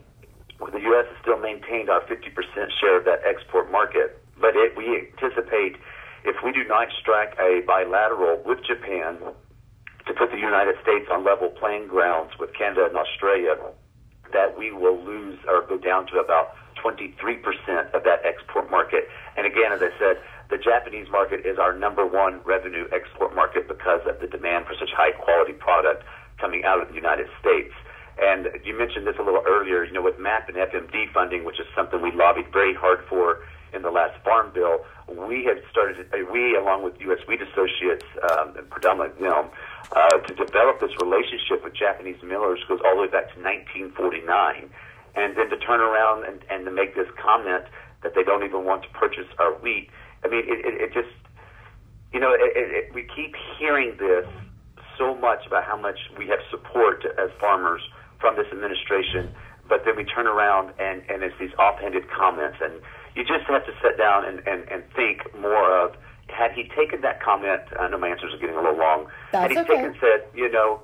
the 0.67 0.81
U.S. 0.91 1.07
has 1.07 1.17
still 1.21 1.39
maintained 1.39 1.89
our 1.89 2.01
50% 2.01 2.35
share 2.79 2.99
of 2.99 3.05
that 3.05 3.23
export 3.23 3.71
market, 3.71 4.19
but 4.39 4.55
it, 4.55 4.75
we 4.75 5.07
anticipate 5.07 5.79
if 6.25 6.35
we 6.43 6.51
do 6.51 6.67
not 6.67 6.87
strike 6.99 7.35
a 7.39 7.61
bilateral 7.65 8.43
with 8.45 8.59
Japan 8.67 9.17
to 10.07 10.13
put 10.13 10.31
the 10.31 10.37
United 10.37 10.75
States 10.83 11.07
on 11.11 11.23
level 11.23 11.49
playing 11.49 11.87
grounds 11.87 12.31
with 12.39 12.51
Canada 12.53 12.87
and 12.87 12.97
Australia, 12.97 13.55
that 14.33 14.57
we 14.57 14.71
will 14.71 14.99
lose 14.99 15.39
or 15.47 15.63
go 15.63 15.77
down 15.77 16.07
to 16.07 16.19
about 16.19 16.55
23% 16.83 17.39
of 17.93 18.03
that 18.03 18.19
export 18.25 18.69
market. 18.69 19.07
And 19.37 19.45
again, 19.45 19.71
as 19.71 19.81
I 19.81 19.91
said, 19.99 20.19
the 20.49 20.57
Japanese 20.57 21.07
market 21.11 21.45
is 21.45 21.57
our 21.59 21.77
number 21.77 22.05
one 22.05 22.41
revenue 22.43 22.85
export 22.91 23.35
market 23.35 23.67
because 23.67 24.01
of 24.07 24.19
the 24.19 24.27
demand 24.27 24.65
for 24.65 24.73
such 24.79 24.89
high 24.95 25.11
quality 25.11 25.53
product 25.53 26.03
coming 26.39 26.63
out 26.65 26.81
of 26.81 26.89
the 26.89 26.95
United 26.95 27.27
States. 27.39 27.73
And 28.21 28.49
you 28.65 28.77
mentioned 28.77 29.07
this 29.07 29.15
a 29.17 29.23
little 29.23 29.43
earlier, 29.47 29.83
you 29.83 29.93
know, 29.93 30.01
with 30.01 30.19
MAP 30.19 30.49
and 30.49 30.57
FMD 30.57 31.11
funding, 31.13 31.45
which 31.45 31.59
is 31.59 31.65
something 31.75 32.01
we 32.01 32.11
lobbied 32.11 32.51
very 32.51 32.73
hard 32.73 32.99
for 33.07 33.39
in 33.73 33.81
the 33.81 33.91
last 33.91 34.19
farm 34.23 34.51
bill, 34.53 34.83
we 35.07 35.45
have 35.45 35.57
started, 35.71 36.05
uh, 36.13 36.17
we, 36.31 36.55
along 36.55 36.83
with 36.83 36.99
U.S. 37.01 37.19
Wheat 37.27 37.41
Associates, 37.41 38.05
um, 38.31 38.57
predominantly, 38.69 39.25
you 39.25 39.33
uh, 39.91 40.17
to 40.19 40.33
develop 40.35 40.79
this 40.79 40.91
relationship 41.01 41.63
with 41.63 41.73
Japanese 41.73 42.21
millers 42.23 42.59
goes 42.67 42.79
all 42.85 42.95
the 42.95 43.01
way 43.01 43.07
back 43.07 43.33
to 43.33 43.39
1949. 43.41 44.69
And 45.15 45.35
then 45.35 45.49
to 45.49 45.57
turn 45.57 45.81
around 45.81 46.25
and, 46.25 46.39
and 46.49 46.65
to 46.65 46.71
make 46.71 46.95
this 46.95 47.07
comment 47.17 47.65
that 48.03 48.13
they 48.15 48.23
don't 48.23 48.43
even 48.43 48.63
want 48.65 48.83
to 48.83 48.89
purchase 48.89 49.27
our 49.39 49.53
wheat. 49.53 49.89
I 50.23 50.27
mean, 50.27 50.45
it, 50.45 50.65
it, 50.65 50.81
it 50.81 50.93
just, 50.93 51.13
you 52.13 52.19
know, 52.19 52.31
it, 52.33 52.51
it, 52.55 52.93
we 52.93 53.03
keep 53.15 53.35
hearing 53.57 53.97
this 53.97 54.25
so 54.97 55.15
much 55.15 55.47
about 55.47 55.63
how 55.63 55.77
much 55.77 55.97
we 56.17 56.27
have 56.27 56.39
support 56.51 57.03
as 57.17 57.29
farmers 57.39 57.81
from 58.19 58.35
this 58.35 58.47
administration, 58.51 59.33
but 59.67 59.85
then 59.85 59.95
we 59.95 60.03
turn 60.03 60.27
around 60.27 60.73
and, 60.79 61.01
and 61.09 61.23
it's 61.23 61.35
these 61.39 61.53
offhanded 61.57 62.09
comments. 62.09 62.57
And 62.61 62.81
you 63.15 63.23
just 63.23 63.45
have 63.47 63.65
to 63.65 63.73
sit 63.81 63.97
down 63.97 64.25
and, 64.25 64.39
and, 64.47 64.67
and 64.69 64.83
think 64.95 65.23
more 65.39 65.71
of 65.71 65.95
had 66.27 66.51
he 66.51 66.69
taken 66.75 67.01
that 67.01 67.21
comment, 67.23 67.61
I 67.79 67.89
know 67.89 67.97
my 67.97 68.09
answers 68.09 68.33
are 68.33 68.37
getting 68.37 68.55
a 68.55 68.61
little 68.61 68.77
long. 68.77 69.07
That's 69.31 69.41
had 69.43 69.51
he 69.51 69.57
okay. 69.59 69.81
taken 69.81 69.95
said, 69.99 70.29
you 70.35 70.51
know, 70.51 70.81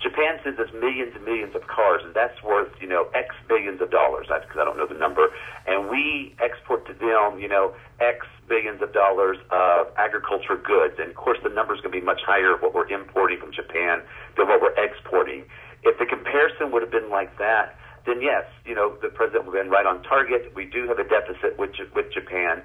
Japan 0.00 0.40
sends 0.42 0.58
us 0.58 0.72
millions 0.72 1.12
and 1.14 1.24
millions 1.24 1.54
of 1.54 1.66
cars, 1.66 2.00
and 2.04 2.14
that's 2.14 2.42
worth 2.42 2.72
you 2.80 2.88
know 2.88 3.08
X 3.14 3.34
billions 3.48 3.80
of 3.82 3.90
dollars. 3.90 4.26
That's 4.30 4.44
because 4.46 4.60
I 4.60 4.64
don't 4.64 4.78
know 4.78 4.86
the 4.86 4.98
number, 4.98 5.28
and 5.66 5.90
we 5.90 6.34
export 6.40 6.86
to 6.86 6.94
them 6.94 7.38
you 7.38 7.48
know 7.48 7.74
X 8.00 8.24
billions 8.48 8.80
of 8.80 8.92
dollars 8.92 9.36
of 9.50 9.88
agriculture 9.96 10.56
goods, 10.56 10.94
and 10.98 11.10
of 11.10 11.16
course 11.16 11.38
the 11.42 11.50
number 11.50 11.74
is 11.74 11.80
going 11.80 11.92
to 11.92 12.00
be 12.00 12.04
much 12.04 12.22
higher 12.24 12.54
of 12.54 12.62
what 12.62 12.72
we're 12.72 12.88
importing 12.88 13.38
from 13.38 13.52
Japan 13.52 14.00
than 14.36 14.48
what 14.48 14.62
we're 14.62 14.76
exporting. 14.82 15.44
If 15.82 15.98
the 15.98 16.06
comparison 16.06 16.72
would 16.72 16.82
have 16.82 16.90
been 16.90 17.10
like 17.10 17.38
that, 17.38 17.76
then 18.06 18.20
yes, 18.20 18.44
you 18.64 18.74
know 18.74 18.96
the 19.02 19.08
president 19.08 19.46
would 19.46 19.56
have 19.56 19.64
been 19.64 19.72
right 19.72 19.86
on 19.86 20.02
target. 20.02 20.52
We 20.54 20.64
do 20.64 20.86
have 20.88 20.98
a 20.98 21.04
deficit 21.04 21.58
with 21.58 21.70
with 21.94 22.12
Japan, 22.12 22.62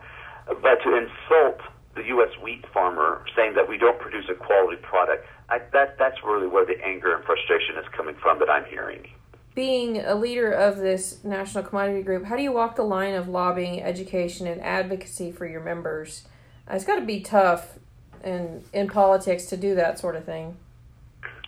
but 0.48 0.82
to 0.84 0.96
insult 0.96 1.62
the 1.96 2.04
U.S. 2.08 2.30
wheat 2.44 2.66
farmer 2.74 3.24
saying 3.36 3.54
that 3.56 3.68
we 3.68 3.78
don't 3.78 4.00
produce 4.00 4.26
a 4.30 4.36
quality 4.36 4.82
product. 4.82 5.26
I, 5.50 5.60
that 5.74 5.98
that's 5.98 6.18
really 6.24 6.48
where 6.48 6.66
the 6.66 6.84
anger 6.84 7.16
and 7.16 7.24
frustration 7.24 7.78
is 7.78 7.86
coming 7.96 8.16
from 8.16 8.40
that 8.40 8.50
I'm 8.50 8.66
hearing. 8.66 9.08
Being 9.54 10.00
a 10.00 10.16
leader 10.16 10.52
of 10.52 10.78
this 10.78 11.24
national 11.24 11.64
commodity 11.64 12.02
group, 12.02 12.26
how 12.26 12.36
do 12.36 12.44
you 12.44 12.52
walk 12.52 12.76
the 12.76 12.84
line 12.84 13.14
of 13.14 13.30
lobbying, 13.30 13.82
education, 13.82 14.48
and 14.48 14.60
advocacy 14.62 15.32
for 15.32 15.46
your 15.46 15.62
members? 15.62 16.28
Uh, 16.70 16.76
it's 16.76 16.84
got 16.84 16.96
to 16.96 17.06
be 17.06 17.22
tough 17.22 17.80
in 18.24 18.64
in 18.74 18.90
politics 18.90 19.46
to 19.46 19.58
do 19.58 19.76
that 19.76 20.00
sort 20.00 20.16
of 20.16 20.26
thing. 20.26 20.58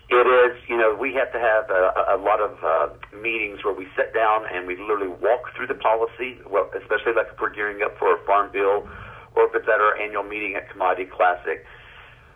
It 0.09 0.23
is, 0.23 0.55
you 0.69 0.77
know, 0.77 0.95
we 0.95 1.13
have 1.19 1.33
to 1.35 1.39
have 1.39 1.67
a, 1.69 2.15
a 2.15 2.17
lot 2.17 2.39
of 2.39 2.55
uh, 2.63 2.87
meetings 3.11 3.59
where 3.65 3.75
we 3.75 3.87
sit 3.91 4.13
down 4.13 4.45
and 4.47 4.65
we 4.65 4.79
literally 4.79 5.11
walk 5.11 5.51
through 5.55 5.67
the 5.67 5.75
policy, 5.75 6.39
well, 6.47 6.71
especially 6.71 7.11
like 7.11 7.27
if 7.27 7.39
we're 7.41 7.51
gearing 7.51 7.83
up 7.83 7.99
for 7.99 8.15
a 8.15 8.19
farm 8.25 8.49
bill 8.53 8.87
or 9.35 9.51
if 9.51 9.55
it's 9.55 9.67
at 9.67 9.83
our 9.83 9.99
annual 9.99 10.23
meeting 10.23 10.55
at 10.55 10.71
Commodity 10.71 11.11
Classic. 11.11 11.65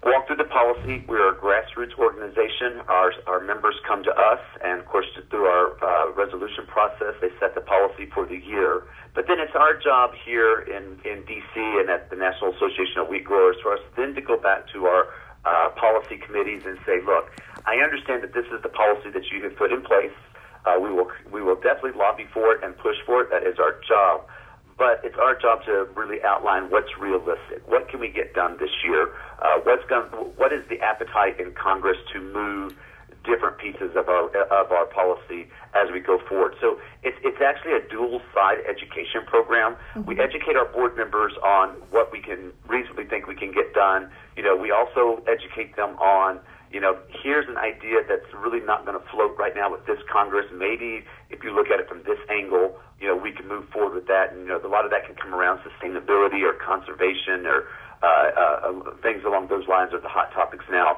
Walk 0.04 0.28
through 0.28 0.44
the 0.44 0.52
policy. 0.52 1.06
We're 1.08 1.32
a 1.32 1.38
grassroots 1.38 1.96
organization. 1.96 2.84
Our, 2.90 3.14
our 3.28 3.40
members 3.40 3.76
come 3.88 4.04
to 4.04 4.12
us, 4.12 4.42
and 4.66 4.82
of 4.82 4.86
course, 4.88 5.06
through 5.30 5.46
our 5.46 5.78
uh, 5.80 6.12
resolution 6.12 6.66
process, 6.68 7.16
they 7.22 7.30
set 7.40 7.56
the 7.56 7.62
policy 7.62 8.10
for 8.12 8.26
the 8.26 8.38
year. 8.38 8.84
But 9.14 9.28
then 9.28 9.40
it's 9.40 9.56
our 9.56 9.78
job 9.78 10.12
here 10.26 10.60
in, 10.60 11.00
in 11.06 11.24
D.C. 11.24 11.56
and 11.56 11.90
at 11.90 12.10
the 12.10 12.18
National 12.18 12.52
Association 12.52 13.00
of 13.00 13.08
Wheat 13.08 13.24
Growers 13.24 13.56
for 13.62 13.74
us 13.74 13.84
then 13.96 14.16
to 14.16 14.22
go 14.22 14.38
back 14.38 14.68
to 14.74 14.88
our 14.88 15.08
uh, 15.46 15.70
policy 15.80 16.18
committees 16.18 16.64
and 16.66 16.78
say, 16.86 16.98
look, 17.06 17.30
I 17.66 17.78
understand 17.78 18.24
that 18.24 18.34
this 18.34 18.46
is 18.54 18.62
the 18.64 18.70
policy 18.70 19.10
that 19.12 19.30
you 19.32 19.44
have 19.44 19.56
put 19.56 19.72
in 19.72 19.82
place. 19.82 20.16
Uh, 20.66 20.80
we 20.80 20.92
will 20.92 21.10
we 21.32 21.42
will 21.42 21.56
definitely 21.56 21.98
lobby 21.98 22.28
for 22.34 22.54
it 22.54 22.64
and 22.64 22.78
push 22.78 22.98
for 23.06 23.22
it. 23.22 23.30
That 23.32 23.44
is 23.44 23.58
our 23.58 23.80
job 23.88 24.26
but 24.82 25.00
it's 25.04 25.16
our 25.22 25.38
job 25.38 25.64
to 25.64 25.88
really 25.96 26.18
outline 26.24 26.72
what's 26.72 26.98
realistic. 26.98 27.62
What 27.68 27.88
can 27.88 28.00
we 28.00 28.10
get 28.10 28.34
done 28.34 28.58
this 28.60 28.72
year? 28.84 29.14
Uh, 29.38 29.62
what's 29.62 29.86
going, 29.86 30.10
what 30.38 30.52
is 30.52 30.68
the 30.70 30.80
appetite 30.82 31.40
in 31.40 31.54
Congress 31.54 31.98
to 32.14 32.20
move 32.20 32.76
different 33.24 33.60
pieces 33.60 33.96
of 33.96 34.10
our 34.10 34.26
of 34.50 34.72
our 34.72 34.88
policy 34.88 35.46
as 35.76 35.92
we 35.94 36.00
go 36.00 36.18
forward? 36.28 36.56
So 36.60 36.80
it's 37.04 37.18
it's 37.22 37.38
actually 37.46 37.74
a 37.74 37.88
dual 37.94 38.22
side 38.34 38.58
education 38.68 39.22
program. 39.28 39.78
Mm-hmm. 39.94 40.10
We 40.10 40.20
educate 40.20 40.56
our 40.56 40.66
board 40.66 40.98
members 40.98 41.34
on 41.46 41.78
what 41.92 42.12
we 42.12 42.20
can 42.20 42.52
reasonably 42.68 43.06
think 43.06 43.28
we 43.28 43.36
can 43.36 43.52
get 43.52 43.76
done. 43.76 44.10
You 44.36 44.42
know, 44.42 44.58
we 44.58 44.72
also 44.72 45.22
educate 45.28 45.76
them 45.76 45.94
on 46.00 46.40
you 46.72 46.80
know, 46.80 46.98
here's 47.10 47.48
an 47.48 47.58
idea 47.58 48.00
that's 48.08 48.28
really 48.34 48.64
not 48.64 48.86
going 48.86 48.98
to 48.98 49.06
float 49.12 49.36
right 49.38 49.56
now 49.56 49.72
with 49.72 49.86
this 49.86 50.00
Congress. 50.12 50.48
Maybe 50.56 51.04
if 51.30 51.44
you 51.44 51.54
look 51.54 51.68
at 51.68 51.80
it 51.80 51.88
from 51.88 52.04
this 52.04 52.20
angle, 52.32 52.80
you 53.00 53.08
know, 53.08 53.16
we 53.16 53.32
can 53.32 53.48
move 53.48 53.68
forward 53.70 53.94
with 53.94 54.08
that. 54.08 54.32
And, 54.32 54.48
you 54.48 54.56
know, 54.56 54.62
a 54.64 54.72
lot 54.72 54.86
of 54.86 54.92
that 54.92 55.06
can 55.06 55.16
come 55.16 55.36
around 55.36 55.60
sustainability 55.68 56.48
or 56.48 56.54
conservation 56.54 57.46
or 57.46 57.68
uh, 58.02 58.08
uh, 58.08 58.96
things 59.04 59.24
along 59.26 59.48
those 59.48 59.68
lines 59.68 59.94
are 59.94 60.00
the 60.00 60.10
hot 60.10 60.32
topics 60.32 60.66
now. 60.72 60.98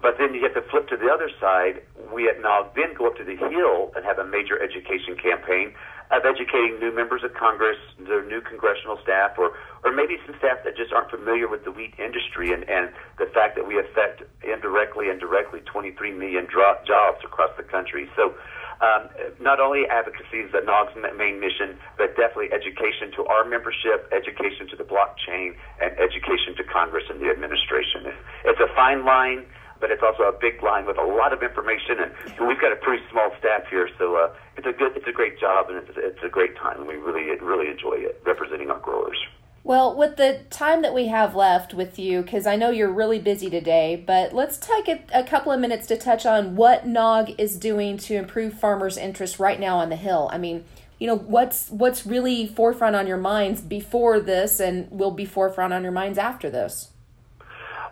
But 0.00 0.16
then 0.16 0.32
you 0.32 0.42
have 0.42 0.54
to 0.54 0.64
flip 0.70 0.88
to 0.88 0.96
the 0.96 1.12
other 1.12 1.28
side. 1.38 1.84
We 2.08 2.32
now 2.40 2.72
then 2.74 2.96
go 2.96 3.06
up 3.06 3.16
to 3.20 3.24
the 3.24 3.36
Hill 3.36 3.92
and 3.94 4.04
have 4.04 4.18
a 4.18 4.24
major 4.24 4.56
education 4.56 5.20
campaign 5.20 5.76
of 6.10 6.26
educating 6.26 6.78
new 6.80 6.90
members 6.90 7.22
of 7.22 7.32
Congress, 7.34 7.78
their 7.98 8.26
new 8.26 8.40
congressional 8.40 8.98
staff, 9.02 9.38
or, 9.38 9.54
or 9.84 9.94
maybe 9.94 10.18
some 10.26 10.34
staff 10.38 10.58
that 10.64 10.76
just 10.76 10.92
aren't 10.92 11.10
familiar 11.10 11.46
with 11.46 11.64
the 11.64 11.70
wheat 11.70 11.94
industry 11.98 12.52
and, 12.52 12.68
and 12.68 12.90
the 13.18 13.26
fact 13.30 13.54
that 13.54 13.66
we 13.66 13.78
affect 13.78 14.22
indirectly 14.42 15.08
and 15.08 15.20
directly 15.20 15.60
23 15.70 16.10
million 16.12 16.46
dro- 16.50 16.78
jobs 16.86 17.22
across 17.24 17.50
the 17.56 17.62
country. 17.62 18.10
So 18.16 18.34
um, 18.82 19.06
not 19.38 19.60
only 19.60 19.86
advocacy 19.86 20.42
is 20.42 20.50
the 20.50 20.64
NAWG's 20.66 20.98
main 21.16 21.38
mission, 21.38 21.78
but 21.94 22.16
definitely 22.16 22.50
education 22.50 23.12
to 23.14 23.26
our 23.30 23.44
membership, 23.44 24.10
education 24.10 24.66
to 24.72 24.76
the 24.76 24.88
blockchain, 24.88 25.54
and 25.78 25.94
education 26.00 26.56
to 26.56 26.64
Congress 26.64 27.04
and 27.08 27.20
the 27.20 27.30
administration. 27.30 28.10
It's 28.44 28.58
a 28.58 28.72
fine 28.74 29.04
line 29.04 29.46
but 29.80 29.90
it's 29.90 30.02
also 30.02 30.24
a 30.24 30.32
big 30.32 30.62
line 30.62 30.86
with 30.86 30.98
a 30.98 31.04
lot 31.04 31.32
of 31.32 31.42
information, 31.42 31.98
and 32.00 32.12
we've 32.46 32.60
got 32.60 32.72
a 32.72 32.76
pretty 32.76 33.02
small 33.10 33.30
staff 33.38 33.66
here, 33.70 33.88
so 33.98 34.16
uh, 34.16 34.32
it's 34.56 34.66
a 34.66 34.72
good, 34.72 34.96
it's 34.96 35.08
a 35.08 35.12
great 35.12 35.40
job, 35.40 35.70
and 35.70 35.78
it's, 35.78 35.90
it's 35.96 36.22
a 36.22 36.28
great 36.28 36.56
time, 36.56 36.78
and 36.78 36.88
we 36.88 36.96
really, 36.96 37.38
really 37.40 37.70
enjoy 37.70 37.94
it 37.94 38.20
representing 38.24 38.70
our 38.70 38.78
growers. 38.78 39.18
Well, 39.62 39.94
with 39.94 40.16
the 40.16 40.40
time 40.48 40.80
that 40.82 40.94
we 40.94 41.08
have 41.08 41.36
left 41.36 41.74
with 41.74 41.98
you, 41.98 42.22
because 42.22 42.46
I 42.46 42.56
know 42.56 42.70
you're 42.70 42.90
really 42.90 43.18
busy 43.18 43.50
today, 43.50 44.02
but 44.06 44.32
let's 44.32 44.56
take 44.56 44.88
a, 44.88 45.02
a, 45.12 45.22
couple 45.22 45.52
of 45.52 45.60
minutes 45.60 45.86
to 45.88 45.98
touch 45.98 46.24
on 46.24 46.56
what 46.56 46.86
NAWG 46.86 47.34
is 47.38 47.58
doing 47.58 47.98
to 47.98 48.14
improve 48.14 48.54
farmers' 48.54 48.96
interest 48.96 49.38
right 49.38 49.60
now 49.60 49.76
on 49.76 49.90
the 49.90 49.96
Hill. 49.96 50.30
I 50.32 50.38
mean, 50.38 50.64
you 50.98 51.06
know, 51.06 51.16
what's 51.16 51.68
what's 51.70 52.06
really 52.06 52.46
forefront 52.46 52.96
on 52.96 53.06
your 53.06 53.18
minds 53.18 53.60
before 53.60 54.18
this, 54.18 54.60
and 54.60 54.90
will 54.90 55.10
be 55.10 55.24
forefront 55.24 55.72
on 55.72 55.82
your 55.82 55.92
minds 55.92 56.18
after 56.18 56.48
this. 56.48 56.89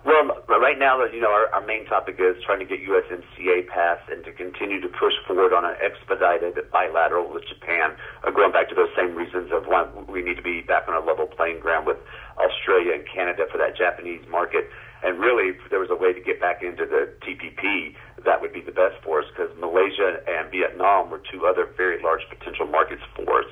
Well, 0.06 0.30
right 0.46 0.78
now, 0.78 1.02
you 1.10 1.20
know, 1.20 1.34
our, 1.34 1.50
our 1.50 1.64
main 1.66 1.84
topic 1.86 2.22
is 2.22 2.38
trying 2.46 2.60
to 2.60 2.64
get 2.64 2.78
USMCA 2.86 3.66
passed 3.66 4.06
and 4.08 4.24
to 4.24 4.32
continue 4.32 4.80
to 4.80 4.86
push 4.88 5.14
forward 5.26 5.52
on 5.52 5.64
an 5.64 5.74
expedited 5.82 6.54
bilateral 6.70 7.26
with 7.32 7.42
Japan, 7.50 7.98
uh, 8.22 8.30
going 8.30 8.52
back 8.52 8.68
to 8.70 8.76
those 8.76 8.94
same 8.94 9.16
reasons 9.18 9.50
of 9.50 9.66
why 9.66 9.90
we 10.06 10.22
need 10.22 10.36
to 10.36 10.42
be 10.42 10.62
back 10.62 10.86
on 10.86 10.94
a 10.94 11.04
level 11.04 11.26
playing 11.26 11.58
ground 11.58 11.86
with 11.86 11.98
Australia 12.38 12.94
and 12.94 13.02
Canada 13.10 13.50
for 13.50 13.58
that 13.58 13.74
Japanese 13.76 14.22
market. 14.30 14.70
And 15.02 15.18
really, 15.18 15.54
if 15.54 15.70
there 15.70 15.82
was 15.82 15.90
a 15.90 15.98
way 15.98 16.12
to 16.12 16.20
get 16.22 16.40
back 16.40 16.62
into 16.62 16.86
the 16.86 17.10
TPP, 17.22 17.94
that 18.24 18.40
would 18.40 18.52
be 18.52 18.62
the 18.62 18.74
best 18.74 19.02
for 19.02 19.22
us 19.22 19.26
because 19.34 19.50
Malaysia 19.58 20.22
and 20.26 20.50
Vietnam 20.50 21.10
were 21.10 21.22
two 21.30 21.46
other 21.46 21.66
very 21.76 22.02
large 22.02 22.22
potential 22.30 22.66
markets 22.66 23.02
for 23.14 23.42
us. 23.42 23.50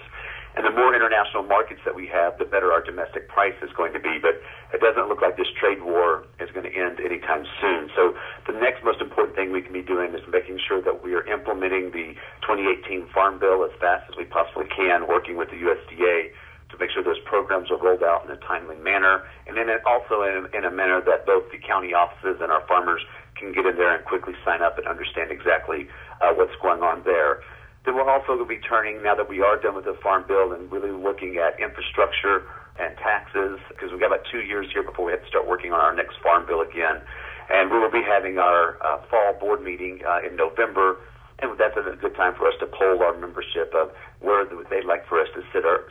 And 0.57 0.65
the 0.65 0.73
more 0.73 0.97
international 0.97 1.45
markets 1.45 1.85
that 1.85 1.95
we 1.95 2.09
have, 2.09 2.39
the 2.41 2.49
better 2.49 2.73
our 2.73 2.81
domestic 2.81 3.29
price 3.29 3.55
is 3.61 3.69
going 3.77 3.93
to 3.93 4.01
be. 4.01 4.17
But 4.17 4.41
it 4.73 4.81
doesn't 4.81 5.09
look 5.09 5.21
like 5.21 5.37
this 5.37 5.53
trade 5.53 5.85
war 5.85 6.25
is 6.41 6.49
going 6.57 6.65
to 6.65 6.73
end 6.73 6.97
anytime 6.99 7.45
soon. 7.61 7.93
So 7.95 8.17
the 8.49 8.57
next 8.57 8.83
most 8.83 9.05
important 9.05 9.37
thing 9.37 9.53
we 9.53 9.61
can 9.61 9.77
be 9.77 9.85
doing 9.85 10.17
is 10.17 10.25
making 10.33 10.59
sure 10.65 10.81
that 10.81 11.05
we 11.05 11.13
are 11.13 11.29
implementing 11.29 11.93
the 11.93 12.17
2018 12.49 13.05
Farm 13.13 13.39
Bill 13.39 13.69
as 13.69 13.75
fast 13.77 14.09
as 14.09 14.17
we 14.17 14.25
possibly 14.25 14.65
can, 14.73 15.07
working 15.07 15.37
with 15.37 15.53
the 15.53 15.61
USDA 15.61 16.33
to 16.71 16.75
make 16.79 16.91
sure 16.91 17.05
those 17.05 17.21
programs 17.25 17.71
are 17.71 17.79
rolled 17.79 18.03
out 18.03 18.25
in 18.25 18.31
a 18.31 18.41
timely 18.43 18.77
manner, 18.77 19.23
and 19.47 19.57
then 19.57 19.69
also 19.87 20.23
in, 20.23 20.49
in 20.57 20.65
a 20.65 20.71
manner 20.71 21.01
that 21.05 21.27
both 21.27 21.45
the 21.53 21.59
county 21.59 21.95
offices 21.95 22.41
and 22.41 22.51
our 22.51 22.67
farmers 22.67 23.03
can 23.39 23.53
get 23.53 23.67
in 23.67 23.77
there 23.77 23.95
and 23.95 24.05
quickly 24.05 24.35
sign 24.45 24.63
up 24.63 24.79
and 24.79 24.89
understand 24.89 25.31
exactly 25.31 25.87
uh, 26.21 26.33
what's 26.33 26.57
going 26.63 26.83
on 26.83 27.03
there. 27.05 27.45
Then 27.87 27.95
we're 27.95 28.11
also 28.11 28.35
going 28.35 28.43
to 28.43 28.51
be 28.51 28.59
turning, 28.59 29.01
now 29.01 29.15
that 29.15 29.31
we 29.31 29.41
are 29.41 29.57
done 29.57 29.77
with 29.77 29.87
the 29.87 29.95
Farm 30.03 30.25
Bill, 30.27 30.51
and 30.51 30.67
really 30.71 30.91
looking 30.91 31.39
at 31.39 31.55
infrastructure 31.63 32.43
and 32.83 32.99
taxes, 32.99 33.63
because 33.71 33.95
we've 33.95 34.01
got 34.01 34.11
about 34.11 34.27
two 34.27 34.43
years 34.43 34.67
here 34.75 34.83
before 34.83 35.07
we 35.07 35.13
have 35.13 35.23
to 35.23 35.29
start 35.29 35.47
working 35.47 35.73
on 35.73 35.79
our 35.79 35.95
next 35.95 36.19
Farm 36.21 36.45
Bill 36.45 36.61
again. 36.61 37.01
And 37.49 37.71
we 37.71 37.79
will 37.79 37.95
be 37.95 38.03
having 38.03 38.43
our 38.43 38.77
uh, 38.83 38.99
fall 39.09 39.39
board 39.39 39.63
meeting 39.63 40.03
uh, 40.03 40.19
in 40.27 40.35
November, 40.35 40.99
and 41.39 41.57
that's 41.57 41.79
a 41.79 41.95
good 41.95 42.17
time 42.17 42.35
for 42.35 42.49
us 42.49 42.55
to 42.59 42.67
poll 42.67 43.01
our 43.07 43.17
membership 43.17 43.73
of 43.73 43.95
where 44.19 44.45
they'd 44.45 44.85
like 44.85 45.07
for 45.07 45.23
us 45.23 45.29
to 45.39 45.43
sit 45.55 45.65
our, 45.65 45.87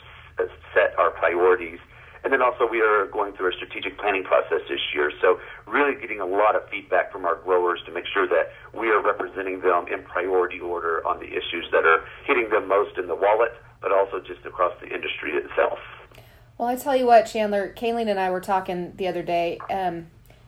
set 0.76 0.92
our 1.00 1.12
priorities. 1.12 1.80
And 2.26 2.34
then 2.34 2.42
also 2.42 2.68
we 2.68 2.82
are 2.82 3.06
going 3.06 3.38
through 3.38 3.54
a 3.54 3.56
strategic 3.56 4.00
planning 4.02 4.24
process 4.26 4.66
this 4.68 4.82
year. 4.94 5.14
So 5.22 5.40
really 5.68 5.94
getting 5.94 6.20
a 6.20 6.26
lot 6.26 6.58
of 6.58 6.68
feedback 6.70 7.12
from 7.14 7.24
our 7.24 7.36
growers 7.36 7.80
to 7.86 7.94
make 7.94 8.06
sure 8.12 8.28
that 8.28 8.45
representing 9.46 9.62
them 9.62 9.88
in 9.88 10.04
priority 10.06 10.60
order 10.60 11.06
on 11.08 11.20
the 11.20 11.28
issues 11.28 11.68
that 11.72 11.86
are 11.86 12.06
hitting 12.26 12.50
them 12.50 12.68
most 12.68 12.98
in 12.98 13.08
the 13.08 13.16
wallet, 13.16 13.54
but 13.82 13.92
also 13.92 14.20
just 14.20 14.46
across 14.46 14.74
the 14.82 14.88
industry 14.88 15.32
itself. 15.34 15.80
Well, 16.58 16.70
I 16.70 16.76
tell 16.76 16.96
you 16.96 17.06
what, 17.06 17.24
Chandler, 17.24 17.74
Kylene 17.76 18.10
and 18.10 18.20
I 18.20 18.32
were 18.32 18.42
talking 18.42 18.94
the 18.96 19.08
other 19.08 19.24
day. 19.24 19.60
Um, 19.70 20.08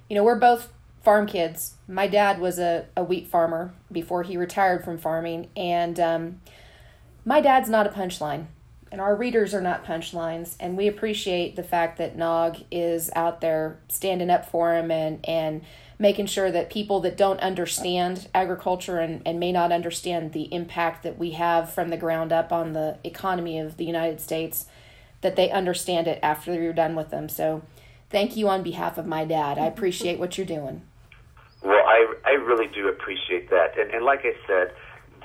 you 0.10 0.16
know, 0.16 0.24
we're 0.24 0.40
both 0.40 0.70
farm 1.04 1.28
kids. 1.28 1.76
My 1.88 2.08
dad 2.08 2.40
was 2.40 2.60
a, 2.60 2.86
a 2.96 3.04
wheat 3.04 3.28
farmer 3.28 3.74
before 3.92 4.24
he 4.24 4.38
retired 4.38 4.84
from 4.84 4.98
farming, 4.98 5.50
and 5.56 6.00
um, 6.00 6.42
my 7.26 7.42
dad's 7.42 7.70
not 7.70 7.88
a 7.88 7.90
punchline 7.90 8.48
and 8.92 9.02
our 9.02 9.16
readers 9.16 9.54
are 9.54 9.62
not 9.62 9.86
punchlines 9.86 10.56
and 10.60 10.78
we 10.78 10.88
appreciate 10.88 11.56
the 11.56 11.64
fact 11.64 11.98
that 11.98 12.18
NAWG 12.18 12.66
is 12.72 13.10
out 13.16 13.42
there 13.42 13.80
standing 13.88 14.30
up 14.30 14.50
for 14.50 14.76
him 14.76 14.92
and 14.92 15.24
and 15.28 15.62
making 16.00 16.28
sure 16.28 16.52
that 16.52 16.70
people 16.70 17.00
that 17.00 17.18
don't 17.18 17.40
understand 17.40 18.28
agriculture 18.36 19.00
and, 19.00 19.22
and 19.26 19.40
may 19.40 19.52
not 19.52 19.72
understand 19.72 20.32
the 20.32 20.54
impact 20.54 21.02
that 21.02 21.18
we 21.18 21.32
have 21.32 21.74
from 21.74 21.90
the 21.90 21.98
ground 21.98 22.32
up 22.32 22.52
on 22.52 22.74
the 22.74 22.98
economy 23.04 23.60
of 23.60 23.78
the 23.78 23.86
united 23.86 24.22
states 24.22 24.66
that 25.22 25.36
they 25.36 25.50
understand 25.50 26.08
it 26.08 26.20
after 26.22 26.54
you're 26.54 26.72
done 26.74 26.96
with 26.96 27.10
them. 27.10 27.28
So 27.28 27.64
thank 28.12 28.38
you 28.38 28.48
on 28.48 28.62
behalf 28.62 29.00
of 29.00 29.08
my 29.08 29.26
dad. 29.26 29.58
I 29.58 29.66
appreciate 29.66 30.20
what 30.20 30.38
you're 30.38 30.48
doing. 30.48 30.82
Well 31.64 31.84
i, 31.86 32.14
I 32.26 32.32
really 32.32 32.68
do 32.74 32.88
appreciate 32.88 33.50
that. 33.50 33.78
And, 33.78 33.92
and 33.92 34.06
like 34.06 34.22
i 34.24 34.34
said 34.46 34.74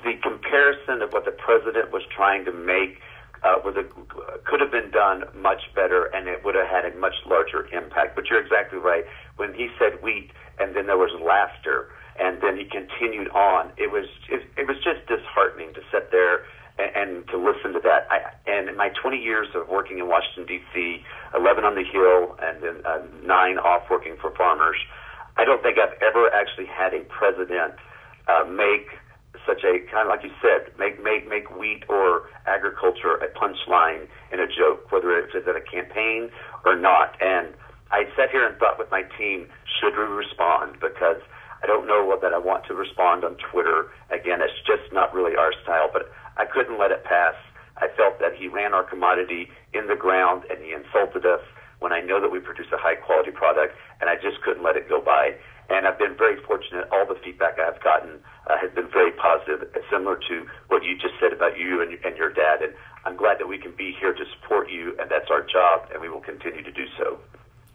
the 0.03 0.13
comparison 0.21 1.01
of 1.01 1.13
what 1.13 1.25
the 1.25 1.31
president 1.31 1.91
was 1.91 2.03
trying 2.13 2.45
to 2.45 2.51
make 2.51 2.99
uh, 3.43 3.59
was 3.63 3.75
a, 3.75 3.83
could 4.47 4.61
have 4.61 4.71
been 4.71 4.91
done 4.91 5.23
much 5.35 5.61
better, 5.75 6.05
and 6.13 6.27
it 6.27 6.43
would 6.43 6.55
have 6.55 6.67
had 6.67 6.85
a 6.85 6.95
much 6.97 7.15
larger 7.25 7.67
impact. 7.75 8.15
But 8.15 8.29
you're 8.29 8.41
exactly 8.41 8.79
right. 8.79 9.03
When 9.35 9.53
he 9.53 9.69
said 9.77 10.01
wheat, 10.01 10.31
and 10.59 10.75
then 10.75 10.87
there 10.87 10.97
was 10.97 11.11
laughter, 11.19 11.89
and 12.19 12.41
then 12.41 12.57
he 12.57 12.65
continued 12.65 13.29
on, 13.29 13.71
it 13.77 13.91
was 13.91 14.05
it, 14.29 14.45
it 14.57 14.67
was 14.67 14.77
just 14.77 15.05
disheartening 15.07 15.73
to 15.73 15.81
sit 15.91 16.11
there 16.11 16.45
and, 16.77 16.91
and 16.95 17.27
to 17.29 17.37
listen 17.37 17.73
to 17.73 17.81
that. 17.83 18.07
I, 18.09 18.31
and 18.47 18.69
in 18.69 18.77
my 18.77 18.89
20 18.89 19.17
years 19.17 19.47
of 19.55 19.67
working 19.67 19.99
in 19.99 20.07
Washington 20.07 20.45
D.C., 20.45 21.03
11 21.35 21.63
on 21.63 21.75
the 21.75 21.83
Hill, 21.83 22.37
and 22.41 22.63
then 22.63 22.85
uh, 22.85 23.01
nine 23.25 23.57
off 23.57 23.89
working 23.89 24.15
for 24.21 24.31
farmers, 24.35 24.77
I 25.37 25.45
don't 25.45 25.61
think 25.63 25.77
I've 25.79 25.97
ever 26.01 26.29
actually 26.31 26.67
had 26.67 26.93
a 26.93 27.01
president 27.09 27.73
uh, 28.27 28.45
make 28.45 28.87
such 29.45 29.63
a 29.63 29.79
kind 29.91 30.07
of 30.07 30.09
like 30.09 30.23
you 30.23 30.31
said, 30.41 30.71
make 30.77 31.01
make 31.03 31.27
make 31.27 31.49
wheat 31.55 31.83
or 31.89 32.29
agriculture 32.47 33.15
a 33.15 33.27
punchline 33.31 34.07
in 34.31 34.39
a 34.39 34.47
joke, 34.47 34.91
whether 34.91 35.17
it's 35.17 35.35
at 35.35 35.55
a 35.55 35.61
campaign 35.61 36.29
or 36.65 36.75
not. 36.75 37.15
And 37.21 37.53
I 37.91 38.05
sat 38.15 38.31
here 38.31 38.47
and 38.47 38.57
thought 38.57 38.79
with 38.79 38.89
my 38.91 39.03
team, 39.17 39.47
should 39.79 39.95
we 39.95 40.03
respond? 40.03 40.79
Because 40.81 41.21
I 41.63 41.67
don't 41.67 41.87
know 41.87 42.17
that 42.21 42.33
I 42.33 42.39
want 42.39 42.65
to 42.67 42.73
respond 42.73 43.23
on 43.23 43.37
Twitter. 43.51 43.91
Again, 44.11 44.41
it's 44.41 44.59
just 44.65 44.91
not 44.91 45.13
really 45.13 45.35
our 45.35 45.53
style. 45.63 45.89
But 45.91 46.11
I 46.37 46.45
couldn't 46.45 46.79
let 46.79 46.91
it 46.91 47.03
pass. 47.03 47.35
I 47.77 47.87
felt 47.97 48.19
that 48.19 48.35
he 48.35 48.47
ran 48.47 48.73
our 48.73 48.83
commodity 48.83 49.49
in 49.73 49.87
the 49.87 49.95
ground 49.95 50.43
and 50.49 50.61
he 50.63 50.73
insulted 50.73 51.25
us 51.25 51.41
when 51.83 51.91
I 51.91 51.99
know 51.99 52.21
that 52.21 52.31
we 52.31 52.39
produce 52.39 52.67
a 52.71 52.79
high 52.79 52.95
quality 52.95 53.31
product, 53.31 53.75
and 53.99 54.09
I 54.09 54.15
just 54.15 54.39
couldn't 54.41 54.63
let 54.63 54.77
it 54.77 54.87
go 54.87 55.01
by. 55.01 55.35
And 55.69 55.87
I've 55.87 55.97
been 55.97 56.15
very 56.17 56.41
fortunate. 56.43 56.87
All 56.91 57.05
the 57.05 57.19
feedback 57.23 57.57
I've 57.59 57.81
gotten 57.83 58.19
uh, 58.47 58.57
has 58.57 58.71
been 58.71 58.89
very 58.91 59.11
positive, 59.11 59.65
similar 59.89 60.17
to 60.29 60.45
what 60.67 60.83
you 60.83 60.97
just 60.97 61.13
said 61.19 61.33
about 61.33 61.57
you 61.57 61.81
and, 61.81 61.97
and 62.03 62.17
your 62.17 62.31
dad. 62.31 62.61
And 62.61 62.73
I'm 63.05 63.15
glad 63.15 63.39
that 63.39 63.47
we 63.47 63.57
can 63.57 63.71
be 63.71 63.95
here 63.99 64.13
to 64.13 64.23
support 64.35 64.69
you, 64.69 64.95
and 64.99 65.09
that's 65.09 65.29
our 65.29 65.41
job, 65.41 65.89
and 65.91 66.01
we 66.01 66.09
will 66.09 66.21
continue 66.21 66.63
to 66.63 66.71
do 66.71 66.85
so. 66.97 67.19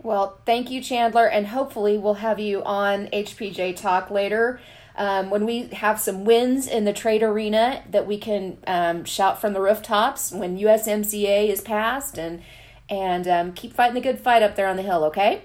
Well, 0.01 0.39
thank 0.47 0.71
you, 0.71 0.81
Chandler, 0.81 1.27
and 1.29 1.49
hopefully 1.49 1.99
we'll 1.99 2.15
have 2.15 2.39
you 2.39 2.63
on 2.63 3.09
HPJ 3.09 3.77
Talk 3.77 4.11
later. 4.11 4.61
Um, 4.97 5.31
when 5.31 5.47
we 5.47 5.69
have 5.69 6.01
some 6.01 6.25
wins 6.25 6.67
in 6.67 6.85
the 6.85 6.93
trade 6.93 7.23
arena 7.23 7.85
that 7.91 8.07
we 8.07 8.19
can 8.19 8.59
um, 8.67 9.05
shout 9.05 9.41
from 9.41 9.53
the 9.53 9.61
rooftops 9.61 10.33
when 10.33 10.59
USMCA 10.59 11.49
is 11.49 11.61
passed 11.61 12.19
and 12.19 12.43
and 12.91 13.29
um, 13.29 13.53
keep 13.53 13.75
fighting 13.75 13.95
the 13.95 14.01
good 14.01 14.19
fight 14.19 14.43
up 14.43 14.57
there 14.57 14.67
on 14.67 14.77
the 14.77 14.83
hill, 14.83 15.05
okay? 15.05 15.43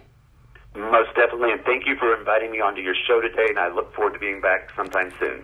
Most 0.76 1.16
definitely, 1.16 1.52
and 1.52 1.64
thank 1.64 1.86
you 1.86 1.96
for 1.98 2.18
inviting 2.18 2.52
me 2.52 2.60
onto 2.60 2.82
your 2.82 2.96
show 3.08 3.22
today, 3.22 3.46
and 3.50 3.60
I 3.60 3.70
look 3.70 3.94
forward 3.94 4.14
to 4.14 4.20
being 4.20 4.42
back 4.42 4.72
sometime 4.76 5.12
soon. 5.20 5.44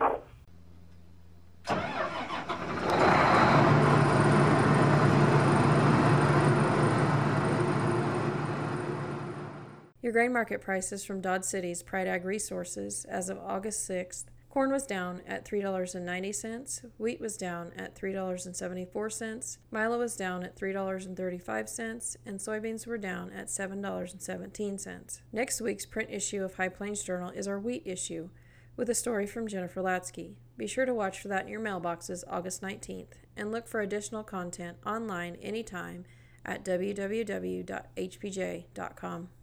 Your 10.01 10.13
grain 10.13 10.33
market 10.33 10.61
prices 10.61 11.05
from 11.05 11.21
Dodge 11.21 11.43
City's 11.43 11.83
Pride 11.83 12.07
Ag 12.07 12.25
Resources 12.25 13.05
as 13.05 13.29
of 13.29 13.37
August 13.37 13.87
6th 13.87 14.25
Corn 14.49 14.71
was 14.71 14.87
down 14.87 15.21
at 15.27 15.45
$3.90, 15.45 16.85
wheat 16.97 17.21
was 17.21 17.37
down 17.37 17.71
at 17.77 17.95
$3.74, 17.95 19.57
milo 19.69 19.99
was 19.99 20.15
down 20.15 20.43
at 20.43 20.59
$3.35, 20.59 22.17
and 22.25 22.39
soybeans 22.39 22.87
were 22.87 22.97
down 22.97 23.31
at 23.31 23.45
$7.17. 23.45 25.21
Next 25.31 25.61
week's 25.61 25.85
print 25.85 26.09
issue 26.11 26.43
of 26.43 26.55
High 26.55 26.69
Plains 26.69 27.03
Journal 27.03 27.29
is 27.29 27.47
our 27.47 27.59
wheat 27.59 27.83
issue, 27.85 28.29
with 28.75 28.89
a 28.89 28.95
story 28.95 29.27
from 29.27 29.47
Jennifer 29.47 29.81
Latzke. 29.81 30.33
Be 30.57 30.65
sure 30.65 30.85
to 30.87 30.95
watch 30.95 31.19
for 31.19 31.27
that 31.27 31.43
in 31.43 31.49
your 31.49 31.61
mailboxes 31.61 32.23
August 32.27 32.63
19th, 32.63 33.13
and 33.37 33.51
look 33.51 33.67
for 33.67 33.81
additional 33.81 34.23
content 34.23 34.77
online 34.83 35.35
anytime 35.43 36.05
at 36.49 36.65
www.hpj.com. 36.65 37.69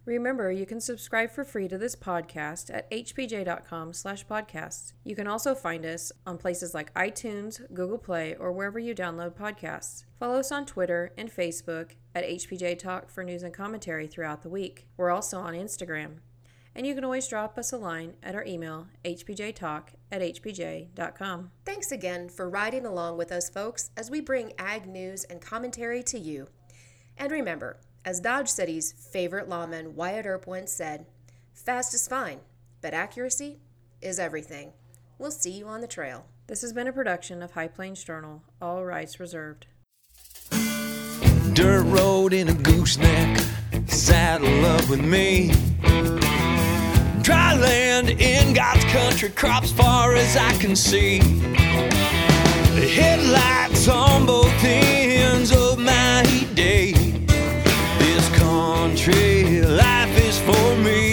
Remember, 0.05 0.51
you 0.51 0.67
can 0.67 0.81
subscribe 0.81 1.31
for 1.31 1.45
free 1.45 1.69
to 1.69 1.79
this 1.79 1.95
podcast 1.95 2.69
at 2.75 2.91
hpj.com 2.91 3.93
slash 3.93 4.27
podcasts. 4.27 4.93
You 5.05 5.15
can 5.15 5.29
also 5.29 5.55
find 5.55 5.87
us 5.87 6.11
on 6.27 6.37
places 6.37 6.75
like 6.75 6.93
iTunes, 6.95 7.61
Google 7.73 7.99
Play, 7.99 8.35
or 8.35 8.51
wherever 8.53 8.81
you 8.81 8.95
download 8.95 9.35
podcasts. 9.35 10.05
Follow 10.19 10.41
us 10.41 10.51
on 10.51 10.67
Twitter 10.67 11.13
and 11.17 11.31
Facebook 11.31 11.93
at 12.15 12.25
HPJ 12.25 12.79
Talk 12.79 13.09
for 13.09 13.23
news 13.23 13.45
and 13.45 13.55
commentary 13.55 14.09
throughout 14.09 14.43
the 14.43 14.49
week. 14.49 14.89
We're 14.97 15.11
also 15.11 15.39
on 15.39 15.55
Instagram. 15.55 16.17
And 16.75 16.87
you 16.87 16.95
can 16.95 17.05
always 17.05 17.29
drop 17.29 17.57
us 17.57 17.73
a 17.73 17.79
line 17.79 18.15
at 18.23 18.35
our 18.35 18.45
email, 18.45 18.89
hpjtalk 19.05 19.89
at 20.13 20.21
hpj.com. 20.21 21.51
Thanks 21.65 21.91
again 21.91 22.29
for 22.29 22.51
riding 22.51 22.85
along 22.85 23.17
with 23.17 23.33
us, 23.33 23.49
folks, 23.49 23.91
as 23.97 24.11
we 24.11 24.21
bring 24.21 24.53
ag 24.59 24.87
news 24.87 25.25
and 25.25 25.41
commentary 25.41 26.03
to 26.03 26.19
you. 26.19 26.49
And 27.19 27.33
remember, 27.33 27.79
as 28.05 28.21
Dodge 28.21 28.49
City's 28.49 28.93
favorite 28.93 29.49
lawman 29.49 29.97
Wyatt 29.97 30.27
Earp 30.27 30.47
once 30.47 30.71
said, 30.71 31.07
fast 31.55 31.95
is 31.95 32.07
fine, 32.07 32.41
but 32.81 32.95
accuracy 32.95 33.59
is 34.03 34.19
everything. 34.19 34.73
We'll 35.19 35.31
see 35.31 35.51
you 35.51 35.67
on 35.67 35.81
the 35.81 35.87
trail. 35.87 36.27
This 36.47 36.61
has 36.63 36.73
been 36.73 36.87
a 36.87 36.93
production 36.93 37.43
of 37.43 37.53
High 37.53 37.69
Plains 37.69 38.05
Journal, 38.05 38.43
all 38.61 38.85
rights 38.85 39.19
reserved. 39.19 39.67
Dirt 41.55 41.85
road 41.85 42.35
in 42.35 42.49
a 42.49 42.55
gooseneck, 42.55 43.39
saddle 43.87 44.67
up 44.67 44.89
with 44.91 45.01
me. 45.01 45.53
Dry 47.23 47.55
land 47.55 48.11
in 48.11 48.53
God's 48.53 48.85
country, 48.85 49.31
crops 49.31 49.73
far 49.73 50.15
as 50.15 50.37
I 50.37 50.53
can 50.59 50.77
see. 50.77 51.19
Headlights 52.77 53.89
on 53.89 54.27
both 54.27 54.53
ends 54.63 55.51
of 55.51 55.79
my 55.79 56.23
day 56.55 56.96
country 59.07 59.61
life 59.61 60.19
is 60.19 60.39
for 60.41 60.77
me. 60.79 61.06